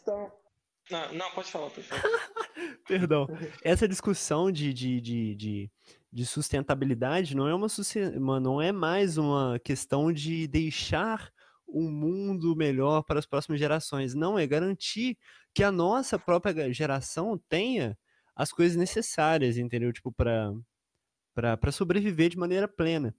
Não, 0.89 1.13
não, 1.13 1.31
pode 1.31 1.51
falar, 1.51 1.69
pode. 1.69 1.87
Perdão. 2.87 3.27
Essa 3.63 3.87
discussão 3.87 4.51
de, 4.51 4.73
de, 4.73 5.01
de, 5.01 5.35
de, 5.35 5.71
de 6.11 6.25
sustentabilidade 6.25 7.35
não 7.35 7.47
é, 7.47 7.53
uma, 7.53 8.39
não 8.39 8.61
é 8.61 8.71
mais 8.71 9.17
uma 9.17 9.59
questão 9.63 10.11
de 10.11 10.47
deixar 10.47 11.31
um 11.67 11.91
mundo 11.91 12.55
melhor 12.55 13.03
para 13.03 13.19
as 13.19 13.25
próximas 13.25 13.59
gerações. 13.59 14.13
Não, 14.13 14.39
é 14.39 14.47
garantir 14.47 15.17
que 15.53 15.63
a 15.63 15.71
nossa 15.71 16.17
própria 16.17 16.71
geração 16.73 17.37
tenha 17.49 17.97
as 18.35 18.51
coisas 18.51 18.77
necessárias, 18.77 19.57
entendeu? 19.57 19.91
Tipo, 19.91 20.11
para 20.11 21.71
sobreviver 21.71 22.29
de 22.29 22.37
maneira 22.37 22.67
plena. 22.67 23.13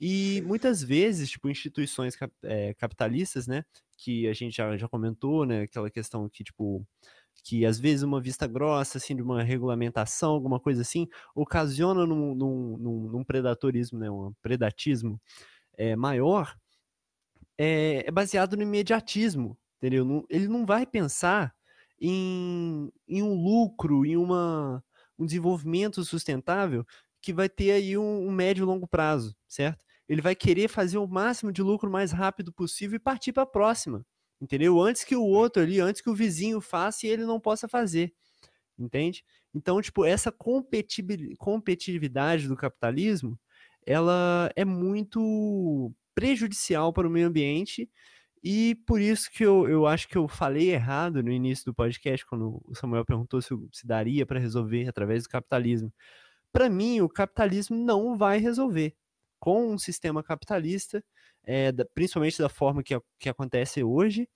E 0.00 0.42
muitas 0.42 0.82
vezes, 0.82 1.30
tipo, 1.30 1.48
instituições 1.48 2.14
é, 2.42 2.74
capitalistas, 2.74 3.46
né, 3.46 3.64
que 3.96 4.26
a 4.28 4.32
gente 4.32 4.56
já, 4.56 4.76
já 4.76 4.88
comentou, 4.88 5.46
né, 5.46 5.62
aquela 5.62 5.90
questão 5.90 6.28
que, 6.28 6.42
tipo, 6.44 6.86
que 7.44 7.64
às 7.66 7.78
vezes 7.78 8.02
uma 8.02 8.20
vista 8.20 8.46
grossa, 8.46 8.98
assim, 8.98 9.14
de 9.14 9.22
uma 9.22 9.42
regulamentação, 9.42 10.32
alguma 10.32 10.58
coisa 10.58 10.82
assim, 10.82 11.08
ocasiona 11.34 12.06
num, 12.06 12.34
num, 12.34 12.76
num, 12.78 13.00
num 13.10 13.24
predatorismo, 13.24 13.98
né, 13.98 14.10
um 14.10 14.32
predatismo 14.42 15.20
é, 15.76 15.96
maior, 15.96 16.56
é, 17.58 18.04
é, 18.06 18.10
baseado 18.10 18.56
no 18.56 18.62
imediatismo, 18.62 19.56
entendeu? 19.78 20.26
Ele 20.28 20.48
não 20.48 20.66
vai 20.66 20.86
pensar 20.86 21.54
em, 22.00 22.90
em 23.06 23.22
um 23.22 23.34
lucro, 23.34 24.04
em 24.04 24.16
uma, 24.16 24.82
um 25.18 25.24
desenvolvimento 25.24 26.04
sustentável 26.04 26.84
que 27.24 27.32
vai 27.32 27.48
ter 27.48 27.70
aí 27.70 27.96
um, 27.96 28.28
um 28.28 28.30
médio 28.30 28.64
e 28.64 28.66
longo 28.66 28.86
prazo, 28.86 29.34
certo? 29.48 29.82
Ele 30.06 30.20
vai 30.20 30.34
querer 30.34 30.68
fazer 30.68 30.98
o 30.98 31.06
máximo 31.06 31.50
de 31.50 31.62
lucro 31.62 31.90
mais 31.90 32.12
rápido 32.12 32.52
possível 32.52 32.96
e 32.96 33.00
partir 33.00 33.32
para 33.32 33.44
a 33.44 33.46
próxima, 33.46 34.04
entendeu? 34.38 34.78
Antes 34.78 35.04
que 35.04 35.16
o 35.16 35.24
outro 35.24 35.62
ali, 35.62 35.80
antes 35.80 36.02
que 36.02 36.10
o 36.10 36.14
vizinho 36.14 36.60
faça 36.60 37.06
e 37.06 37.08
ele 37.08 37.24
não 37.24 37.40
possa 37.40 37.66
fazer, 37.66 38.12
entende? 38.78 39.24
Então, 39.54 39.80
tipo, 39.80 40.04
essa 40.04 40.30
competitividade 40.30 42.46
do 42.46 42.56
capitalismo, 42.56 43.40
ela 43.86 44.50
é 44.54 44.66
muito 44.66 45.90
prejudicial 46.14 46.92
para 46.92 47.08
o 47.08 47.10
meio 47.10 47.28
ambiente 47.28 47.88
e 48.42 48.74
por 48.86 49.00
isso 49.00 49.30
que 49.30 49.42
eu, 49.42 49.66
eu 49.66 49.86
acho 49.86 50.06
que 50.06 50.18
eu 50.18 50.28
falei 50.28 50.72
errado 50.72 51.22
no 51.22 51.32
início 51.32 51.64
do 51.64 51.74
podcast, 51.74 52.26
quando 52.26 52.60
o 52.66 52.74
Samuel 52.74 53.06
perguntou 53.06 53.40
se, 53.40 53.54
se 53.72 53.86
daria 53.86 54.26
para 54.26 54.38
resolver 54.38 54.86
através 54.86 55.22
do 55.22 55.30
capitalismo 55.30 55.90
para 56.54 56.70
mim, 56.70 57.00
o 57.00 57.08
capitalismo 57.08 57.76
não 57.76 58.16
vai 58.16 58.38
resolver. 58.38 58.94
Com 59.40 59.72
um 59.72 59.76
sistema 59.76 60.22
capitalista, 60.22 61.04
é, 61.42 61.72
da, 61.72 61.84
principalmente 61.84 62.38
da 62.38 62.48
forma 62.48 62.80
que, 62.80 62.96
que 63.18 63.28
acontece 63.28 63.82
hoje, 63.82 64.28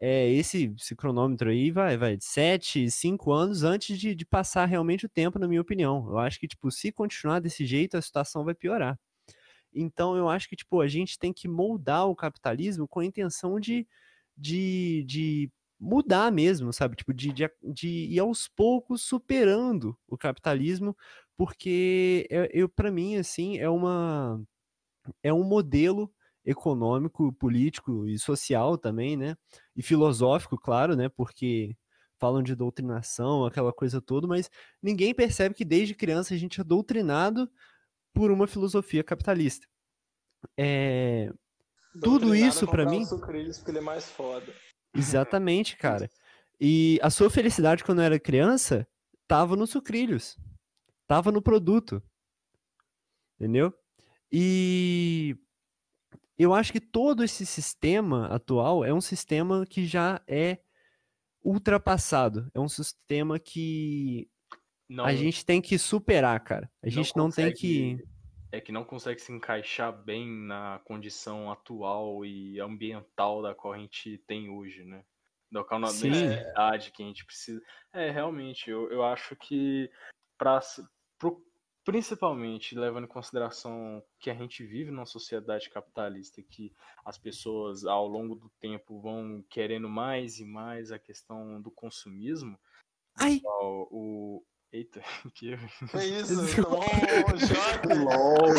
é, 0.00 0.30
esse, 0.30 0.74
esse, 0.78 0.96
cronômetro 0.96 1.50
aí 1.50 1.70
vai, 1.70 1.98
vai 1.98 2.16
de 2.16 2.24
7, 2.24 2.90
5 2.90 3.30
anos 3.30 3.62
antes 3.62 3.98
de, 3.98 4.14
de, 4.14 4.24
passar 4.24 4.64
realmente 4.64 5.04
o 5.04 5.08
tempo, 5.08 5.38
na 5.38 5.46
minha 5.46 5.60
opinião. 5.60 6.06
Eu 6.08 6.18
acho 6.18 6.40
que, 6.40 6.48
tipo, 6.48 6.70
se 6.70 6.90
continuar 6.90 7.40
desse 7.40 7.66
jeito, 7.66 7.96
a 7.96 8.02
situação 8.02 8.42
vai 8.42 8.54
piorar. 8.54 8.98
Então, 9.72 10.16
eu 10.16 10.30
acho 10.30 10.48
que, 10.48 10.56
tipo, 10.56 10.80
a 10.80 10.88
gente 10.88 11.18
tem 11.18 11.32
que 11.32 11.46
moldar 11.46 12.08
o 12.08 12.16
capitalismo 12.16 12.88
com 12.88 13.00
a 13.00 13.04
intenção 13.04 13.60
de, 13.60 13.86
de, 14.34 15.04
de 15.06 15.50
mudar 15.78 16.32
mesmo, 16.32 16.72
sabe? 16.72 16.96
Tipo, 16.96 17.12
de, 17.12 17.32
de, 17.32 17.50
de 17.62 17.88
ir 17.88 18.18
aos 18.18 18.48
poucos 18.48 19.02
superando 19.02 19.96
o 20.08 20.16
capitalismo 20.16 20.96
porque 21.36 22.26
é, 22.30 22.48
eu, 22.52 22.68
para 22.68 22.90
mim, 22.90 23.16
assim, 23.16 23.58
é 23.58 23.68
uma 23.68 24.40
é 25.22 25.32
um 25.32 25.44
modelo 25.44 26.12
econômico, 26.44 27.32
político 27.32 28.06
e 28.06 28.18
social 28.18 28.78
também, 28.78 29.16
né? 29.16 29.36
E 29.74 29.82
filosófico, 29.82 30.56
claro, 30.56 30.96
né? 30.96 31.08
Porque 31.08 31.76
falam 32.18 32.42
de 32.42 32.54
doutrinação, 32.54 33.44
aquela 33.44 33.72
coisa 33.72 34.00
toda, 34.00 34.26
mas 34.26 34.50
ninguém 34.82 35.14
percebe 35.14 35.54
que 35.54 35.64
desde 35.64 35.94
criança 35.94 36.34
a 36.34 36.36
gente 36.36 36.60
é 36.60 36.64
doutrinado 36.64 37.50
por 38.14 38.30
uma 38.30 38.46
filosofia 38.46 39.04
capitalista. 39.04 39.66
É... 40.56 41.30
Tudo 42.02 42.34
isso 42.34 42.66
para 42.66 42.86
mim. 42.86 43.06
Porque 43.06 43.70
ele 43.70 43.78
é 43.78 43.82
mais 43.82 44.08
foda. 44.10 44.52
Exatamente, 44.94 45.76
cara. 45.78 46.10
E 46.60 46.98
a 47.02 47.10
sua 47.10 47.28
felicidade 47.28 47.84
quando 47.84 48.00
era 48.00 48.18
criança 48.18 48.86
tava 49.26 49.56
nos 49.56 49.70
sucrilhos. 49.70 50.38
Tava 51.06 51.30
no 51.30 51.42
produto. 51.42 52.02
Entendeu? 53.38 53.72
E 54.32 55.36
eu 56.38 56.52
acho 56.52 56.72
que 56.72 56.80
todo 56.80 57.22
esse 57.22 57.46
sistema 57.46 58.26
atual 58.26 58.84
é 58.84 58.92
um 58.92 59.00
sistema 59.00 59.64
que 59.66 59.86
já 59.86 60.20
é 60.26 60.58
ultrapassado. 61.42 62.50
É 62.54 62.60
um 62.60 62.68
sistema 62.68 63.38
que 63.38 64.28
não, 64.88 65.04
a 65.04 65.14
gente 65.14 65.44
tem 65.44 65.60
que 65.60 65.78
superar, 65.78 66.42
cara. 66.42 66.70
A 66.82 66.88
gente 66.88 67.16
não, 67.16 67.24
não 67.24 67.30
consegue, 67.30 67.52
tem 67.52 67.96
que. 67.98 68.08
É 68.52 68.60
que 68.60 68.72
não 68.72 68.84
consegue 68.84 69.20
se 69.20 69.32
encaixar 69.32 69.92
bem 69.92 70.28
na 70.28 70.80
condição 70.84 71.50
atual 71.50 72.24
e 72.24 72.60
ambiental 72.60 73.42
da 73.42 73.54
qual 73.54 73.74
a 73.74 73.78
gente 73.78 74.18
tem 74.26 74.48
hoje, 74.48 74.84
né? 74.84 75.04
Da 75.50 75.64
qual 75.64 75.80
na 75.80 75.88
necessidade 75.88 76.90
que 76.92 77.02
a 77.02 77.06
gente 77.06 77.24
precisa. 77.24 77.60
É, 77.92 78.10
realmente, 78.10 78.70
eu, 78.70 78.90
eu 78.90 79.02
acho 79.04 79.36
que 79.36 79.90
para 80.38 80.60
principalmente 81.86 82.76
levando 82.76 83.04
em 83.04 83.08
consideração 83.08 84.02
que 84.18 84.28
a 84.28 84.34
gente 84.34 84.66
vive 84.66 84.90
numa 84.90 85.06
sociedade 85.06 85.70
capitalista 85.70 86.42
que 86.42 86.74
as 87.04 87.16
pessoas 87.16 87.84
ao 87.84 88.08
longo 88.08 88.34
do 88.34 88.50
tempo 88.60 89.00
vão 89.00 89.44
querendo 89.48 89.88
mais 89.88 90.40
e 90.40 90.44
mais 90.44 90.90
a 90.90 90.98
questão 90.98 91.62
do 91.62 91.70
consumismo. 91.70 92.58
Ai. 93.16 93.40
O, 93.44 93.88
o... 93.90 94.44
Eita, 94.72 95.00
que 95.32 95.54
é 95.94 96.04
isso? 96.04 96.40
Um 96.40 96.48
choque. 96.48 97.94
LOL. 97.94 98.52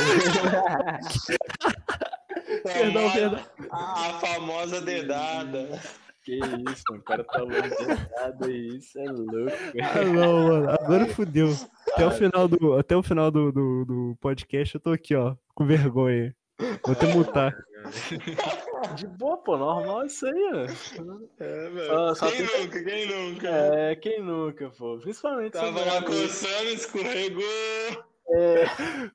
perdão, 2.63 3.11
perdão. 3.11 3.45
A 3.69 4.19
famosa 4.21 4.81
dedada. 4.81 5.81
Que 6.23 6.39
isso, 6.71 6.83
mano. 6.89 7.01
O 7.01 7.03
cara 7.03 7.23
tá 7.25 7.39
louco 7.39 8.45
aí, 8.45 8.77
isso 8.77 8.97
é 8.99 9.11
louco. 9.11 9.51
Ah, 9.81 10.03
não, 10.05 10.47
mano. 10.47 10.69
Agora 10.71 11.05
fudeu. 11.07 11.49
Até 11.93 12.05
o 12.05 12.11
final 12.11 12.47
do, 12.47 12.73
até 12.73 12.95
o 12.95 13.03
final 13.03 13.31
do, 13.31 13.51
do, 13.51 13.85
do 13.85 14.17
podcast 14.21 14.75
eu 14.75 14.81
tô 14.81 14.91
aqui, 14.91 15.15
ó, 15.15 15.35
com 15.55 15.65
vergonha. 15.65 16.35
Vou 16.83 16.93
até 16.93 17.13
mutar. 17.13 17.55
De 18.95 19.07
boa, 19.07 19.37
pô, 19.37 19.57
normal 19.57 20.05
isso 20.05 20.25
aí, 20.25 20.49
ó. 20.53 20.65
É, 21.39 21.69
velho. 21.69 21.87
Só- 21.87 22.15
só 22.15 22.31
quem 22.31 22.45
tem- 22.47 22.63
nunca, 22.65 22.83
quem 22.83 23.07
nunca? 23.31 23.47
É, 23.49 23.95
quem 23.95 24.23
nunca, 24.23 24.69
pô? 24.71 24.97
Principalmente 24.97 25.53
Tava 25.53 25.79
lá 25.85 25.99
a- 25.99 26.03
coçando, 26.03 26.69
escorregou. 26.69 27.43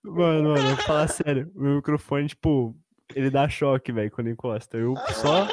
Mano, 0.05 0.51
mano, 0.51 0.69
vou 0.69 0.77
falar 0.85 1.09
sério. 1.09 1.51
O 1.55 1.61
meu 1.63 1.75
microfone, 1.77 2.29
tipo, 2.29 2.75
ele 3.15 3.29
dá 3.31 3.49
choque, 3.49 3.93
velho, 3.93 4.11
quando 4.11 4.31
encosta. 4.31 4.77
Eu 4.79 4.95
só 5.11 5.49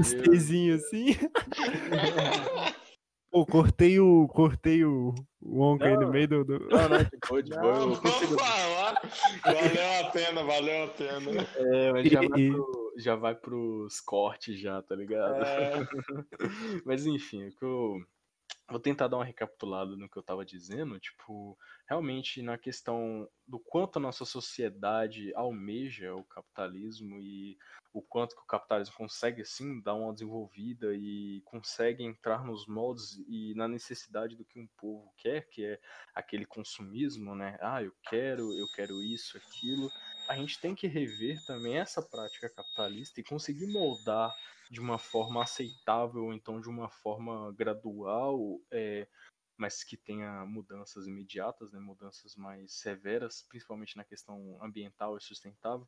estezinho 0.00 0.74
assim. 0.76 1.16
Pô, 3.30 3.46
cortei 3.46 4.00
o. 4.00 4.26
Cortei 4.28 4.84
o, 4.84 5.14
o 5.40 5.78
aí 5.80 5.96
no 5.96 6.10
meio 6.10 6.26
do. 6.28 6.44
do- 6.44 6.68
Não, 6.68 6.88
não, 6.88 6.98
de 6.98 7.10
boa, 7.28 7.42
de 7.42 7.50
boa. 7.50 7.74
Eu 7.76 7.96
consigo... 8.00 8.36
vamos 8.36 8.42
falar. 8.42 9.02
Valeu 9.44 10.00
a 10.00 10.10
pena, 10.10 10.42
valeu 10.44 10.84
a 10.84 10.88
pena. 10.88 11.46
É, 11.56 11.92
mas 11.92 12.06
já 12.10 12.20
vai, 12.20 12.48
pro, 12.50 12.94
já 12.96 13.14
vai 13.16 13.34
pros 13.34 14.00
cortes 14.00 14.58
já, 14.58 14.82
tá 14.82 14.94
ligado? 14.96 15.42
É, 15.44 15.72
Mas 16.84 17.06
enfim, 17.06 17.46
o 17.48 17.52
que 17.56 17.64
eu 17.64 18.00
vou 18.70 18.78
tentar 18.80 19.08
dar 19.08 19.16
uma 19.18 19.24
recapitulada 19.24 19.96
no 19.96 20.08
que 20.08 20.16
eu 20.16 20.22
tava 20.22 20.44
dizendo, 20.44 20.98
tipo, 21.00 21.58
realmente 21.88 22.40
na 22.40 22.56
questão 22.56 23.28
do 23.46 23.58
quanto 23.58 23.98
a 23.98 24.00
nossa 24.00 24.24
sociedade 24.24 25.34
almeja 25.34 26.14
o 26.14 26.24
capitalismo 26.24 27.18
e 27.18 27.58
o 27.92 28.00
quanto 28.00 28.36
que 28.36 28.42
o 28.42 28.46
capitalismo 28.46 28.94
consegue 28.96 29.44
sim 29.44 29.82
dar 29.82 29.94
uma 29.94 30.12
desenvolvida 30.12 30.94
e 30.94 31.42
consegue 31.44 32.04
entrar 32.04 32.44
nos 32.44 32.66
moldes 32.68 33.18
e 33.26 33.52
na 33.56 33.66
necessidade 33.66 34.36
do 34.36 34.44
que 34.44 34.60
um 34.60 34.68
povo 34.76 35.12
quer, 35.16 35.48
que 35.48 35.64
é 35.64 35.80
aquele 36.14 36.46
consumismo, 36.46 37.34
né? 37.34 37.58
Ah, 37.60 37.82
eu 37.82 37.92
quero, 38.08 38.56
eu 38.56 38.68
quero 38.68 39.02
isso, 39.02 39.36
aquilo. 39.36 39.92
A 40.28 40.36
gente 40.36 40.60
tem 40.60 40.76
que 40.76 40.86
rever 40.86 41.42
também 41.44 41.76
essa 41.78 42.00
prática 42.00 42.48
capitalista 42.48 43.20
e 43.20 43.24
conseguir 43.24 43.66
moldar 43.66 44.32
de 44.70 44.80
uma 44.80 44.98
forma 44.98 45.42
aceitável, 45.42 46.24
ou 46.26 46.32
então 46.32 46.60
de 46.60 46.68
uma 46.68 46.88
forma 46.88 47.52
gradual, 47.54 48.60
é, 48.70 49.08
mas 49.56 49.82
que 49.82 49.96
tenha 49.96 50.46
mudanças 50.46 51.06
imediatas, 51.06 51.72
né, 51.72 51.80
mudanças 51.80 52.36
mais 52.36 52.72
severas, 52.74 53.42
principalmente 53.48 53.96
na 53.96 54.04
questão 54.04 54.58
ambiental 54.62 55.16
e 55.16 55.20
sustentável, 55.20 55.86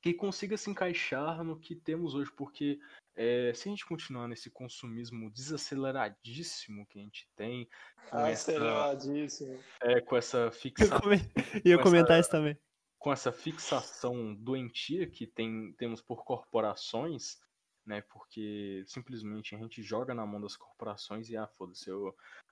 que 0.00 0.12
consiga 0.14 0.56
se 0.56 0.68
encaixar 0.70 1.44
no 1.44 1.60
que 1.60 1.76
temos 1.76 2.14
hoje, 2.14 2.32
porque 2.32 2.80
é, 3.14 3.52
se 3.54 3.68
a 3.68 3.70
gente 3.70 3.86
continuar 3.86 4.26
nesse 4.26 4.50
consumismo 4.50 5.30
desaceleradíssimo 5.30 6.86
que 6.86 6.98
a 6.98 7.02
gente 7.02 7.28
tem, 7.36 7.68
com 8.10 8.18
essa, 8.26 8.50
aceleradíssimo. 8.52 9.60
é, 9.82 10.00
com 10.00 10.16
essa 10.16 10.38
Eu 10.38 10.52
fixação 10.52 10.98
come- 11.00 11.16
ia 11.64 11.76
Com 11.76 11.82
comentar 11.84 12.12
essa- 12.18 12.20
isso 12.20 12.30
também. 12.30 12.58
com 12.98 13.12
essa 13.12 13.30
fixação 13.30 14.34
doentia 14.34 15.08
que 15.08 15.26
tem, 15.26 15.72
temos 15.74 16.00
por 16.00 16.24
corporações, 16.24 17.38
né? 17.84 18.00
Porque 18.02 18.82
simplesmente 18.86 19.54
a 19.54 19.58
gente 19.58 19.82
joga 19.82 20.14
na 20.14 20.26
mão 20.26 20.40
das 20.40 20.56
corporações 20.56 21.28
e, 21.28 21.36
ah, 21.36 21.46
foda-se, 21.46 21.90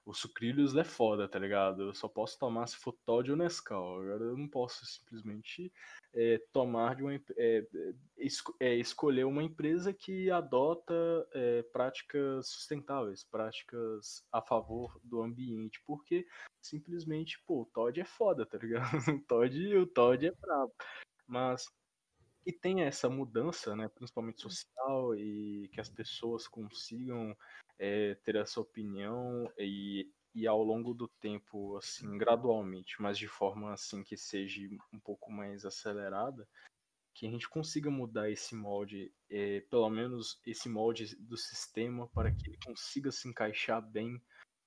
o 0.05 0.15
sucrilhos 0.15 0.75
é 0.77 0.83
foda, 0.85 1.29
tá 1.29 1.39
ligado? 1.39 1.83
Eu 1.83 1.95
só 1.95 2.09
posso 2.09 2.39
tomar 2.39 2.67
se 2.67 2.77
for 2.77 2.93
Todd 3.05 3.31
ou 3.31 3.37
Nescau. 3.37 4.01
Agora 4.01 4.25
eu 4.25 4.37
não 4.37 4.49
posso 4.49 4.85
simplesmente 4.87 5.73
é, 6.13 6.39
tomar 6.53 6.97
de 6.97 7.03
uma. 7.03 7.15
é, 7.15 7.21
é, 7.37 7.65
esco- 8.17 8.57
escolher 8.61 9.25
uma 9.25 9.43
empresa 9.43 9.93
que 9.93 10.31
adota 10.31 10.95
práticas 11.73 12.49
sustentáveis, 12.49 13.25
práticas 13.25 14.25
a 14.33 14.41
favor 14.43 14.99
do 15.05 15.23
ambiente, 15.23 15.81
porque 15.87 16.27
simplesmente, 16.61 17.41
pô, 17.47 17.63
o 17.63 17.67
Todd 17.67 18.01
é 18.01 18.05
foda, 18.05 18.45
tá 18.47 18.59
ligado? 18.59 18.91
O 19.21 19.27
Todd, 19.27 19.77
o 19.77 19.87
Todd 19.87 20.27
é 20.27 20.33
brabo. 20.33 20.73
Mas 21.27 21.69
que 22.43 22.53
tenha 22.53 22.87
essa 22.87 23.09
mudança, 23.09 23.77
né, 23.77 23.89
principalmente 23.89 24.41
social, 24.41 25.15
e 25.15 25.69
que 25.73 25.81
as 25.81 25.89
pessoas 25.89 26.47
consigam 26.47 27.37
é, 27.79 28.15
ter 28.17 28.37
essa 28.37 28.61
opinião 28.61 29.51
e, 29.59 30.11
e 30.35 30.47
ao 30.47 30.63
longo 30.63 30.95
do 30.95 31.09
tempo, 31.09 31.77
assim, 31.77 32.17
gradualmente, 32.17 33.01
mas 33.01 33.19
de 33.19 33.29
forma 33.29 33.73
assim 33.73 34.03
que 34.03 34.17
seja 34.17 34.61
um 34.93 35.01
pouco 35.01 35.31
mais 35.31 35.65
acelerada, 35.65 36.49
que 37.15 37.27
a 37.27 37.31
gente 37.31 37.49
consiga 37.49 37.91
mudar 37.91 38.31
esse 38.31 38.55
molde, 38.55 39.13
é, 39.29 39.61
pelo 39.63 39.91
menos 39.91 40.41
esse 40.47 40.69
molde 40.69 41.17
do 41.17 41.37
sistema, 41.37 42.09
para 42.09 42.33
que 42.33 42.49
ele 42.49 42.59
consiga 42.65 43.11
se 43.11 43.29
encaixar 43.29 43.83
bem 43.83 44.21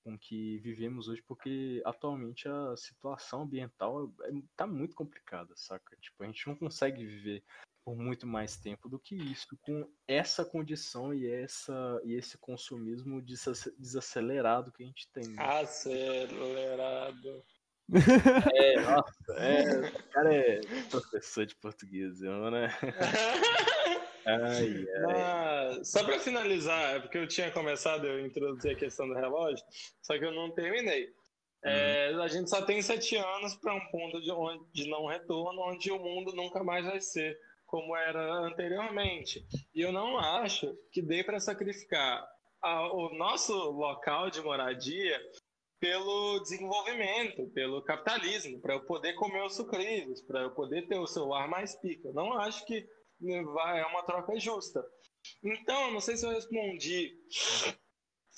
com 0.04 0.18
que 0.18 0.58
vivemos 0.60 1.08
hoje, 1.08 1.22
porque 1.28 1.82
atualmente 1.86 2.48
a 2.48 2.76
situação 2.76 3.44
ambiental 3.44 4.14
é, 4.24 4.32
tá 4.56 4.68
muito 4.68 4.96
complicada, 4.96 5.54
saca? 5.56 5.96
Tipo, 6.02 6.24
a 6.24 6.26
gente 6.28 6.46
não 6.48 6.56
consegue 6.56 7.06
viver 7.06 7.44
por 7.86 7.96
muito 7.98 8.26
mais 8.26 8.56
tempo 8.58 8.88
do 8.88 8.98
que 9.00 9.16
isso, 9.16 9.58
com 9.62 9.90
essa 10.08 10.46
condição 10.46 11.14
e, 11.14 11.30
essa, 11.30 12.02
e 12.06 12.14
esse 12.14 12.38
consumismo 12.38 13.22
desace- 13.22 13.74
desacelerado 13.78 14.72
que 14.72 14.84
a 14.84 14.86
gente 14.86 15.10
tem. 15.12 15.28
né? 15.30 15.44
Acelerado. 15.62 17.44
É, 18.56 18.80
nossa, 18.80 19.34
é, 19.34 19.90
o 19.90 20.10
cara 20.10 20.34
é 20.34 20.62
professor 20.90 21.46
de 21.46 21.54
português, 21.58 22.22
eu, 22.22 22.50
né? 22.50 22.70
Ai, 24.26 24.86
Mas, 25.02 25.90
só 25.90 26.04
para 26.04 26.20
finalizar, 26.20 26.96
é 26.96 27.00
porque 27.00 27.18
eu 27.18 27.28
tinha 27.28 27.52
começado, 27.52 28.08
eu 28.08 28.26
introduzi 28.26 28.70
a 28.70 28.76
questão 28.76 29.08
do 29.08 29.14
relógio, 29.14 29.64
só 30.02 30.18
que 30.18 30.24
eu 30.26 30.32
não 30.32 30.52
terminei. 30.52 31.10
É, 31.66 32.14
a 32.22 32.28
gente 32.28 32.50
só 32.50 32.62
tem 32.62 32.82
sete 32.82 33.16
anos 33.16 33.56
para 33.56 33.74
um 33.74 33.86
ponto 33.90 34.22
de, 34.22 34.32
onde, 34.32 34.66
de 34.74 34.90
não 34.90 35.06
retorno, 35.06 35.62
onde 35.62 35.92
o 35.92 36.00
mundo 36.00 36.34
nunca 36.36 36.62
mais 36.64 36.86
vai 36.86 37.00
ser 37.00 37.38
como 37.66 37.96
era 37.96 38.22
anteriormente. 38.46 39.46
E 39.74 39.82
eu 39.82 39.92
não 39.92 40.18
acho 40.18 40.78
que 40.92 41.02
dê 41.02 41.24
para 41.24 41.40
sacrificar 41.40 42.26
a- 42.62 42.94
o 42.94 43.14
nosso 43.16 43.54
local 43.72 44.30
de 44.30 44.42
moradia 44.42 45.20
pelo 45.80 46.40
desenvolvimento, 46.40 47.50
pelo 47.54 47.82
capitalismo, 47.82 48.60
para 48.62 48.76
eu 48.76 48.86
poder 48.86 49.14
comer 49.14 49.44
os 49.44 49.56
sucrilhos, 49.56 50.22
para 50.22 50.42
eu 50.42 50.52
poder 50.52 50.88
ter 50.88 50.98
o 50.98 51.08
celular 51.08 51.48
mais 51.48 51.76
pica. 51.82 52.10
Eu 52.10 52.14
não 52.14 52.34
acho 52.40 52.66
que 52.66 52.86
vai, 53.54 53.80
é 53.80 53.86
uma 53.86 54.04
troca 54.04 54.40
justa. 54.40 54.84
Então, 55.44 55.92
não 55.92 56.00
sei 56.00 56.18
se 56.18 56.26
eu 56.26 56.32
respondi 56.32 57.14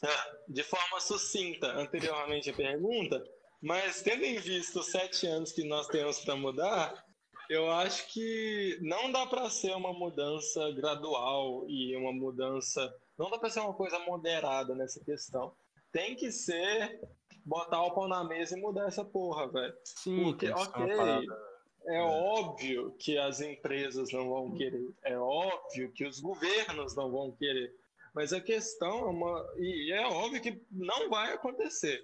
ah, 0.03 0.38
de 0.47 0.63
forma 0.63 0.99
sucinta 0.99 1.67
anteriormente 1.67 2.49
a 2.49 2.53
pergunta, 2.53 3.23
mas 3.61 4.01
tendo 4.01 4.23
em 4.23 4.38
vista 4.38 4.79
os 4.79 4.91
sete 4.91 5.25
anos 5.25 5.51
que 5.51 5.63
nós 5.63 5.88
temos 5.88 6.19
para 6.19 6.36
mudar, 6.36 7.05
eu 7.49 7.71
acho 7.71 8.11
que 8.11 8.77
não 8.81 9.11
dá 9.11 9.25
para 9.25 9.49
ser 9.49 9.75
uma 9.75 9.93
mudança 9.93 10.71
gradual 10.71 11.65
e 11.67 11.95
uma 11.95 12.11
mudança. 12.11 12.93
Não 13.17 13.29
dá 13.29 13.38
para 13.38 13.49
ser 13.49 13.61
uma 13.61 13.73
coisa 13.73 13.99
moderada 13.99 14.75
nessa 14.75 15.03
questão. 15.03 15.55
Tem 15.91 16.15
que 16.15 16.31
ser 16.31 16.99
botar 17.45 17.83
o 17.83 17.93
pau 17.93 18.07
na 18.07 18.23
mesa 18.23 18.57
e 18.57 18.61
mudar 18.61 18.88
essa 18.88 19.05
porra, 19.05 19.47
velho. 19.51 19.73
sim, 19.83 20.23
Porque, 20.23 20.49
ok, 20.49 20.88
parada. 21.86 21.97
é 21.97 22.01
óbvio 22.01 22.95
que 22.97 23.17
as 23.17 23.41
empresas 23.41 24.11
não 24.11 24.29
vão 24.29 24.55
querer, 24.55 24.89
é 25.03 25.17
óbvio 25.17 25.91
que 25.91 26.05
os 26.05 26.19
governos 26.19 26.95
não 26.95 27.11
vão 27.11 27.31
querer, 27.31 27.75
mas 28.13 28.33
a 28.33 28.41
questão 28.41 28.99
é 28.99 29.09
uma. 29.09 29.53
E 29.57 29.91
é 29.91 30.07
óbvio 30.07 30.41
que 30.41 30.61
não 30.71 31.09
vai 31.09 31.33
acontecer, 31.33 32.01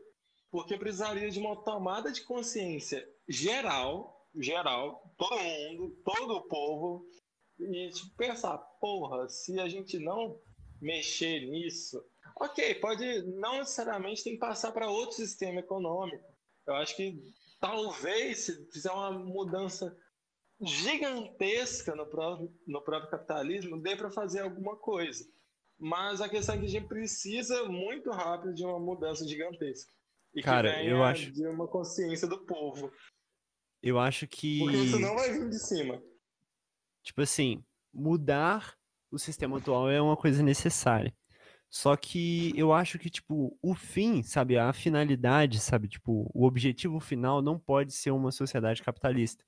porque 0.51 0.77
precisaria 0.77 1.29
de 1.29 1.39
uma 1.39 1.55
tomada 1.63 2.11
de 2.11 2.21
consciência 2.21 3.07
geral, 3.27 4.27
geral, 4.35 5.13
todo 5.17 5.39
mundo, 5.39 5.97
todo 6.03 6.35
o 6.35 6.41
povo, 6.43 7.05
e 7.59 7.89
tipo, 7.89 8.15
pensar, 8.17 8.57
porra, 8.79 9.29
se 9.29 9.59
a 9.59 9.67
gente 9.67 9.99
não 9.99 10.39
mexer 10.81 11.41
nisso, 11.47 12.03
ok, 12.35 12.75
pode 12.75 13.21
não 13.23 13.59
necessariamente 13.59 14.23
tem 14.23 14.33
que 14.33 14.39
passar 14.39 14.71
para 14.71 14.89
outro 14.89 15.15
sistema 15.15 15.59
econômico. 15.59 16.27
Eu 16.65 16.75
acho 16.75 16.95
que 16.95 17.21
talvez 17.61 18.39
se 18.39 18.69
fizer 18.71 18.91
uma 18.91 19.11
mudança 19.11 19.95
gigantesca 20.59 21.95
no 21.95 22.05
próprio, 22.05 22.53
no 22.67 22.81
próprio 22.81 23.09
capitalismo, 23.11 23.81
dê 23.81 23.95
para 23.95 24.11
fazer 24.11 24.41
alguma 24.41 24.75
coisa. 24.75 25.25
Mas 25.79 26.21
a 26.21 26.27
questão 26.29 26.55
é 26.55 26.59
que 26.59 26.65
a 26.65 26.69
gente 26.69 26.87
precisa 26.87 27.63
muito 27.65 28.11
rápido 28.11 28.53
de 28.53 28.63
uma 28.65 28.79
mudança 28.79 29.25
gigantesca. 29.27 29.91
E 30.33 30.41
Cara, 30.41 30.69
que 30.71 30.77
venha 30.79 30.91
eu 30.91 31.03
acho- 31.03 31.31
de 31.31 31.47
uma 31.47 31.67
consciência 31.67 32.27
do 32.27 32.45
povo. 32.45 32.91
Eu 33.81 33.97
acho 33.99 34.27
que. 34.27 34.59
Porque 34.59 34.77
isso 34.77 34.99
não 34.99 35.15
vai 35.15 35.31
vir 35.31 35.49
de 35.49 35.59
cima. 35.59 36.01
Tipo 37.03 37.21
assim, 37.21 37.63
mudar 37.91 38.77
o 39.11 39.17
sistema 39.17 39.57
atual 39.57 39.89
é 39.89 39.99
uma 40.01 40.15
coisa 40.15 40.43
necessária. 40.43 41.13
Só 41.71 41.95
que 41.95 42.51
eu 42.57 42.73
acho 42.73 42.99
que, 42.99 43.09
tipo, 43.09 43.57
o 43.61 43.73
fim, 43.73 44.21
sabe, 44.23 44.57
a 44.57 44.73
finalidade, 44.73 45.59
sabe, 45.59 45.87
tipo, 45.87 46.29
o 46.33 46.45
objetivo 46.45 46.99
final 46.99 47.41
não 47.41 47.57
pode 47.57 47.93
ser 47.93 48.11
uma 48.11 48.31
sociedade 48.31 48.83
capitalista. 48.83 49.45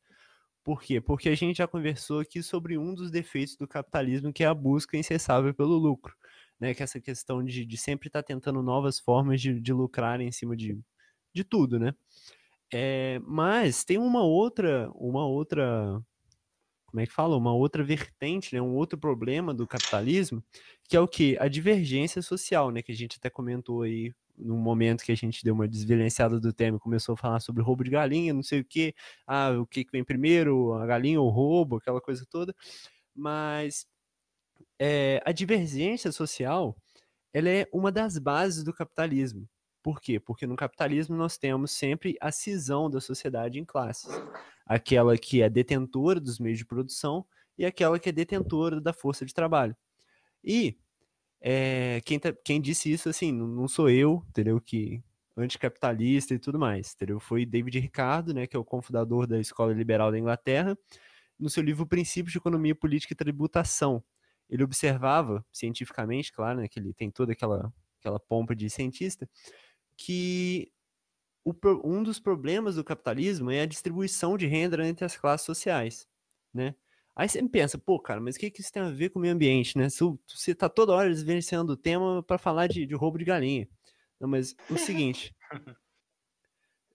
Por 0.63 0.82
quê? 0.82 1.01
Porque 1.01 1.30
a 1.30 1.36
gente 1.36 1.57
já 1.57 1.67
conversou 1.67 2.21
aqui 2.21 2.41
sobre 2.41 2.78
um 2.78 2.93
dos 2.95 3.11
defeitos 3.11 3.57
do 3.57 3.67
capitalismo, 3.67 4.32
que 4.32 4.43
é 4.43 4.47
a 4.47 4.53
busca 4.53 4.97
incessável 4.97 5.53
pelo 5.53 5.78
lucro. 5.78 6.15
né? 6.59 6.74
Que 6.74 6.84
é 6.84 6.86
essa 6.86 7.01
questão 7.01 7.43
de, 7.43 7.65
de 7.65 7.78
sempre 7.78 8.07
estar 8.07 8.24
tá 8.24 8.28
tentando 8.28 8.63
novas 8.63 8.99
formas 8.99 9.41
de, 9.41 9.59
de 9.59 9.74
lucrar 9.74 10.21
em 10.21 10.32
cima 10.32 10.55
de, 10.55 10.80
de 11.34 11.43
tudo, 11.43 11.80
né? 11.80 11.93
É, 12.74 13.19
mas 13.26 13.84
tem 13.84 13.97
uma 13.97 14.24
outra, 14.24 14.89
uma 14.95 15.28
outra, 15.28 16.01
como 16.93 17.01
é 17.01 17.07
que 17.07 17.11
fala? 17.11 17.35
Uma 17.35 17.51
outra 17.51 17.83
vertente, 17.83 18.53
né? 18.53 18.61
Um 18.61 18.75
outro 18.75 18.99
problema 18.99 19.51
do 19.51 19.65
capitalismo, 19.65 20.43
que 20.87 20.95
é 20.95 20.99
o 20.99 21.07
que? 21.07 21.35
A 21.39 21.47
divergência 21.47 22.21
social, 22.21 22.69
né? 22.69 22.83
Que 22.83 22.91
a 22.91 22.95
gente 22.95 23.17
até 23.17 23.31
comentou 23.31 23.81
aí 23.81 24.13
no 24.37 24.55
momento 24.57 25.03
que 25.03 25.11
a 25.11 25.15
gente 25.15 25.43
deu 25.43 25.55
uma 25.55 25.67
desvilenciada 25.67 26.39
do 26.39 26.53
tema, 26.53 26.79
começou 26.79 27.13
a 27.13 27.17
falar 27.17 27.39
sobre 27.39 27.63
roubo 27.63 27.83
de 27.83 27.89
galinha, 27.89 28.31
não 28.31 28.43
sei 28.43 28.59
o 28.59 28.65
que, 28.65 28.93
ah, 29.25 29.49
o 29.59 29.65
que, 29.65 29.87
vem 29.91 30.03
primeiro, 30.03 30.73
a 30.73 30.85
galinha 30.85 31.19
ou 31.19 31.27
o 31.27 31.31
roubo, 31.31 31.77
aquela 31.77 31.99
coisa 31.99 32.27
toda. 32.29 32.53
Mas 33.15 33.87
é, 34.79 35.19
a 35.25 35.31
divergência 35.31 36.11
social, 36.11 36.77
ela 37.33 37.49
é 37.49 37.67
uma 37.73 37.91
das 37.91 38.19
bases 38.19 38.63
do 38.63 38.73
capitalismo. 38.73 39.49
Por 39.84 39.99
quê? 39.99 40.19
Porque 40.19 40.47
no 40.47 40.55
capitalismo 40.55 41.15
nós 41.15 41.38
temos 41.38 41.71
sempre 41.71 42.17
a 42.21 42.31
cisão 42.31 42.89
da 42.89 43.01
sociedade 43.01 43.59
em 43.59 43.65
classes. 43.65 44.09
Aquela 44.65 45.17
que 45.17 45.41
é 45.41 45.49
detentora 45.49 46.21
dos 46.21 46.39
meios 46.39 46.57
de 46.57 46.65
produção 46.65 47.25
e 47.57 47.65
aquela 47.65 47.99
que 47.99 48.07
é 48.07 48.11
detentora 48.11 48.79
da 48.79 48.93
força 48.93 49.25
de 49.25 49.34
trabalho. 49.34 49.75
E 50.41 50.77
é, 51.41 52.01
quem, 52.05 52.17
tá, 52.17 52.34
quem 52.45 52.61
disse 52.61 52.89
isso, 52.89 53.09
assim, 53.09 53.31
não, 53.34 53.67
sou 53.67 53.89
eu, 53.89 54.23
entendeu? 54.29 54.61
Que 54.61 55.03
anticapitalista 55.36 56.34
e 56.34 56.39
tudo 56.39 56.57
mais, 56.57 56.93
entendeu? 56.93 57.19
Foi 57.19 57.45
David 57.45 57.79
Ricardo, 57.79 58.34
né, 58.34 58.47
que 58.47 58.55
é 58.55 58.59
o 58.59 58.63
cofundador 58.63 59.27
da 59.27 59.39
Escola 59.39 59.73
Liberal 59.73 60.11
da 60.11 60.17
Inglaterra, 60.17 60.77
no 61.38 61.49
seu 61.49 61.61
livro 61.61 61.86
Princípios 61.86 62.31
de 62.31 62.38
Economia 62.38 62.73
Política 62.73 63.13
e 63.13 63.17
Tributação. 63.17 64.01
Ele 64.49 64.63
observava, 64.63 65.45
cientificamente, 65.51 66.31
claro, 66.31 66.61
né, 66.61 66.67
que 66.69 66.79
ele 66.79 66.93
tem 66.93 67.11
toda 67.11 67.34
aquela, 67.34 67.73
aquela 67.99 68.19
pompa 68.19 68.55
de 68.55 68.69
cientista, 68.69 69.27
que 69.97 70.71
o, 71.43 71.53
um 71.83 72.01
dos 72.03 72.19
problemas 72.19 72.75
do 72.75 72.83
capitalismo 72.83 73.51
é 73.51 73.61
a 73.61 73.65
distribuição 73.65 74.37
de 74.37 74.47
renda 74.47 74.87
entre 74.87 75.05
as 75.05 75.17
classes 75.17 75.45
sociais, 75.45 76.07
né? 76.53 76.75
Aí 77.15 77.29
você 77.29 77.47
pensa, 77.47 77.77
pô, 77.77 77.99
cara, 77.99 78.19
mas 78.19 78.35
o 78.35 78.39
que, 78.39 78.49
que 78.49 78.61
isso 78.61 78.71
tem 78.71 78.81
a 78.81 78.89
ver 78.89 79.09
com 79.09 79.19
o 79.19 79.21
meio 79.21 79.33
ambiente, 79.33 79.77
né? 79.77 79.87
Você 79.89 80.55
tá 80.55 80.67
toda 80.67 80.93
hora 80.93 81.09
desvencilhando 81.09 81.73
o 81.73 81.77
tema 81.77 82.23
para 82.23 82.39
falar 82.39 82.67
de, 82.67 82.87
de, 82.87 82.95
roubo 82.95 83.19
de 83.19 83.25
galinha. 83.25 83.67
Não, 84.19 84.27
mas 84.27 84.55
o 84.67 84.77
seguinte, 84.77 85.35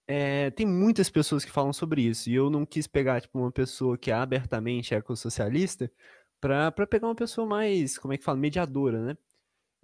é, 0.09 0.51
tem 0.51 0.67
muitas 0.67 1.09
pessoas 1.09 1.45
que 1.45 1.53
falam 1.53 1.73
sobre 1.73 2.03
isso, 2.03 2.29
e 2.29 2.35
eu 2.35 2.51
não 2.51 2.67
quis 2.67 2.89
pegar, 2.89 3.21
tipo, 3.21 3.39
uma 3.39 3.53
pessoa 3.53 3.97
que 3.97 4.11
é 4.11 4.15
abertamente 4.15 4.93
ecossocialista 4.93 5.91
para 6.41 6.73
pegar 6.87 7.07
uma 7.07 7.15
pessoa 7.15 7.47
mais, 7.47 7.97
como 7.97 8.13
é 8.13 8.19
que 8.19 8.25
fala, 8.25 8.39
mediadora, 8.39 9.01
né? 9.05 9.17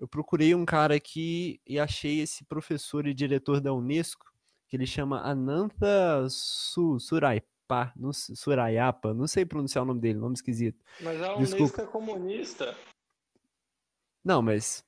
Eu 0.05 0.09
procurei 0.09 0.55
um 0.55 0.67
cara 0.67 0.95
aqui 0.95 1.59
e 1.67 1.81
achei 1.81 2.21
esse 2.21 2.45
professor 2.45 3.07
e 3.07 3.15
diretor 3.15 3.59
da 3.59 3.73
Unesco, 3.73 4.31
que 4.69 4.77
ele 4.77 4.85
chama 4.85 5.23
Ananta 5.23 6.29
Su, 6.29 7.01
Suraipa, 7.01 7.91
não, 7.97 8.13
Suraiapa, 8.13 9.15
não 9.15 9.27
sei 9.27 9.47
pronunciar 9.47 9.83
o 9.83 9.87
nome 9.87 10.03
dele, 10.03 10.19
nome 10.19 10.35
esquisito. 10.35 10.85
Mas 11.01 11.23
a 11.23 11.37
Unesco 11.37 11.57
Desculpa. 11.57 11.83
é 11.85 11.87
comunista. 11.87 12.77
Não, 14.23 14.43
mas. 14.43 14.85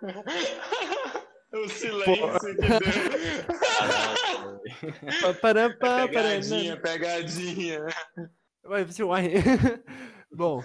o 1.52 1.68
silêncio 1.68 2.38
que 2.38 2.54
deu. 2.54 2.68
para, 5.42 5.76
para, 5.76 6.06
pegadinha, 6.06 6.80
pegadinha. 6.80 7.86
Vai, 8.62 8.84
você 8.84 9.02
vai. 9.02 9.32
Bom, 10.30 10.62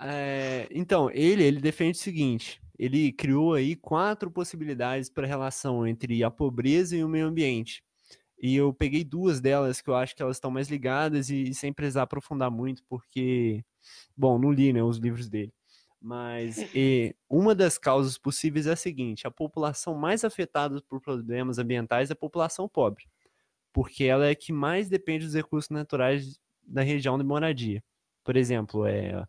é, 0.00 0.68
então, 0.70 1.10
ele, 1.10 1.42
ele 1.42 1.60
defende 1.60 1.98
o 1.98 2.00
seguinte: 2.00 2.60
ele 2.78 3.12
criou 3.12 3.54
aí 3.54 3.74
quatro 3.76 4.30
possibilidades 4.30 5.08
para 5.08 5.26
a 5.26 5.28
relação 5.28 5.86
entre 5.86 6.22
a 6.22 6.30
pobreza 6.30 6.96
e 6.96 7.04
o 7.04 7.08
meio 7.08 7.26
ambiente. 7.26 7.82
E 8.38 8.54
eu 8.54 8.72
peguei 8.72 9.02
duas 9.02 9.40
delas 9.40 9.80
que 9.80 9.88
eu 9.88 9.94
acho 9.94 10.14
que 10.14 10.22
elas 10.22 10.36
estão 10.36 10.50
mais 10.50 10.68
ligadas 10.68 11.30
e, 11.30 11.50
e 11.50 11.54
sem 11.54 11.72
precisar 11.72 12.02
aprofundar 12.02 12.50
muito, 12.50 12.82
porque, 12.88 13.64
bom, 14.16 14.38
não 14.38 14.52
li 14.52 14.72
né, 14.72 14.82
os 14.82 14.98
livros 14.98 15.28
dele. 15.28 15.52
Mas 16.00 16.56
e, 16.76 17.14
uma 17.28 17.54
das 17.54 17.78
causas 17.78 18.18
possíveis 18.18 18.66
é 18.66 18.72
a 18.72 18.76
seguinte: 18.76 19.26
a 19.26 19.30
população 19.30 19.94
mais 19.94 20.24
afetada 20.24 20.80
por 20.82 21.00
problemas 21.00 21.58
ambientais 21.58 22.10
é 22.10 22.12
a 22.12 22.16
população 22.16 22.68
pobre, 22.68 23.04
porque 23.72 24.04
ela 24.04 24.26
é 24.26 24.30
a 24.30 24.36
que 24.36 24.52
mais 24.52 24.88
depende 24.88 25.24
dos 25.24 25.34
recursos 25.34 25.70
naturais 25.70 26.38
da 26.62 26.82
região 26.82 27.16
de 27.18 27.24
moradia. 27.24 27.82
Por 28.24 28.36
exemplo, 28.36 28.86
é 28.86 29.24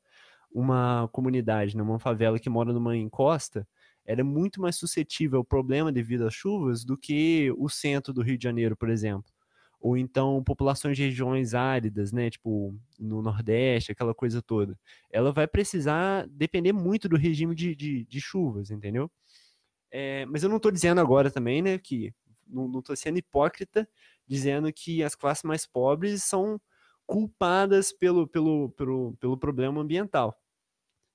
uma 0.57 1.07
comunidade, 1.11 1.77
né, 1.77 1.83
favela 1.99 2.39
que 2.39 2.49
mora 2.49 2.73
numa 2.73 2.97
encosta, 2.97 3.67
ela 4.03 4.21
é 4.21 4.23
muito 4.23 4.59
mais 4.59 4.75
suscetível 4.75 5.37
ao 5.37 5.45
problema 5.45 5.91
devido 5.91 6.25
às 6.25 6.33
chuvas 6.33 6.83
do 6.83 6.97
que 6.97 7.53
o 7.59 7.69
centro 7.69 8.11
do 8.11 8.23
Rio 8.23 8.39
de 8.39 8.43
Janeiro, 8.43 8.75
por 8.75 8.89
exemplo. 8.89 9.31
Ou 9.79 9.95
então 9.95 10.43
populações 10.43 10.97
de 10.97 11.03
regiões 11.03 11.53
áridas, 11.53 12.11
né, 12.11 12.31
tipo 12.31 12.73
no 12.97 13.21
Nordeste, 13.21 13.91
aquela 13.91 14.15
coisa 14.15 14.41
toda. 14.41 14.75
Ela 15.11 15.31
vai 15.31 15.45
precisar 15.45 16.25
depender 16.27 16.73
muito 16.73 17.07
do 17.07 17.17
regime 17.17 17.53
de, 17.53 17.75
de, 17.75 18.03
de 18.05 18.19
chuvas, 18.19 18.71
entendeu? 18.71 19.11
É, 19.91 20.25
mas 20.25 20.41
eu 20.41 20.49
não 20.49 20.57
estou 20.57 20.71
dizendo 20.71 20.99
agora 20.99 21.29
também, 21.29 21.61
né, 21.61 21.77
que 21.77 22.11
não 22.47 22.79
estou 22.79 22.95
sendo 22.95 23.19
hipócrita 23.19 23.87
dizendo 24.25 24.73
que 24.73 25.03
as 25.03 25.13
classes 25.13 25.43
mais 25.43 25.67
pobres 25.67 26.23
são 26.23 26.59
culpadas 27.05 27.93
pelo, 27.93 28.27
pelo, 28.27 28.69
pelo, 28.71 29.15
pelo 29.19 29.37
problema 29.37 29.81
ambiental. 29.81 30.35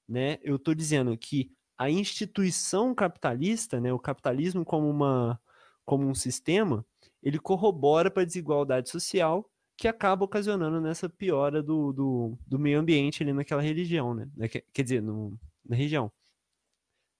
Né? 0.08 0.38
Eu 0.42 0.56
estou 0.56 0.74
dizendo 0.74 1.16
que 1.16 1.52
a 1.78 1.90
instituição 1.90 2.94
capitalista, 2.94 3.80
né, 3.80 3.92
o 3.92 3.98
capitalismo 3.98 4.64
como, 4.64 4.88
uma, 4.88 5.40
como 5.84 6.06
um 6.06 6.14
sistema, 6.14 6.84
ele 7.22 7.38
corrobora 7.38 8.10
para 8.10 8.22
a 8.22 8.26
desigualdade 8.26 8.90
social 8.90 9.48
que 9.76 9.88
acaba 9.88 10.24
ocasionando 10.24 10.80
nessa 10.80 11.08
piora 11.08 11.62
do, 11.62 11.92
do, 11.92 12.38
do, 12.46 12.58
meio 12.58 12.78
ambiente 12.78 13.22
ali 13.22 13.32
naquela 13.32 13.62
religião, 13.62 14.14
né? 14.14 14.28
Quer 14.72 14.82
dizer, 14.82 15.02
no, 15.02 15.38
na 15.64 15.74
região. 15.74 16.12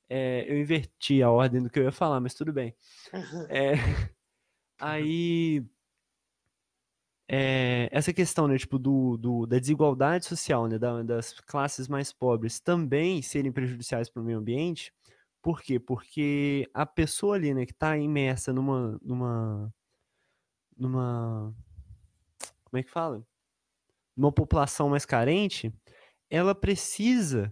É, 0.08 0.44
eu 0.48 0.60
inverti 0.60 1.22
a 1.22 1.30
ordem 1.30 1.62
do 1.62 1.70
que 1.70 1.78
eu 1.78 1.84
ia 1.84 1.92
falar, 1.92 2.20
mas 2.20 2.34
tudo 2.34 2.52
bem. 2.52 2.74
É, 3.48 3.72
aí 4.78 5.64
é, 7.34 7.88
essa 7.90 8.12
questão, 8.12 8.46
né, 8.46 8.58
tipo, 8.58 8.78
do, 8.78 9.16
do, 9.16 9.46
da 9.46 9.58
desigualdade 9.58 10.26
social, 10.26 10.68
né, 10.68 10.78
da, 10.78 11.02
das 11.02 11.32
classes 11.40 11.88
mais 11.88 12.12
pobres 12.12 12.60
também 12.60 13.22
serem 13.22 13.50
prejudiciais 13.50 14.10
para 14.10 14.20
o 14.20 14.24
meio 14.24 14.38
ambiente, 14.38 14.92
por 15.40 15.62
quê? 15.62 15.80
Porque 15.80 16.68
a 16.74 16.84
pessoa 16.84 17.36
ali, 17.36 17.54
né, 17.54 17.64
que 17.64 17.72
está 17.72 17.96
imersa 17.96 18.52
numa, 18.52 18.98
numa, 19.02 19.74
numa, 20.76 21.54
como 22.64 22.78
é 22.78 22.82
que 22.82 22.90
fala? 22.90 23.26
Numa 24.14 24.30
população 24.30 24.90
mais 24.90 25.06
carente, 25.06 25.72
ela 26.28 26.54
precisa 26.54 27.50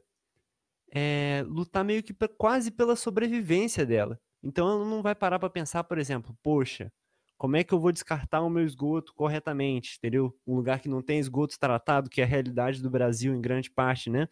é, 0.92 1.42
lutar 1.48 1.82
meio 1.86 2.02
que 2.02 2.12
pra, 2.12 2.28
quase 2.28 2.70
pela 2.70 2.96
sobrevivência 2.96 3.86
dela. 3.86 4.20
Então 4.42 4.68
ela 4.68 4.84
não 4.84 5.00
vai 5.00 5.14
parar 5.14 5.38
para 5.38 5.48
pensar, 5.48 5.84
por 5.84 5.96
exemplo, 5.96 6.36
poxa, 6.42 6.92
como 7.40 7.56
é 7.56 7.64
que 7.64 7.72
eu 7.72 7.80
vou 7.80 7.90
descartar 7.90 8.42
o 8.42 8.50
meu 8.50 8.62
esgoto 8.62 9.14
corretamente, 9.14 9.96
entendeu? 9.96 10.38
Um 10.46 10.56
lugar 10.56 10.78
que 10.78 10.90
não 10.90 11.00
tem 11.00 11.18
esgoto 11.18 11.58
tratado, 11.58 12.10
que 12.10 12.20
é 12.20 12.24
a 12.24 12.26
realidade 12.26 12.82
do 12.82 12.90
Brasil 12.90 13.34
em 13.34 13.40
grande 13.40 13.70
parte, 13.70 14.10
né? 14.10 14.28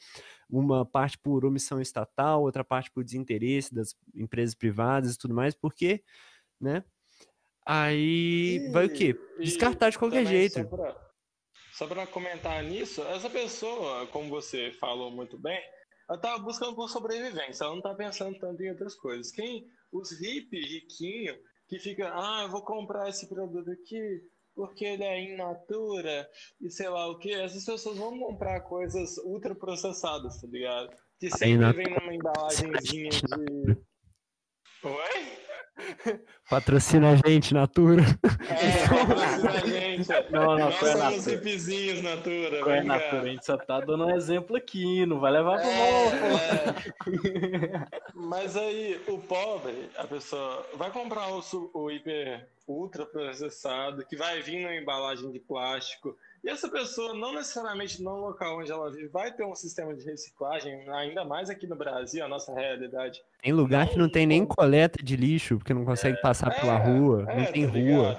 Uma 0.47 0.85
parte 0.85 1.17
por 1.17 1.43
omissão 1.47 1.81
estatal, 1.81 2.43
outra 2.43 2.63
parte 2.63 2.91
por 2.91 3.03
desinteresse 3.03 3.75
das 3.75 3.97
empresas 4.15 4.55
privadas 4.55 5.15
e 5.15 5.19
tudo 5.19 5.33
mais, 5.33 5.55
porque, 5.55 6.05
né? 6.61 6.85
Aí 7.65 8.67
e, 8.67 8.73
vai 8.73 8.85
o 8.85 8.93
quê? 8.93 9.19
Descartar 9.41 9.89
de 9.89 9.99
qualquer 9.99 10.27
jeito. 10.27 10.69
Só 11.73 11.87
para 11.87 12.07
comentar 12.07 12.63
nisso, 12.63 13.01
essa 13.05 13.31
pessoa, 13.31 14.07
como 14.09 14.29
você 14.29 14.71
falou 14.73 15.11
muito 15.11 15.39
bem, 15.39 15.59
ela 16.11 16.21
tá 16.21 16.39
buscando 16.39 16.75
por 16.75 16.91
sobrevivência, 16.91 17.65
ela 17.65 17.75
não 17.75 17.81
tá 17.81 17.95
pensando 17.95 18.39
tanto 18.39 18.63
em 18.63 18.69
outras 18.69 18.95
coisas. 18.97 19.33
Quem 19.33 19.67
os 19.91 20.13
hippies 20.21 20.71
riquinhos 20.71 21.39
que 21.69 21.79
fica, 21.79 22.11
ah, 22.14 22.43
eu 22.45 22.51
vou 22.51 22.62
comprar 22.62 23.09
esse 23.09 23.29
produto 23.29 23.71
aqui 23.71 24.23
porque 24.59 24.85
ele 24.85 25.05
é 25.05 25.21
in 25.21 25.37
natura 25.37 26.29
e 26.61 26.69
sei 26.69 26.89
lá 26.89 27.09
o 27.09 27.19
que. 27.19 27.33
Essas 27.33 27.64
pessoas 27.64 27.97
vão 27.97 28.19
comprar 28.19 28.61
coisas 28.62 29.16
ultraprocessadas, 29.19 30.41
tá 30.41 30.49
ligado? 30.49 30.91
Que 31.21 31.31
sempre 31.31 31.73
vem 31.73 31.95
numa 31.95 32.12
embalagenzinha 32.12 33.11
de. 33.11 33.77
Oi? 34.83 35.47
Patrocina 36.49 37.12
a 37.12 37.29
gente, 37.29 37.55
Natura. 37.55 38.03
É, 38.49 38.89
patrocina 38.89 39.51
a 39.51 39.66
gente. 39.66 40.09
Não, 40.31 40.57
não, 40.57 40.59
Nós 40.59 40.74
somos 40.76 42.03
Natura. 42.03 42.62
Qual 42.62 42.74
é 42.74 42.83
Natura? 42.83 43.22
A 43.22 43.26
gente 43.26 43.45
só 43.45 43.57
tá 43.57 43.81
dando 43.81 44.07
um 44.07 44.16
exemplo 44.16 44.57
aqui, 44.57 45.05
não 45.07 45.20
vai 45.20 45.33
levar 45.33 45.59
pro 45.59 45.68
é, 45.68 45.76
mal, 45.76 46.07
é. 47.07 47.87
Mas 48.14 48.57
aí, 48.57 49.01
o 49.09 49.18
pobre, 49.18 49.91
a 49.97 50.07
pessoa 50.07 50.66
vai 50.74 50.91
comprar 50.91 51.29
o, 51.29 51.43
o 51.74 51.91
hiper 51.91 52.49
ultra 52.66 53.05
processado, 53.05 54.05
que 54.05 54.16
vai 54.16 54.41
vir 54.43 54.61
numa 54.61 54.74
embalagem 54.74 55.31
de 55.33 55.41
plástico, 55.41 56.16
E 56.45 56.49
essa 56.49 56.68
pessoa, 56.68 57.14
não 57.14 57.34
necessariamente 57.34 58.03
no 58.03 58.16
local 58.16 58.59
onde 58.59 58.70
ela 58.70 58.91
vive, 58.91 59.09
vai 59.09 59.32
ter 59.32 59.45
um 59.45 59.55
sistema 59.55 59.95
de 59.95 60.05
reciclagem, 60.05 60.89
ainda 60.91 61.24
mais 61.24 61.51
aqui 61.51 61.66
no 61.66 61.76
Brasil, 61.76 62.24
a 62.24 62.28
nossa 62.28 62.55
realidade. 62.55 63.22
Tem 63.43 63.53
lugar 63.53 63.89
que 63.89 63.99
não 63.99 64.09
tem 64.09 64.26
nem 64.26 64.47
coleta 64.47 65.03
de 65.03 65.16
lixo, 65.16 65.59
porque 65.59 65.74
não 65.74 65.84
consegue 65.84 66.20
passar 66.20 66.55
pela 66.55 66.74
é, 66.74 66.86
rua, 66.86 67.26
é, 67.28 67.36
não 67.36 67.53
tem 67.53 67.66
tá 67.66 67.72
rua. 67.72 68.18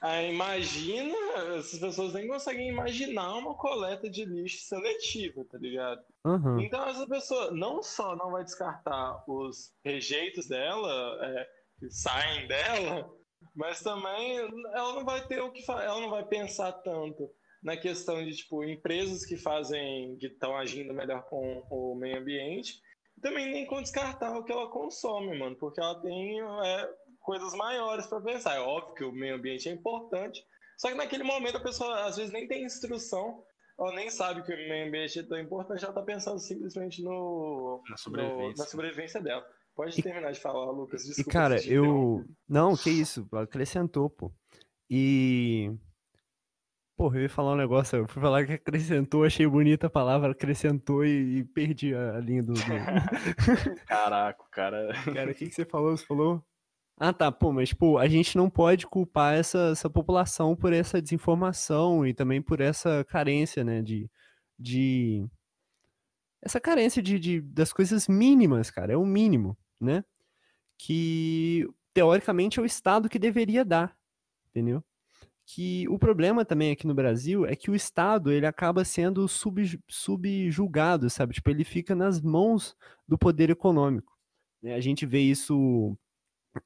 Aí, 0.00 0.32
imagina, 0.32 1.14
essas 1.58 1.78
pessoas 1.78 2.14
nem 2.14 2.26
conseguem 2.26 2.68
imaginar 2.68 3.34
uma 3.34 3.54
coleta 3.54 4.08
de 4.08 4.24
lixo 4.24 4.64
seletiva, 4.64 5.44
tá 5.44 5.58
ligado? 5.58 6.00
Aham. 6.24 6.62
Então 6.62 6.88
essa 6.88 7.06
pessoa 7.06 7.50
não 7.50 7.82
só 7.82 8.16
não 8.16 8.30
vai 8.30 8.42
descartar 8.42 9.22
os 9.28 9.74
rejeitos 9.84 10.48
dela, 10.48 11.18
é, 11.22 11.48
que 11.78 11.90
saem 11.90 12.46
dela, 12.46 13.10
mas 13.54 13.82
também 13.82 14.38
ela 14.38 14.94
não 14.94 15.04
vai 15.04 15.26
ter 15.26 15.40
o 15.42 15.52
que 15.52 15.62
ela 15.70 16.00
não 16.00 16.08
vai 16.08 16.24
pensar 16.24 16.72
tanto 16.72 17.30
na 17.62 17.76
questão 17.76 18.24
de 18.24 18.34
tipo 18.34 18.64
empresas 18.64 19.24
que 19.24 19.36
fazem 19.36 20.16
que 20.18 20.26
estão 20.26 20.56
agindo 20.56 20.94
melhor 20.94 21.22
com 21.28 21.62
o 21.70 21.94
meio 21.94 22.18
ambiente, 22.18 22.80
e 23.16 23.20
também 23.20 23.50
nem 23.50 23.66
com 23.66 23.82
descartar 23.82 24.36
o 24.38 24.44
que 24.44 24.52
ela 24.52 24.68
consome, 24.70 25.38
mano, 25.38 25.56
porque 25.56 25.80
ela 25.80 26.00
tem 26.00 26.40
é, 26.40 26.88
coisas 27.20 27.52
maiores 27.54 28.06
para 28.06 28.20
pensar. 28.20 28.56
É 28.56 28.60
óbvio 28.60 28.94
que 28.94 29.04
o 29.04 29.12
meio 29.12 29.34
ambiente 29.36 29.68
é 29.68 29.72
importante, 29.72 30.42
só 30.78 30.88
que 30.88 30.94
naquele 30.94 31.22
momento 31.24 31.56
a 31.58 31.60
pessoa 31.62 32.04
às 32.06 32.16
vezes 32.16 32.32
nem 32.32 32.46
tem 32.48 32.64
instrução 32.64 33.42
ela 33.78 33.94
nem 33.94 34.10
sabe 34.10 34.42
que 34.42 34.52
o 34.52 34.56
meio 34.56 34.88
ambiente 34.88 35.18
é 35.18 35.22
tão 35.22 35.38
importante, 35.38 35.82
ela 35.82 35.94
tá 35.94 36.02
pensando 36.02 36.38
simplesmente 36.38 37.02
no, 37.02 37.80
Na 37.86 37.92
no- 37.92 37.98
sobrevivência. 37.98 38.62
na 38.62 38.70
sobrevivência 38.70 39.22
dela. 39.22 39.42
Pode 39.74 40.02
terminar 40.02 40.32
de 40.32 40.38
falar, 40.38 40.70
Lucas. 40.70 41.02
E, 41.04 41.06
Desculpa 41.08 41.30
cara, 41.32 41.58
te 41.58 41.68
interromper. 41.68 42.20
eu. 42.28 42.34
Não, 42.46 42.76
que 42.76 42.90
isso, 42.90 43.26
acrescentou, 43.32 44.10
pô. 44.10 44.30
E. 44.90 45.70
Porra, 47.00 47.16
eu 47.16 47.22
ia 47.22 47.28
falar 47.30 47.54
um 47.54 47.56
negócio, 47.56 47.96
eu 47.96 48.06
fui 48.06 48.20
falar 48.20 48.44
que 48.44 48.52
acrescentou, 48.52 49.24
achei 49.24 49.46
bonita 49.46 49.86
a 49.86 49.90
palavra, 49.90 50.32
acrescentou 50.32 51.02
e, 51.02 51.38
e 51.38 51.44
perdi 51.44 51.94
a, 51.94 52.16
a 52.16 52.20
linha 52.20 52.42
do. 52.42 52.52
do- 52.52 52.60
Caraca, 53.88 54.44
cara. 54.50 54.92
Cara, 55.14 55.30
o 55.30 55.34
que, 55.34 55.48
que 55.48 55.54
você 55.54 55.64
falou? 55.64 55.96
Você 55.96 56.04
falou? 56.04 56.44
Ah, 56.98 57.10
tá, 57.10 57.32
pô, 57.32 57.52
mas, 57.52 57.72
pô, 57.72 57.96
a 57.96 58.06
gente 58.06 58.36
não 58.36 58.50
pode 58.50 58.86
culpar 58.86 59.32
essa, 59.32 59.70
essa 59.72 59.88
população 59.88 60.54
por 60.54 60.74
essa 60.74 61.00
desinformação 61.00 62.06
e 62.06 62.12
também 62.12 62.42
por 62.42 62.60
essa 62.60 63.02
carência, 63.02 63.64
né, 63.64 63.80
de. 63.80 64.06
de... 64.58 65.26
Essa 66.42 66.60
carência 66.60 67.02
de, 67.02 67.18
de, 67.18 67.40
das 67.40 67.72
coisas 67.72 68.08
mínimas, 68.08 68.70
cara, 68.70 68.92
é 68.92 68.96
o 68.98 69.06
mínimo, 69.06 69.56
né? 69.80 70.04
Que, 70.78 71.66
teoricamente, 71.94 72.60
é 72.60 72.62
o 72.62 72.66
Estado 72.66 73.08
que 73.08 73.18
deveria 73.18 73.64
dar, 73.64 73.96
entendeu? 74.50 74.84
Que 75.54 75.88
o 75.88 75.98
problema 75.98 76.44
também 76.44 76.70
aqui 76.70 76.86
no 76.86 76.94
Brasil 76.94 77.44
é 77.44 77.56
que 77.56 77.70
o 77.70 77.74
Estado, 77.74 78.30
ele 78.30 78.46
acaba 78.46 78.84
sendo 78.84 79.26
sub, 79.26 79.80
subjulgado, 79.88 81.10
sabe? 81.10 81.34
Tipo, 81.34 81.50
ele 81.50 81.64
fica 81.64 81.94
nas 81.94 82.20
mãos 82.20 82.76
do 83.06 83.18
poder 83.18 83.50
econômico. 83.50 84.12
né? 84.62 84.74
A 84.74 84.80
gente 84.80 85.04
vê 85.06 85.20
isso 85.20 85.96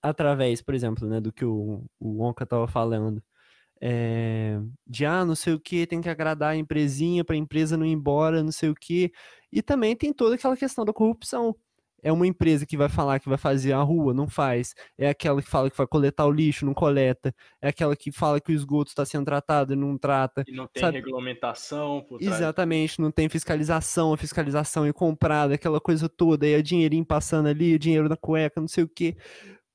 através, 0.02 0.62
por 0.62 0.74
exemplo, 0.74 1.08
né, 1.08 1.20
do 1.20 1.32
que 1.32 1.44
o, 1.44 1.84
o 2.00 2.22
Onca 2.22 2.44
estava 2.44 2.68
falando. 2.68 3.22
É, 3.80 4.60
de 4.86 5.06
ah, 5.06 5.24
não 5.24 5.34
sei 5.34 5.54
o 5.54 5.60
que, 5.60 5.86
tem 5.86 6.00
que 6.00 6.08
agradar 6.08 6.52
a 6.52 6.56
empresinha 6.56 7.24
para 7.24 7.34
a 7.36 7.38
empresa 7.38 7.76
não 7.76 7.86
ir 7.86 7.92
embora, 7.92 8.42
não 8.42 8.52
sei 8.52 8.70
o 8.70 8.74
que. 8.74 9.12
E 9.52 9.62
também 9.62 9.96
tem 9.96 10.12
toda 10.12 10.36
aquela 10.36 10.56
questão 10.56 10.84
da 10.84 10.92
corrupção. 10.92 11.56
É 12.04 12.12
uma 12.12 12.26
empresa 12.26 12.66
que 12.66 12.76
vai 12.76 12.88
falar 12.88 13.18
que 13.18 13.28
vai 13.28 13.38
fazer 13.38 13.72
a 13.72 13.80
rua, 13.80 14.12
não 14.12 14.28
faz. 14.28 14.74
É 14.98 15.08
aquela 15.08 15.40
que 15.40 15.48
fala 15.48 15.70
que 15.70 15.76
vai 15.76 15.86
coletar 15.86 16.26
o 16.26 16.30
lixo, 16.30 16.66
não 16.66 16.74
coleta. 16.74 17.34
É 17.62 17.68
aquela 17.68 17.96
que 17.96 18.12
fala 18.12 18.38
que 18.38 18.52
o 18.52 18.54
esgoto 18.54 18.90
está 18.90 19.06
sendo 19.06 19.24
tratado 19.24 19.72
e 19.72 19.76
não 19.76 19.96
trata. 19.96 20.44
E 20.46 20.52
não 20.52 20.66
tem 20.66 20.82
Sabe- 20.82 20.98
regulamentação. 20.98 22.06
Exatamente, 22.20 23.00
não 23.00 23.10
tem 23.10 23.28
fiscalização, 23.28 24.12
a 24.12 24.16
fiscalização 24.18 24.84
é 24.84 24.92
comprada, 24.92 25.54
aquela 25.54 25.80
coisa 25.80 26.06
toda, 26.08 26.44
aí 26.44 26.52
é 26.52 26.60
dinheirinho 26.60 27.06
passando 27.06 27.48
ali, 27.48 27.78
dinheiro 27.78 28.08
na 28.08 28.16
cueca, 28.16 28.60
não 28.60 28.68
sei 28.68 28.84
o 28.84 28.88
quê. 28.88 29.16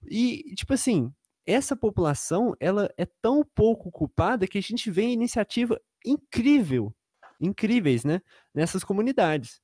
E, 0.08 0.54
tipo 0.56 0.74
assim, 0.74 1.12
essa 1.46 1.76
população, 1.76 2.56
ela 2.60 2.90
é 2.96 3.08
tão 3.22 3.44
pouco 3.56 3.92
culpada 3.92 4.48
que 4.48 4.60
a 4.60 4.62
gente 4.62 4.92
vê 4.92 5.08
iniciativa 5.08 5.82
incrível, 6.06 6.94
incríveis, 7.42 8.04
né, 8.04 8.22
nessas 8.54 8.84
comunidades. 8.84 9.60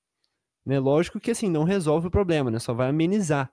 Né? 0.66 0.80
Lógico 0.80 1.20
que, 1.20 1.32
assim, 1.32 1.50
não 1.50 1.64
resolve 1.64 2.08
o 2.08 2.12
problema, 2.12 2.50
né, 2.50 2.58
só 2.60 2.74
vai 2.74 2.90
amenizar, 2.90 3.52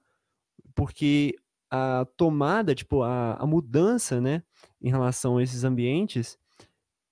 porque 0.75 1.35
a 1.71 2.07
tomada, 2.17 2.75
tipo, 2.75 3.03
a, 3.03 3.35
a 3.35 3.47
mudança, 3.47 4.21
né, 4.21 4.43
em 4.81 4.91
relação 4.91 5.37
a 5.37 5.43
esses 5.43 5.65
ambientes, 5.65 6.39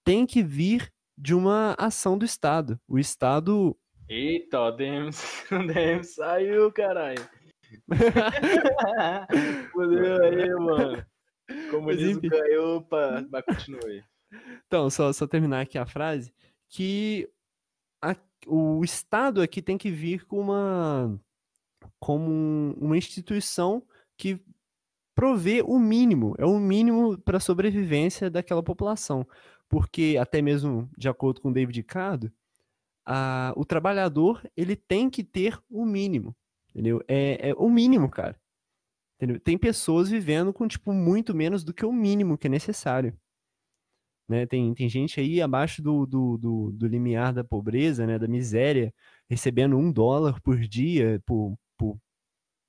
tem 0.05 0.27
que 0.27 0.43
vir 0.43 0.93
de 1.17 1.35
uma 1.35 1.75
ação 1.79 2.17
do 2.17 2.25
Estado. 2.25 2.81
O 2.89 2.99
Estado. 2.99 3.77
Eita, 4.09 4.59
ó, 4.59 4.71
DM, 4.71 5.11
o 6.01 6.05
saiu, 6.05 6.73
caralho. 6.73 7.23
Fudeu 9.73 10.23
aí, 10.25 10.51
mano. 10.55 11.07
Comunismo 11.71 12.21
ganhou, 12.23 12.79
opa. 12.79 13.27
Mas 13.31 13.45
continue. 13.45 14.05
Então, 14.67 14.89
só, 14.91 15.13
só 15.13 15.27
terminar 15.27 15.61
aqui 15.61 15.77
a 15.79 15.87
frase, 15.87 16.33
que 16.69 17.29
a- 18.03 18.17
o 18.47 18.83
Estado 18.85 19.43
aqui 19.43 19.63
tem 19.63 19.79
que 19.79 19.91
vir 19.91 20.25
com 20.27 20.41
uma 20.41 21.21
como 21.99 22.31
um- 22.31 22.73
uma 22.81 22.97
instituição 22.99 23.83
que 24.17 24.41
provê 25.15 25.63
o 25.63 25.79
mínimo, 25.79 26.35
é 26.39 26.47
o 26.47 26.59
mínimo 26.59 27.19
para 27.19 27.39
a 27.39 27.41
sobrevivência 27.41 28.31
daquela 28.31 28.63
população. 28.63 29.27
Porque, 29.69 30.17
até 30.21 30.43
mesmo 30.43 30.91
de 30.97 31.09
acordo 31.09 31.41
com 31.41 31.53
David 31.53 31.79
Ricardo, 31.81 32.33
a- 33.07 33.53
o 33.57 33.65
trabalhador 33.65 34.43
ele 34.57 34.77
tem 34.77 35.11
que 35.11 35.25
ter 35.25 35.59
o 35.71 35.85
mínimo. 35.85 36.35
Entendeu? 36.71 37.03
É, 37.09 37.51
é 37.51 37.55
o 37.55 37.69
mínimo, 37.69 38.09
cara. 38.09 38.39
Entendeu? 39.17 39.41
Tem 39.41 39.59
pessoas 39.59 40.09
vivendo 40.09 40.53
com, 40.53 40.67
tipo, 40.67 40.93
muito 40.93 41.35
menos 41.35 41.65
do 41.65 41.75
que 41.75 41.85
o 41.85 41.93
mínimo 41.93 42.39
que 42.39 42.47
é 42.47 42.51
necessário. 42.51 43.17
Né? 44.31 44.47
Tem, 44.47 44.73
tem 44.75 44.89
gente 44.89 45.19
aí 45.19 45.43
abaixo 45.43 45.83
do, 45.83 46.07
do, 46.07 46.39
do, 46.39 46.71
do 46.71 46.87
limiar 46.87 47.35
da 47.35 47.43
pobreza, 47.43 48.07
né? 48.07 48.17
Da 48.17 48.29
miséria, 48.29 48.95
recebendo 49.29 49.77
um 49.77 49.91
dólar 49.91 50.41
por 50.41 50.57
dia, 50.57 51.21
por, 51.27 51.59
por... 51.77 51.99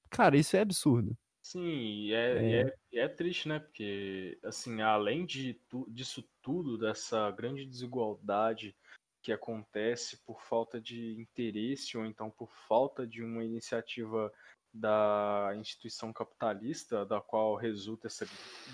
Cara, 0.10 0.36
isso 0.36 0.58
é 0.58 0.62
absurdo. 0.62 1.16
Sim, 1.44 1.70
e 1.70 2.14
é, 2.14 2.42
e 2.42 2.54
é, 2.56 2.76
e 2.94 3.00
é 3.00 3.08
triste, 3.08 3.48
né? 3.48 3.60
Porque, 3.60 4.40
assim, 4.44 4.82
além 4.82 5.24
de 5.24 5.54
tu, 5.70 5.86
disso 5.88 6.28
tudo, 6.42 6.80
dessa 6.80 7.30
grande 7.30 7.64
desigualdade 7.64 8.76
que 9.22 9.32
acontece 9.32 10.18
por 10.26 10.42
falta 10.42 10.82
de 10.82 11.22
interesse 11.22 11.96
ou 11.96 12.08
então 12.08 12.32
por 12.32 12.52
falta 12.68 13.06
de 13.06 13.22
uma 13.24 13.44
iniciativa 13.44 14.34
da 14.74 15.54
instituição 15.58 16.14
capitalista, 16.14 17.06
da 17.06 17.20
qual 17.20 17.56
resulta 17.56 18.08
essa 18.08 18.26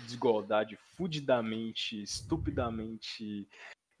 desigualdade 0.04 0.76
fudidamente, 0.76 2.00
estupidamente 2.00 3.48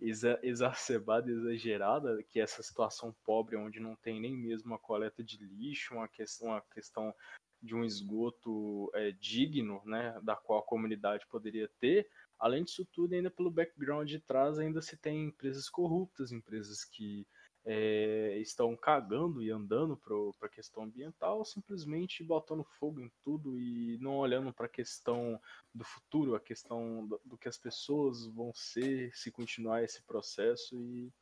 exa 0.00 0.38
exacerbada, 0.42 1.30
exagerada, 1.30 2.22
que 2.28 2.38
é 2.38 2.42
essa 2.42 2.62
situação 2.62 3.14
pobre 3.24 3.56
onde 3.56 3.80
não 3.80 3.96
tem 3.96 4.20
nem 4.20 4.36
mesmo 4.36 4.74
a 4.74 4.78
coleta 4.78 5.24
de 5.24 5.36
lixo, 5.44 5.94
uma 5.94 6.08
questão, 6.08 6.48
uma 6.48 6.60
questão 6.72 7.12
de 7.60 7.74
um 7.74 7.84
esgoto 7.84 8.90
é, 8.94 9.10
digno, 9.12 9.82
né, 9.84 10.18
da 10.22 10.36
qual 10.36 10.60
a 10.60 10.66
comunidade 10.66 11.26
poderia 11.26 11.68
ter. 11.80 12.08
Além 12.38 12.62
disso 12.62 12.86
tudo, 12.92 13.14
ainda 13.14 13.30
pelo 13.30 13.50
background 13.50 14.08
de 14.08 14.20
trás, 14.20 14.58
ainda 14.58 14.80
se 14.80 14.96
tem 14.96 15.24
empresas 15.24 15.68
corruptas, 15.68 16.30
empresas 16.30 16.84
que 16.84 17.26
é, 17.70 18.38
estão 18.38 18.74
cagando 18.74 19.42
e 19.42 19.50
andando 19.50 19.94
para 19.94 20.48
a 20.48 20.50
questão 20.50 20.84
ambiental, 20.84 21.44
simplesmente 21.44 22.24
botando 22.24 22.64
fogo 22.64 22.98
em 22.98 23.12
tudo 23.22 23.60
e 23.60 23.98
não 24.00 24.16
olhando 24.16 24.50
para 24.54 24.64
a 24.64 24.70
questão 24.70 25.38
do 25.74 25.84
futuro, 25.84 26.34
a 26.34 26.40
questão 26.40 27.06
do, 27.06 27.20
do 27.22 27.36
que 27.36 27.46
as 27.46 27.58
pessoas 27.58 28.24
vão 28.28 28.50
ser 28.54 29.14
se 29.14 29.30
continuar 29.30 29.84
esse 29.84 30.02
processo 30.02 30.82
e 30.82 31.12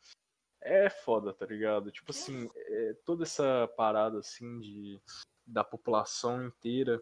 é 0.63 0.89
foda, 0.89 1.35
tá 1.35 1.45
ligado? 1.45 1.91
Tipo 1.91 2.13
assim, 2.13 2.49
é, 2.55 2.95
toda 3.05 3.25
essa 3.25 3.69
parada 3.77 4.21
assim 4.21 4.61
de 4.61 5.01
da 5.49 5.63
população 5.63 6.45
inteira 6.45 7.01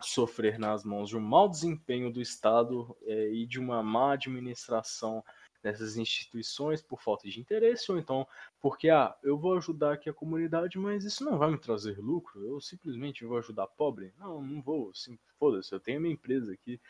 sofrer 0.00 0.58
nas 0.58 0.84
mãos 0.84 1.08
de 1.08 1.16
um 1.16 1.20
mau 1.20 1.48
desempenho 1.48 2.12
do 2.12 2.20
Estado 2.20 2.96
é, 3.02 3.32
e 3.32 3.46
de 3.46 3.58
uma 3.58 3.82
má 3.82 4.14
administração 4.14 5.24
dessas 5.72 5.96
instituições 5.96 6.82
por 6.82 7.00
falta 7.00 7.28
de 7.28 7.40
interesse, 7.40 7.90
ou 7.90 7.98
então 7.98 8.26
porque 8.60 8.88
ah, 8.88 9.16
eu 9.22 9.38
vou 9.38 9.56
ajudar 9.56 9.92
aqui 9.94 10.08
a 10.08 10.14
comunidade, 10.14 10.78
mas 10.78 11.04
isso 11.04 11.24
não 11.24 11.38
vai 11.38 11.50
me 11.50 11.58
trazer 11.58 11.98
lucro, 11.98 12.44
eu 12.44 12.60
simplesmente 12.60 13.24
vou 13.24 13.38
ajudar 13.38 13.66
pobre. 13.66 14.12
Não, 14.18 14.42
não 14.42 14.62
vou, 14.62 14.90
assim, 14.90 15.18
foda-se, 15.38 15.72
eu 15.72 15.80
tenho 15.80 16.00
minha 16.00 16.14
empresa 16.14 16.52
aqui. 16.52 16.80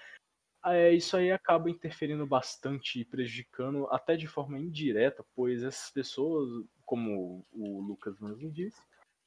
É, 0.64 0.92
isso 0.92 1.16
aí 1.16 1.30
acaba 1.30 1.70
interferindo 1.70 2.26
bastante 2.26 3.00
e 3.00 3.04
prejudicando 3.04 3.86
até 3.90 4.16
de 4.16 4.26
forma 4.26 4.58
indireta, 4.58 5.24
pois 5.34 5.62
essas 5.62 5.90
pessoas, 5.90 6.48
como 6.84 7.46
o 7.52 7.80
Lucas 7.80 8.18
mesmo 8.18 8.50
disse, 8.50 8.80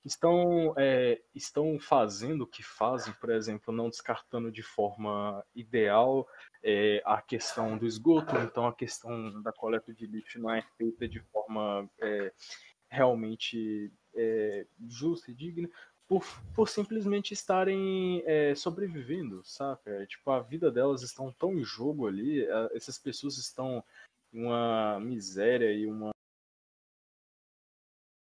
estão, 0.03 0.73
é, 0.77 1.21
estão 1.33 1.79
fazendo 1.79 2.41
o 2.41 2.47
que 2.47 2.63
fazem, 2.63 3.13
por 3.13 3.29
exemplo, 3.29 3.73
não 3.73 3.89
descartando 3.89 4.51
de 4.51 4.63
forma 4.63 5.43
ideal 5.55 6.27
é, 6.63 7.01
a 7.05 7.21
questão 7.21 7.77
do 7.77 7.85
esgoto, 7.85 8.35
então 8.37 8.67
a 8.67 8.73
questão 8.73 9.41
da 9.41 9.51
coleta 9.51 9.93
de 9.93 10.05
lixo 10.05 10.39
não 10.39 10.51
é 10.51 10.61
feita 10.77 11.07
de 11.07 11.19
forma 11.19 11.89
é, 12.01 12.31
realmente 12.89 13.91
é, 14.15 14.65
justa 14.87 15.31
e 15.31 15.33
digna, 15.33 15.69
por, 16.07 16.25
por 16.53 16.67
simplesmente 16.67 17.33
estarem 17.33 18.21
é, 18.25 18.53
sobrevivendo, 18.53 19.41
saca? 19.45 20.05
Tipo, 20.07 20.31
a 20.31 20.41
vida 20.41 20.69
delas 20.69 21.03
estão 21.03 21.31
tão 21.31 21.53
em 21.53 21.63
jogo 21.63 22.05
ali, 22.07 22.45
essas 22.73 22.97
pessoas 22.97 23.37
estão 23.37 23.81
em 24.33 24.43
uma 24.43 24.99
miséria 24.99 25.71
e 25.71 25.85
uma 25.85 26.11